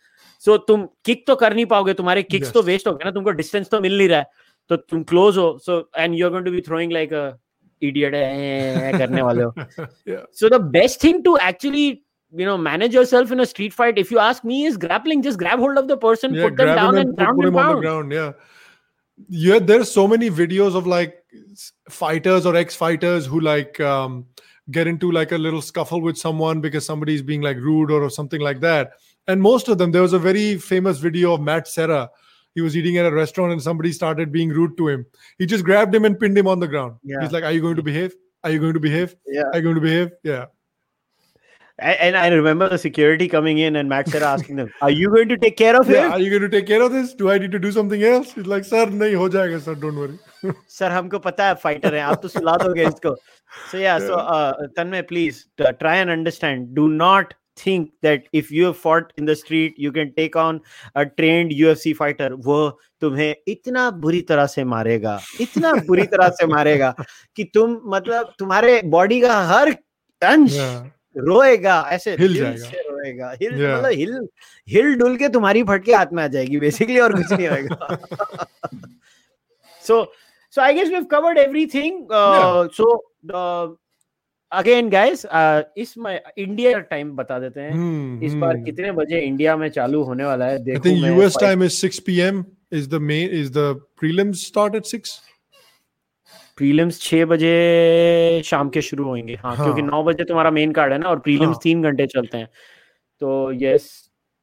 so 0.45 0.55
तुम 0.69 0.85
kick 1.09 1.25
तो 1.27 1.35
कर 1.41 1.53
नहीं 1.55 1.65
पाओगे 1.73 1.93
तुम्हारे 1.93 2.23
kicks 2.29 2.47
Yes. 2.47 2.53
तो 2.53 2.63
waste 2.69 2.87
हो 2.87 2.93
गए 2.93 3.05
ना 3.05 3.11
तुमको 3.17 3.33
distance 3.41 3.69
तो 3.71 3.81
मिल 3.87 3.97
नहीं 3.97 4.07
रहा 4.09 4.19
है 4.19 4.25
तो 4.69 4.75
तुम 4.93 5.03
close 5.11 5.37
हो 5.37 5.47
so 5.65 5.77
and 6.05 6.19
you're 6.21 6.31
going 6.37 6.47
to 6.49 6.55
be 6.55 6.61
throwing 6.69 6.95
like 6.99 7.11
a 7.23 7.25
idiot 7.80 8.12
karne 8.12 9.24
wale 9.26 9.52
ho. 9.56 9.86
So 10.32 10.48
the 10.48 10.58
best 10.58 11.00
thing 11.00 11.22
to 11.24 11.38
actually 11.38 12.02
you 12.30 12.44
know 12.44 12.58
manage 12.58 12.92
yourself 12.92 13.32
in 13.32 13.40
a 13.40 13.46
street 13.46 13.72
fight 13.72 13.98
if 13.98 14.10
you 14.10 14.18
ask 14.18 14.44
me 14.44 14.64
is 14.66 14.76
grappling. 14.76 15.22
Just 15.22 15.38
grab 15.38 15.58
hold 15.58 15.78
of 15.78 15.88
the 15.88 15.96
person 15.96 16.34
yeah, 16.34 16.44
put 16.44 16.56
them 16.56 16.74
down 16.76 16.96
and, 16.96 17.08
and 17.08 17.16
ground 17.16 17.38
put, 17.38 17.52
put 17.52 17.60
on 17.60 17.74
the 17.76 17.80
ground 17.80 18.12
yeah. 18.12 18.32
Yeah 19.28 19.58
there's 19.58 19.90
so 19.90 20.06
many 20.06 20.30
videos 20.30 20.76
of 20.76 20.86
like 20.86 21.24
fighters 21.88 22.46
or 22.46 22.54
ex-fighters 22.54 23.26
who 23.26 23.40
like 23.40 23.80
um, 23.80 24.26
get 24.70 24.86
into 24.86 25.10
like 25.10 25.32
a 25.32 25.38
little 25.38 25.62
scuffle 25.62 26.00
with 26.00 26.16
someone 26.16 26.60
because 26.60 26.86
somebody's 26.86 27.22
being 27.22 27.40
like 27.40 27.56
rude 27.56 27.90
or, 27.90 28.02
or 28.02 28.10
something 28.10 28.40
like 28.40 28.60
that. 28.60 28.92
And 29.26 29.42
most 29.42 29.68
of 29.68 29.78
them 29.78 29.92
there 29.92 30.02
was 30.02 30.12
a 30.12 30.18
very 30.18 30.56
famous 30.56 30.98
video 30.98 31.34
of 31.34 31.40
matt 31.40 31.66
serra 31.66 32.10
He 32.57 32.61
was 32.61 32.77
eating 32.77 32.97
at 32.97 33.05
a 33.05 33.11
restaurant 33.11 33.51
and 33.51 33.61
somebody 33.61 33.91
started 33.91 34.31
being 34.31 34.49
rude 34.49 34.77
to 34.77 34.87
him. 34.87 35.05
He 35.39 35.45
just 35.45 35.63
grabbed 35.65 35.95
him 35.95 36.05
and 36.05 36.19
pinned 36.19 36.37
him 36.37 36.47
on 36.47 36.59
the 36.59 36.67
ground. 36.67 36.97
Yeah. 37.03 37.21
He's 37.21 37.31
like, 37.31 37.43
"Are 37.43 37.51
you 37.51 37.61
going 37.61 37.75
to 37.77 37.83
behave? 37.91 38.13
Are 38.43 38.51
you 38.51 38.59
going 38.59 38.75
to 38.75 38.79
behave? 38.79 39.15
Yeah. 39.37 39.43
Are 39.51 39.57
you 39.57 39.63
going 39.63 39.75
to 39.75 39.81
behave?" 39.81 40.11
Yeah. 40.23 40.45
A- 41.79 41.99
and 42.07 42.15
I 42.15 42.27
remember 42.27 42.69
the 42.69 42.77
security 42.77 43.27
coming 43.27 43.57
in 43.57 43.75
and 43.77 43.89
Matt 43.89 44.07
Serra 44.09 44.27
asking 44.27 44.57
them, 44.57 44.69
"Are 44.81 44.91
you 44.91 45.09
going 45.09 45.29
to 45.29 45.37
take 45.37 45.57
care 45.57 45.75
of 45.79 45.89
Yeah. 45.89 46.05
him?" 46.05 46.11
Are 46.13 46.19
you 46.19 46.29
going 46.29 46.43
to 46.43 46.49
take 46.57 46.67
care 46.67 46.81
of 46.83 46.91
this? 46.91 47.13
Do 47.15 47.31
I 47.31 47.37
need 47.39 47.51
to 47.51 47.59
do 47.59 47.71
something 47.71 48.03
else? 48.03 48.33
He's 48.33 48.45
like, 48.45 48.65
"Sir, 48.65 48.85
nahi 48.85 49.15
ho 49.21 49.29
jayega, 49.37 49.61
sir. 49.69 49.75
Don't 49.85 49.95
worry." 50.03 50.19
Sir 50.77 50.91
हमको 50.91 51.19
पता 51.25 51.47
है 51.47 51.55
fighter 51.63 51.95
है 51.95 52.01
आप 52.11 52.21
तो 52.21 52.27
सुला 52.27 52.55
दोगे 52.63 52.85
इसको 52.87 53.15
so 53.71 53.77
yeah 53.77 53.97
so 54.05 54.15
uh, 54.15 54.53
tanmay 54.77 55.01
please 55.11 55.37
uh, 55.65 55.71
try 55.83 55.93
and 56.03 56.09
understand 56.15 56.65
do 56.79 56.87
not 57.01 57.33
Think 57.60 57.86
that 58.06 58.26
if 58.40 58.50
you 58.56 58.66
have 58.66 58.76
fought 58.82 59.12
in 59.20 59.28
the 59.30 59.34
street 59.42 59.78
you 59.84 59.90
can 59.96 60.12
take 60.18 60.36
on 60.42 60.60
a 61.02 61.04
trained 61.20 61.54
UFC 61.60 61.92
fighter 62.00 62.28
वो 62.48 62.58
तुम्हें 63.02 63.34
इतना 63.54 63.90
बुरी 64.04 64.20
तरह 64.30 64.46
से 64.54 64.64
मारेगा 64.74 65.18
इतना 65.40 65.72
बुरी 65.88 66.02
तरह 66.14 66.28
से 66.40 66.46
मारेगा 66.52 66.94
कि 67.36 67.44
तुम 67.54 67.80
मतलब 67.94 68.32
तुम्हारे 68.38 68.80
बॉडी 68.96 69.20
का 69.20 69.40
हर 69.54 69.74
अंश 70.22 70.56
Yeah. 70.58 71.24
रोएगा 71.26 71.74
ऐसे 71.92 72.10
हिल 72.18 72.34
जाएगा। 72.34 73.34
से 73.34 73.44
हिल 73.44 73.52
Yeah. 73.54 73.76
मतलब 73.76 73.90
हिल 73.98 74.28
हिल 74.68 74.94
डुल 74.98 75.16
के 75.16 75.28
तुम्हारी 75.36 75.62
फटके 75.70 75.94
हाथ 75.94 76.12
में 76.12 76.22
आ 76.24 76.26
जाएगी 76.34 76.58
बेसिकली 76.60 76.98
और 77.00 77.16
कुछ 77.22 77.32
नहीं 77.32 77.48
होएगा 77.48 78.46
so 79.88 79.96
so 80.54 80.62
i 80.62 80.72
guess 80.76 80.90
we've 80.94 81.08
covered 81.14 81.38
everything 81.44 81.96
uh, 82.10 82.68
so 82.78 82.86
again 84.52 84.88
guys 84.90 85.24
uh, 85.26 85.62
इस 85.76 85.94
इंडिया 86.38 86.78
टाइम 86.78 87.14
बता 87.16 87.38
देते 87.38 87.60
हैं 87.60 87.72
Hmm, 87.72 88.22
इस 88.22 88.34
बार 88.34 88.56
hmm. 88.56 88.64
कितने 88.64 88.92
बजे 88.92 89.20
इंडिया 89.20 89.56
में 89.56 89.68
चालू 89.70 90.02
होने 90.02 90.24
वाला 90.24 90.46
है 90.46 90.58
देखो 90.64 90.82
think 90.88 91.02
मैं 91.02 91.10
US 91.16 91.36
fight- 91.36 91.48
time 91.48 91.68
6 91.68 92.00
p.m. 92.08 92.44
Is 92.72 92.88
the 92.88 93.00
main 93.00 93.30
is 93.30 93.50
the 93.50 93.66
prelims 94.00 94.46
start 94.48 94.74
at 94.74 94.94
6? 94.94 95.18
Prelims 96.58 97.00
6 97.02 97.24
बजे 97.24 97.50
शाम 98.44 98.68
के 98.68 98.82
शुरू 98.82 99.04
होंगे 99.04 99.34
हाँ, 99.34 99.54
हाँ। 99.56 99.64
क्योंकि 99.66 99.82
9 99.82 100.02
बजे 100.04 100.24
तुम्हारा 100.24 100.50
मेन 100.50 100.72
कार्ड 100.72 100.92
है 100.92 100.98
ना 100.98 101.08
और 101.08 101.18
प्रीलिम्स 101.18 101.54
हाँ। 101.54 101.60
तीन 101.62 101.82
घंटे 101.82 102.06
चलते 102.06 102.38
हैं 102.38 102.48
तो 103.22 103.52
यस 103.62 103.86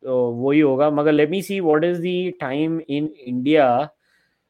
तो 0.04 0.16
वही 0.32 0.60
होगा 0.60 0.90
मगर 0.92 1.12
let 1.12 1.30
me 1.30 1.42
see 1.42 1.60
what 1.60 1.84
is 1.84 2.00
the 2.02 2.32
time 2.40 2.80
in 2.90 3.10
India 3.28 3.68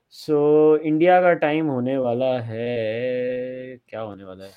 so 0.09 0.37
India 0.77 1.19
का 1.21 1.33
टाइम 1.45 1.67
होने 1.67 1.97
वाला 1.97 2.31
है 2.41 3.77
क्या 3.89 4.01
होने 4.01 4.23
वाला 4.23 4.45
है 4.45 4.53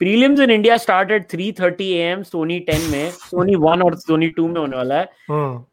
prelims 0.00 0.40
in 0.40 0.50
India 0.50 0.76
start 0.76 1.10
at 1.10 1.28
three 1.30 1.50
thirty 1.60 1.90
A 1.92 2.00
M 2.12 2.22
Sony 2.22 2.58
ten 2.60 2.90
में 2.90 3.10
सोनी 3.10 3.54
वन 3.56 3.82
और 3.82 3.94
सोनी 3.98 4.28
टू 4.28 4.46
में 4.48 4.60
होने 4.60 4.76
वाला 4.76 4.98
है। 4.98 5.04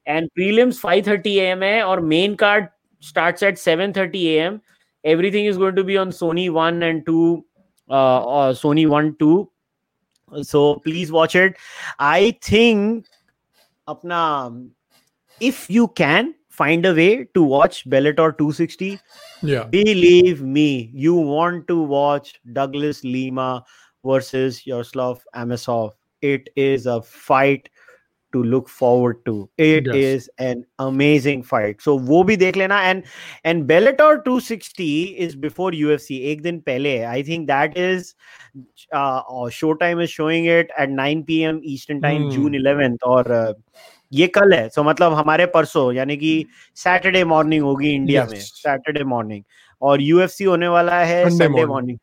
And 0.08 0.30
prelims 0.30 0.80
five 0.80 1.04
thirty 1.08 1.38
A 1.38 1.46
M 1.46 1.64
है 1.64 1.82
और 1.84 2.02
main 2.12 2.36
card 2.36 2.68
start 3.04 3.44
at 3.44 3.58
seven 3.58 3.92
thirty 3.98 4.26
A 4.26 4.38
M 4.40 4.60
everything 5.04 5.48
is 5.48 5.58
going 5.58 5.76
to 5.76 5.84
be 5.84 5.98
on 5.98 6.12
Sony 6.12 6.48
one 6.50 6.84
and 6.84 7.04
two 7.06 7.44
Sony 8.60 8.86
one 8.86 9.12
two 9.20 9.32
so 10.32 10.74
please 10.84 11.12
watch 11.12 11.36
it 11.36 11.58
I 12.02 12.32
think 12.52 13.04
अपना 13.88 14.22
if 15.42 15.66
you 15.72 15.88
can 15.98 16.34
find 16.58 16.88
a 16.88 16.92
way 16.92 17.14
to 17.34 17.44
watch 17.46 17.84
Bellator 18.20 18.32
two 18.32 18.52
sixty 18.52 18.96
believe 19.46 20.44
me 20.46 20.92
you 20.96 21.16
want 21.26 21.66
to 21.68 21.86
watch 21.86 22.34
Douglas 22.48 23.04
Lima 23.06 23.54
versus 24.05 24.67
Yaroslav 24.67 25.25
Amosov 25.35 25.91
it 26.23 26.49
is 26.57 26.87
a 26.87 27.01
fight 27.03 27.69
to 28.33 28.43
look 28.43 28.69
forward 28.69 29.25
to 29.25 29.49
It 29.57 29.87
is 29.87 30.29
Yes. 30.29 30.29
an 30.39 30.65
amazing 30.79 31.43
fight 31.43 31.81
so 31.81 31.95
wo 32.09 32.23
bhi 32.31 32.35
dekh 32.43 32.57
lena 32.63 32.81
and 32.89 33.05
and 33.53 33.67
Bellator 33.71 34.09
260 34.25 34.89
is 35.27 35.37
before 35.45 35.71
UFC 35.79 36.19
ek 36.33 36.43
din 36.49 36.61
pehle 36.67 36.91
I 37.13 37.23
think 37.23 37.47
that 37.53 37.79
is 37.85 38.15
uh, 38.93 39.23
uh, 39.29 39.49
Showtime 39.61 40.03
is 40.03 40.11
showing 40.11 40.45
it 40.57 40.71
at 40.77 40.91
9 40.91 41.23
p.m. 41.31 41.61
Eastern 41.63 42.03
time 42.03 42.25
Hmm. 42.25 42.29
June 42.37 42.55
11th 42.55 43.07
or 43.15 43.23
uh, 43.33 43.53
ये 44.13 44.27
कल 44.35 44.53
है 44.55 44.69
सो 44.75 44.83
मतलब 44.85 45.13
हमारे 45.15 45.47
परसों 45.55 45.93
यानी 45.93 46.17
कि 46.17 46.31
Saturday 46.83 47.25
morning 47.33 47.63
होगी 47.63 47.91
India 47.95 48.25
में 48.27 48.37
Yes. 48.39 48.53
सैटरडे 48.67 49.05
मॉर्निंग 49.05 49.43
और 49.83 50.01
यूएफसी 50.03 50.45
होने 50.45 50.69
वाला 50.69 51.01
है 51.01 51.25
Sunday 51.25 51.39
संडे 51.39 51.49
morning. 51.49 51.69
मॉर्निंग 51.69 51.99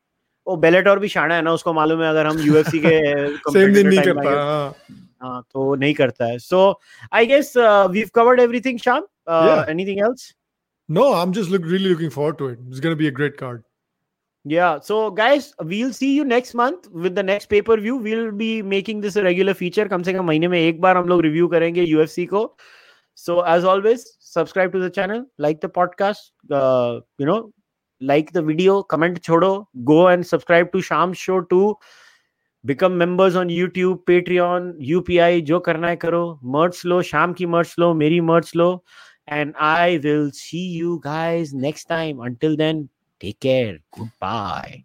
वो 0.51 0.57
बेलेटोर 0.65 0.99
भी 0.99 1.09
शाना 1.09 1.35
है 1.35 1.43
ना 1.43 1.53
उसको 1.61 1.73
मालूम 1.73 2.03
है 2.03 2.09
अगर 2.11 2.27
हम 2.27 2.41
यूएफसी 2.49 2.81
के 2.87 2.99
सेम 3.53 3.73
दिन 3.75 3.89
नहीं 3.89 4.03
करता 4.03 4.31
हाँ. 4.43 4.75
हाँ 5.23 5.43
तो 5.53 5.75
नहीं 5.75 5.95
करता 5.95 6.27
है 6.27 6.39
so 6.49 6.61
I 7.15 7.27
guess 7.27 7.53
we 7.57 7.99
have 7.99 8.11
covered 8.15 8.41
everything 8.41 8.79
Sham 8.89 9.07
anything 9.71 9.99
else 10.09 10.35
No, 10.89 11.03
I'm 11.15 11.33
just 11.33 11.51
look, 11.51 11.65
really 11.65 11.89
looking 11.89 12.11
forward 12.11 12.37
to 12.39 12.47
it. 12.49 12.59
It's 12.69 12.81
going 12.81 12.93
to 12.93 12.97
be 12.97 13.07
a 13.07 13.13
great 13.13 13.37
card. 13.37 13.63
Yeah. 14.45 14.81
So, 14.81 15.13
guys, 15.13 15.55
we'll 15.61 15.93
see 15.93 16.17
you 16.17 16.25
next 16.25 16.53
month 16.53 16.89
with 16.91 17.15
the 17.15 17.23
next 17.23 17.47
pay 17.47 17.63
per 17.63 17.77
view. 17.77 17.95
We'll 17.97 18.33
be 18.33 18.61
making 18.63 19.01
this 19.01 19.15
a 19.15 19.23
regular 19.23 19.55
feature. 19.55 19.87
कम 19.89 20.03
से 20.03 20.13
कम 20.13 20.25
महीने 20.25 20.49
में 20.49 20.59
एक 20.61 20.81
बार 20.81 20.97
हम 20.97 21.09
लोग 21.09 21.21
review 21.23 21.49
करेंगे 21.49 21.87
UFC 21.87 22.27
को. 22.29 22.43
So, 23.15 23.39
as 23.43 23.65
always, 23.65 24.05
subscribe 24.19 24.73
to 24.73 24.81
the 24.81 24.91
channel, 24.91 25.25
like 25.39 25.61
the 25.61 25.69
podcast, 25.69 26.31
uh, 26.51 27.01
you 27.19 27.27
know, 27.27 27.53
like 28.03 28.31
the 28.35 28.39
video 28.39 28.81
comment 28.83 29.19
छोड़ो 29.23 29.67
go 29.77 30.11
and 30.11 30.25
subscribe 30.25 30.69
to 30.73 30.81
Sham 30.81 31.13
show 31.13 31.39
to 31.51 31.79
become 32.65 32.93
members 32.93 33.37
on 33.37 33.51
YouTube 33.51 34.03
Patreon 34.07 34.75
UPI 34.81 35.41
जो 35.41 35.59
करना 35.61 35.89
है 35.89 35.97
करो। 35.97 36.39
मर्च 36.45 36.83
लो, 36.87 37.01
शाम 37.03 37.33
की 37.33 37.47
मर्च 37.47 37.75
लो, 37.79 37.93
मेरी 37.95 38.21
merch 38.21 38.53
low. 38.57 38.85
And 39.29 39.53
I 39.61 39.99
will 39.99 40.31
see 40.35 40.65
you 40.79 40.97
guys 41.05 41.53
next 41.55 41.89
time 41.89 42.25
until 42.25 42.57
then 42.57 42.89
take 43.21 43.37
care 43.43 43.81
goodbye 44.23 44.83